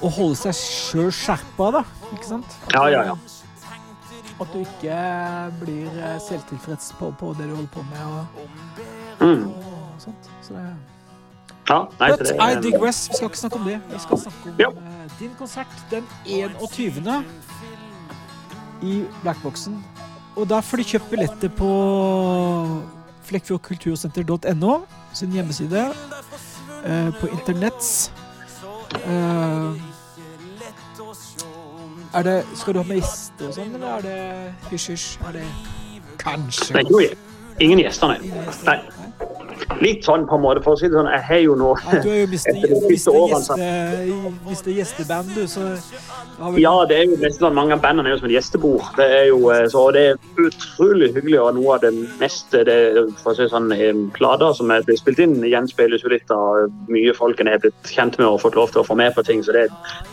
å 0.01 0.09
holde 0.11 0.39
seg 0.39 0.57
sjøl 0.57 1.11
skjerpa, 1.13 1.69
da. 1.77 1.83
Ikke 2.13 2.29
sant? 2.31 2.57
Ja, 2.73 2.87
ja, 2.91 3.03
ja. 3.11 3.17
At 4.41 4.49
du 4.49 4.63
ikke 4.63 4.95
blir 5.61 5.91
eh, 5.93 6.17
selvtilfreds 6.25 6.95
på, 6.97 7.11
på 7.19 7.35
det 7.37 7.51
du 7.51 7.53
holder 7.53 7.69
på 7.75 7.85
med. 7.91 8.01
Og, 8.09 8.49
mm. 9.21 9.45
og 9.51 10.01
sånt. 10.01 10.33
Så 10.41 10.57
det 10.57 10.65
ja, 11.69 11.85
nei, 11.99 12.09
But 12.11 12.19
det, 12.19 12.35
I 12.35 12.61
digress. 12.61 13.09
Vi 13.09 13.15
skal 13.15 13.29
ikke 13.29 13.37
snakke 13.37 13.59
om 13.59 13.67
det. 13.67 13.77
Vi 13.91 13.99
skal 13.99 14.19
snakke 14.19 14.49
om 14.49 14.55
ja. 14.59 14.69
uh, 14.69 15.19
din 15.19 15.31
konsert 15.39 15.85
den 15.91 16.03
21. 16.25 17.23
i 18.83 19.03
Blackboxen. 19.21 19.77
Og 20.35 20.49
da 20.49 20.59
får 20.59 20.81
du 20.81 20.83
kjøpt 20.83 21.09
billetter 21.13 21.53
på 21.55 21.69
flekkfjordkultursenter.no, 23.29 24.73
sin 25.13 25.31
hjemmeside. 25.31 25.87
Uh, 26.83 27.13
på 27.21 27.31
internetts. 27.31 28.11
Uh, 29.01 29.79
er 32.13 32.23
det, 32.23 32.45
skal 32.55 32.73
du 32.73 32.79
ha 32.79 32.87
med 32.87 32.99
gjester 33.01 33.47
og 33.49 33.55
sånn, 33.55 33.71
eller 33.77 33.95
er 33.97 34.03
det 34.05 34.17
hysj-hysj? 34.69 35.07
Er 35.27 35.39
det 35.39 35.45
kanskje 36.21 36.77
Nei, 36.77 37.07
ingen 37.63 37.81
gjester, 37.81 38.13
nei. 38.13 38.19
nei. 38.67 38.77
Litt 39.83 40.05
sånn 40.05 40.25
på 40.29 40.37
en 40.37 40.43
måte, 40.43 40.61
for 40.63 40.75
å 40.75 40.79
si 40.79 40.89
det 40.89 40.97
sånn. 40.97 41.09
Jeg 41.11 41.25
har 41.27 41.41
jo 41.43 41.55
nå 41.59 41.69
ja, 41.81 41.99
Du 42.03 42.09
er 42.11 42.19
jo 42.21 42.27
mistet 44.49 44.73
gjesteband, 44.77 45.31
du, 45.35 45.43
så 45.49 45.61
Ja, 46.59 46.73
det 46.89 46.97
er 46.97 47.07
jo 47.07 47.19
nesten 47.21 47.45
sånn, 47.45 47.57
mange 47.57 47.75
av 47.75 47.83
bandene 47.83 48.11
er 48.11 48.15
jo 48.15 48.21
som 48.21 48.29
et 48.29 48.35
gjestebord. 48.35 48.83
Det 48.99 49.07
er 49.19 49.25
jo 49.29 49.39
eh, 49.53 49.65
så 49.71 49.85
det 49.95 50.03
er 50.11 50.43
utrolig 50.43 51.11
hyggelig, 51.15 51.39
og 51.41 51.59
noe 51.59 51.77
av 51.77 51.85
det 51.85 51.93
meste 52.21 52.63
det, 52.67 52.77
for 53.21 53.33
å 53.33 53.37
si 53.37 53.49
sånn, 53.51 53.71
eh, 53.75 53.93
plater 54.17 54.55
som 54.57 54.73
er 54.73 54.85
blitt 54.87 55.03
spilt 55.03 55.23
inn, 55.23 55.39
gjenspeiles 55.47 56.05
jo 56.05 56.13
litt 56.13 56.33
av 56.33 56.67
mye 56.91 57.15
folk 57.17 57.41
en 57.41 57.51
er 57.51 57.63
blitt 57.63 57.93
kjent 57.93 58.19
med 58.19 58.29
og 58.29 58.41
fått 58.43 58.59
lov 58.59 58.73
til 58.73 58.83
å 58.83 58.87
få 58.87 58.97
med 58.99 59.15
på 59.15 59.25
ting, 59.27 59.43
så 59.45 59.55
det, 59.55 59.67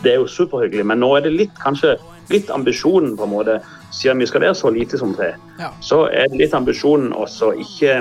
det 0.05 0.15
er 0.15 0.21
jo 0.21 0.31
superhyggelig. 0.31 0.87
Men 0.91 1.03
nå 1.03 1.13
er 1.17 1.27
det 1.27 1.35
litt, 1.35 1.55
kanskje 1.63 1.97
litt 2.31 2.51
ambisjonen, 2.53 3.15
på 3.19 3.27
en 3.27 3.33
måte, 3.33 3.59
siden 3.91 4.21
vi 4.21 4.29
skal 4.29 4.45
være 4.45 4.57
så 4.57 4.71
lite 4.73 4.99
som 4.99 5.15
tre, 5.17 5.33
ja. 5.59 5.71
så 5.83 6.05
er 6.09 6.31
det 6.31 6.45
litt 6.45 6.55
ambisjonen 6.55 7.11
også 7.17 7.53
ikke 7.59 7.97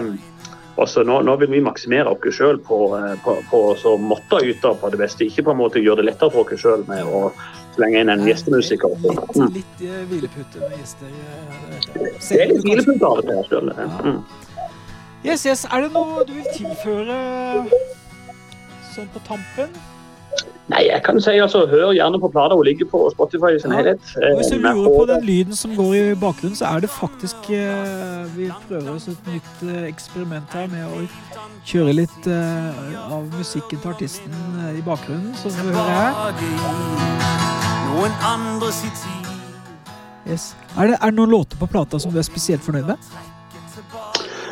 også 0.77 1.03
nå, 1.05 1.21
nå, 1.27 1.37
vil 1.41 1.51
vi 1.51 1.63
maksimere 1.65 2.13
oss 2.13 2.37
sjøl 2.37 2.61
på, 2.65 2.79
eh, 2.99 3.15
på, 3.25 3.37
på 3.51 3.63
å 3.75 3.95
måtte 4.01 4.41
yte 4.47 4.73
på 4.81 4.91
det 4.93 5.01
beste. 5.01 5.27
Ikke 5.27 5.45
på 5.49 5.55
en 5.55 5.61
måte 5.61 5.83
gjøre 5.83 6.03
det 6.03 6.11
lettere 6.13 6.33
for 6.35 6.47
oss 6.47 6.63
sjøl 6.63 6.85
med 6.89 7.05
å 7.07 7.31
slenge 7.77 8.03
inn 8.05 8.13
en 8.13 8.27
gjestemusiker. 8.27 8.97
Litt, 9.05 9.55
litt 9.57 9.85
uh, 9.87 10.01
hvilepute 10.11 10.63
med 10.63 10.77
gjester. 10.79 11.11
Uh, 11.11 11.95
det 11.95 12.41
er 12.41 12.53
litt 12.53 12.67
hvilepute 12.67 13.11
av 13.11 13.23
og 13.35 13.51
sjøl. 13.51 13.73
Mm. 13.77 14.21
Yes, 15.25 15.45
yes. 15.47 15.67
Er 15.69 15.87
det 15.87 15.93
noe 15.95 16.25
du 16.29 16.35
vil 16.39 16.51
tilføre 16.57 17.17
sånn 18.95 19.11
på 19.15 19.23
tampen? 19.29 19.75
Nei, 20.71 20.85
jeg 20.87 21.03
kan 21.03 21.19
si 21.19 21.33
altså, 21.43 21.65
hør 21.67 21.91
gjerne 21.97 22.21
på 22.23 22.29
plata. 22.31 22.55
Hun 22.55 22.65
ligger 22.69 22.87
på 22.93 23.01
Spotify 23.11 23.57
i 23.57 23.61
sin 23.63 23.73
ja. 23.75 23.81
helhet. 23.81 24.13
Hvis 24.39 24.53
du 24.53 24.57
eh, 24.57 24.63
lurer 24.63 24.93
på 24.99 25.07
den 25.11 25.25
lyden 25.27 25.57
som 25.59 25.75
går 25.77 25.95
i 25.99 26.15
bakgrunnen, 26.15 26.57
så 26.57 26.65
er 26.71 26.85
det 26.85 26.91
faktisk 26.95 27.37
uh, 27.51 28.37
Vi 28.37 28.51
prøver 28.69 28.93
oss 28.95 29.09
et 29.11 29.27
nytt 29.33 29.65
uh, 29.67 29.89
eksperiment 29.89 30.55
her 30.55 30.71
med 30.71 30.87
å 30.87 31.03
kjøre 31.67 31.97
litt 31.99 32.29
av 32.31 33.27
musikken 33.35 33.83
til 33.83 33.91
artisten 33.91 34.33
i 34.71 34.83
bakgrunnen, 34.87 35.35
som 35.43 35.51
du 35.59 35.75
hører 35.75 35.91
her. 35.99 36.13
Yes. 40.31 40.55
Er, 40.79 40.87
det, 40.87 40.97
er 41.01 41.11
det 41.11 41.17
noen 41.19 41.31
låter 41.35 41.59
på 41.59 41.67
plata 41.67 41.99
som 41.99 42.13
du 42.15 42.21
er 42.21 42.27
spesielt 42.27 42.63
fornøyd 42.63 42.87
med? 42.93 43.11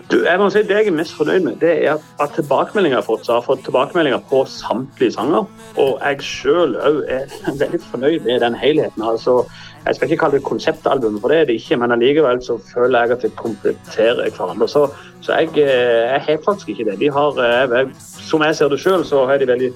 Du, 0.09 0.23
jeg 0.25 0.40
må 0.40 0.49
si 0.49 0.62
Det 0.64 0.73
jeg 0.73 0.88
er 0.88 0.94
mest 0.97 1.12
fornøyd 1.18 1.42
med, 1.44 1.57
det 1.61 1.73
er 1.85 1.99
at 2.23 2.31
tilbakemeldinger 2.37 2.97
jeg 2.97 3.03
har 3.03 3.07
fått, 3.07 3.27
så 3.27 3.35
jeg 3.37 3.44
fått 3.44 3.64
tilbakemeldinger 3.66 4.23
på 4.31 4.44
samtlige 4.49 5.12
sanger. 5.12 5.44
Og 5.77 5.99
jeg 6.01 6.23
sjøl 6.25 6.77
òg 6.81 7.03
er 7.12 7.27
veldig 7.62 7.81
fornøyd 7.90 8.25
med 8.25 8.40
den 8.44 8.57
helheten. 8.57 9.05
altså 9.05 9.42
jeg 9.87 9.97
skal 9.97 10.11
ikke 10.11 10.21
kalle 10.21 10.37
det 10.37 10.44
konseptalbum, 10.44 11.21
for 11.21 11.33
det 11.33 11.37
er 11.40 11.44
det 11.49 11.55
ikke, 11.61 11.77
men 11.81 11.92
allikevel 11.94 12.40
så 12.44 12.59
føler 12.73 13.05
jeg 13.07 13.16
at 13.16 13.23
det 13.25 13.31
kompletterer 13.37 14.31
hverandre. 14.37 14.68
Så, 14.68 14.88
så 15.25 15.38
jeg, 15.38 15.55
eh, 15.62 16.09
jeg, 16.12 16.25
har 16.27 16.42
faktisk 16.44 16.68
ikke 16.68 16.90
det. 16.90 16.99
De 17.01 17.11
har, 17.12 17.38
eh, 17.44 17.77
jeg, 17.77 17.88
som 18.31 18.44
jeg 18.44 18.57
ser 18.57 18.68
det 18.68 18.81
sjøl, 18.83 19.05
så 19.09 19.25
har 19.31 19.40
de 19.40 19.49
veldig 19.49 19.71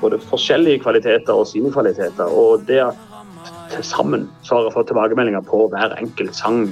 både 0.00 0.20
forskjellige 0.30 0.82
kvaliteter 0.84 1.32
og 1.32 1.46
sine 1.50 1.72
kvaliteter. 1.72 2.30
Og 2.30 2.62
det 2.68 2.82
at 2.84 3.05
til 3.76 3.84
sammen 3.86 4.26
så 4.46 4.56
har 4.56 4.66
jeg 4.66 4.74
fått 4.74 4.88
tilbakemeldinger 4.90 5.44
på 5.46 5.66
hver 5.72 5.94
enkelt 6.00 6.36
sang. 6.36 6.64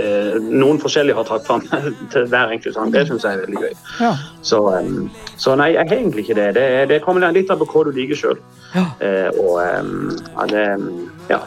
Eh, 0.00 0.38
noen 0.40 0.80
forskjellige 0.82 1.18
har 1.18 1.28
tatt 1.28 1.46
fram 1.46 1.64
til 2.14 2.28
hver 2.32 2.54
enkelt 2.54 2.76
sang. 2.76 2.92
Det 2.94 3.04
syns 3.08 3.26
jeg 3.26 3.38
er 3.38 3.44
veldig 3.44 3.62
gøy. 3.64 3.74
Ja. 4.00 4.12
Så, 4.42 4.62
um, 4.70 5.10
så, 5.36 5.56
nei, 5.60 5.72
jeg 5.74 5.88
har 5.88 5.96
egentlig 5.98 6.26
ikke 6.26 6.38
det. 6.40 6.48
Det, 6.58 6.66
det 6.92 7.02
kommer 7.04 7.26
litt 7.34 7.52
av 7.52 7.62
på 7.62 7.68
hva 7.70 7.84
du 7.88 7.92
liker 7.98 8.18
sjøl. 8.18 8.40
Ja. 8.74 8.86
Eh, 9.04 9.30
og 9.42 9.60
um, 9.60 10.10
det, 10.50 10.66
ja. 11.30 11.42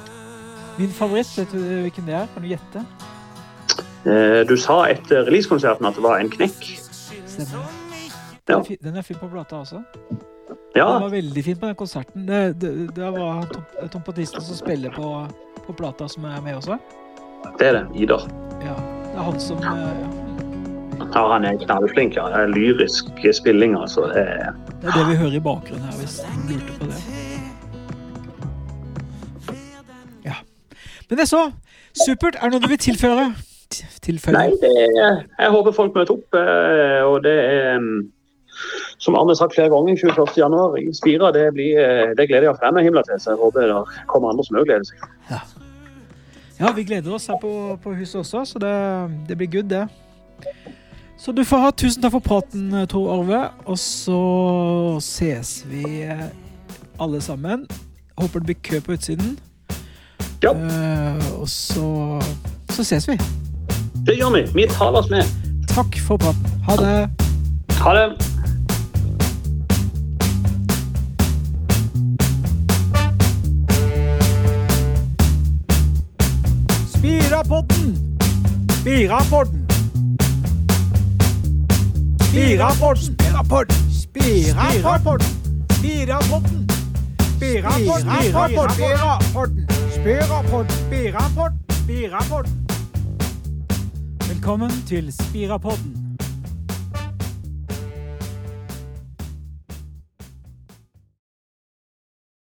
Min 0.78 0.94
favoritt, 0.94 1.32
vet 1.38 1.54
du 1.56 1.62
hvilken 1.88 2.06
det 2.06 2.20
er? 2.20 2.32
Kan 2.34 2.46
du 2.46 2.52
gjette? 2.54 2.86
Eh, 4.08 4.42
du 4.48 4.56
sa 4.60 4.84
etter 4.92 5.26
releasekonserten 5.28 5.88
at 5.90 5.98
det 5.98 6.06
var 6.06 6.22
en 6.22 6.32
knekk. 6.32 6.72
Stemmer. 7.28 7.68
Ja. 8.48 8.62
Den 8.84 8.96
er 8.96 9.02
fin 9.02 9.20
på 9.20 9.28
plata 9.28 9.60
også. 9.66 9.82
Ja. 10.78 10.94
Det 10.94 11.02
var 11.02 11.10
veldig 11.10 11.44
fint 11.44 11.60
på 11.60 11.66
den 11.66 11.76
konserten. 11.76 12.28
Det, 12.28 12.54
det, 12.62 12.96
det 12.96 13.12
var 13.12 13.46
Tom, 13.92 14.02
Tom 14.04 14.26
som 14.26 14.56
spiller 14.56 14.90
på, 14.90 15.28
på, 15.66 15.74
plata, 15.74 16.08
som 16.08 16.26
er 16.26 16.42
med 16.42 16.56
også. 16.56 16.78
Det 17.60 17.68
er 17.68 17.74
det. 17.74 17.86
Idar. 17.96 18.28
Ja, 18.62 18.76
det 19.04 19.16
er 19.16 19.24
han 19.26 19.40
som 19.40 19.58
ja. 19.64 19.74
ja 21.16 21.24
han 21.32 21.46
er 21.46 21.58
knallflink. 21.66 22.16
Ja. 22.16 22.28
Det 22.30 22.44
er 22.44 22.48
lyrisk 22.54 23.10
spilling, 23.34 23.74
altså. 23.80 24.02
Det 24.14 24.22
er, 24.22 24.54
det 24.82 24.92
er 24.92 25.00
det 25.00 25.06
vi 25.10 25.16
hører 25.16 25.40
i 25.40 25.40
bakgrunnen 25.40 25.86
her, 25.86 25.98
hvis 25.98 26.20
du 26.22 26.52
lurte 26.52 26.78
på 26.80 26.86
det. 26.92 27.02
Ja. 30.26 30.38
Men 31.10 31.18
det 31.18 31.26
er 31.26 31.32
så. 31.32 31.52
Supert. 32.06 32.38
Er 32.38 32.52
det 32.52 32.54
noe 32.54 32.62
du 32.62 32.70
vil 32.70 32.78
tilføre? 32.78 33.32
Tilføre? 34.06 34.38
Nei, 34.38 34.54
det 34.62 34.70
er, 34.78 35.26
jeg 35.40 35.50
håper 35.58 35.74
folk 35.74 35.98
møter 35.98 36.14
opp, 36.14 36.38
eh, 36.38 37.02
og 37.02 37.24
det 37.26 37.34
er 37.34 37.82
som 38.98 39.16
Arne 39.16 39.34
har 39.34 39.40
sagt 39.40 39.56
flere 39.56 39.70
ganger, 39.70 39.96
21.1 39.96 40.78
i 40.82 40.94
Spira, 40.96 41.32
det, 41.32 41.46
blir, 41.54 41.80
eh, 41.82 42.16
det 42.18 42.28
gleder 42.30 42.50
jeg 42.50 42.60
frem 42.62 42.82
himla 42.84 43.04
til. 43.08 43.20
Så 43.22 43.34
jeg 43.34 43.42
håper 43.42 43.70
det 43.70 43.80
kommer 44.12 44.34
andre 44.34 44.46
som 44.48 44.60
òg 44.60 44.68
gleder 44.70 44.88
seg. 44.90 45.08
Ja. 45.30 45.42
ja. 46.60 46.74
vi 46.76 46.86
gleder 46.88 47.14
oss 47.14 47.28
her 47.32 47.40
på, 47.42 47.54
på 47.84 47.96
huset 47.98 48.22
også, 48.24 48.46
så 48.46 48.62
det, 48.64 48.76
det, 49.30 49.38
blir 49.38 49.52
good, 49.58 49.70
det. 49.72 49.88
Så 51.18 51.34
du 51.34 51.44
får 51.46 51.64
ha 51.66 51.72
tusen 51.74 52.02
takk 52.04 52.14
for 52.20 52.26
praten, 52.26 52.70
Tor 52.90 53.10
Arve. 53.16 53.42
Og 53.66 53.80
så 53.82 54.22
ses 55.02 55.64
vi 55.70 56.06
alle 57.02 57.22
sammen. 57.22 57.68
Håper 58.18 58.40
det 58.40 58.46
blir 58.46 58.62
kø 58.64 58.82
på 58.86 58.98
utsiden. 58.98 59.38
Ja. 60.44 60.54
Uh, 60.54 61.42
og 61.42 61.50
så, 61.50 62.22
så 62.70 62.84
ses 62.84 63.10
vi. 63.10 63.18
Det 64.06 64.18
gjør 64.18 64.34
vi. 64.38 64.46
Vi 64.54 64.68
taler 64.70 65.02
oss 65.02 65.10
med. 65.10 65.24
Takk 65.68 65.98
for 66.08 66.18
praten. 66.18 66.62
Ha 66.70 66.78
det. 66.82 67.10
Ha 67.82 67.94
det. 67.98 68.37
Spirapodden! 77.08 78.18
Spirapodden! 78.72 79.68
Spirapodden! 82.22 83.16
Spirapodden! 83.22 83.88
Spirapodden! 85.72 86.68
Spirapodden! 89.90 90.68
Spirapodden! 91.86 92.68
Velkommen 94.28 94.72
til 94.88 95.14
Spirapodden. 95.14 95.97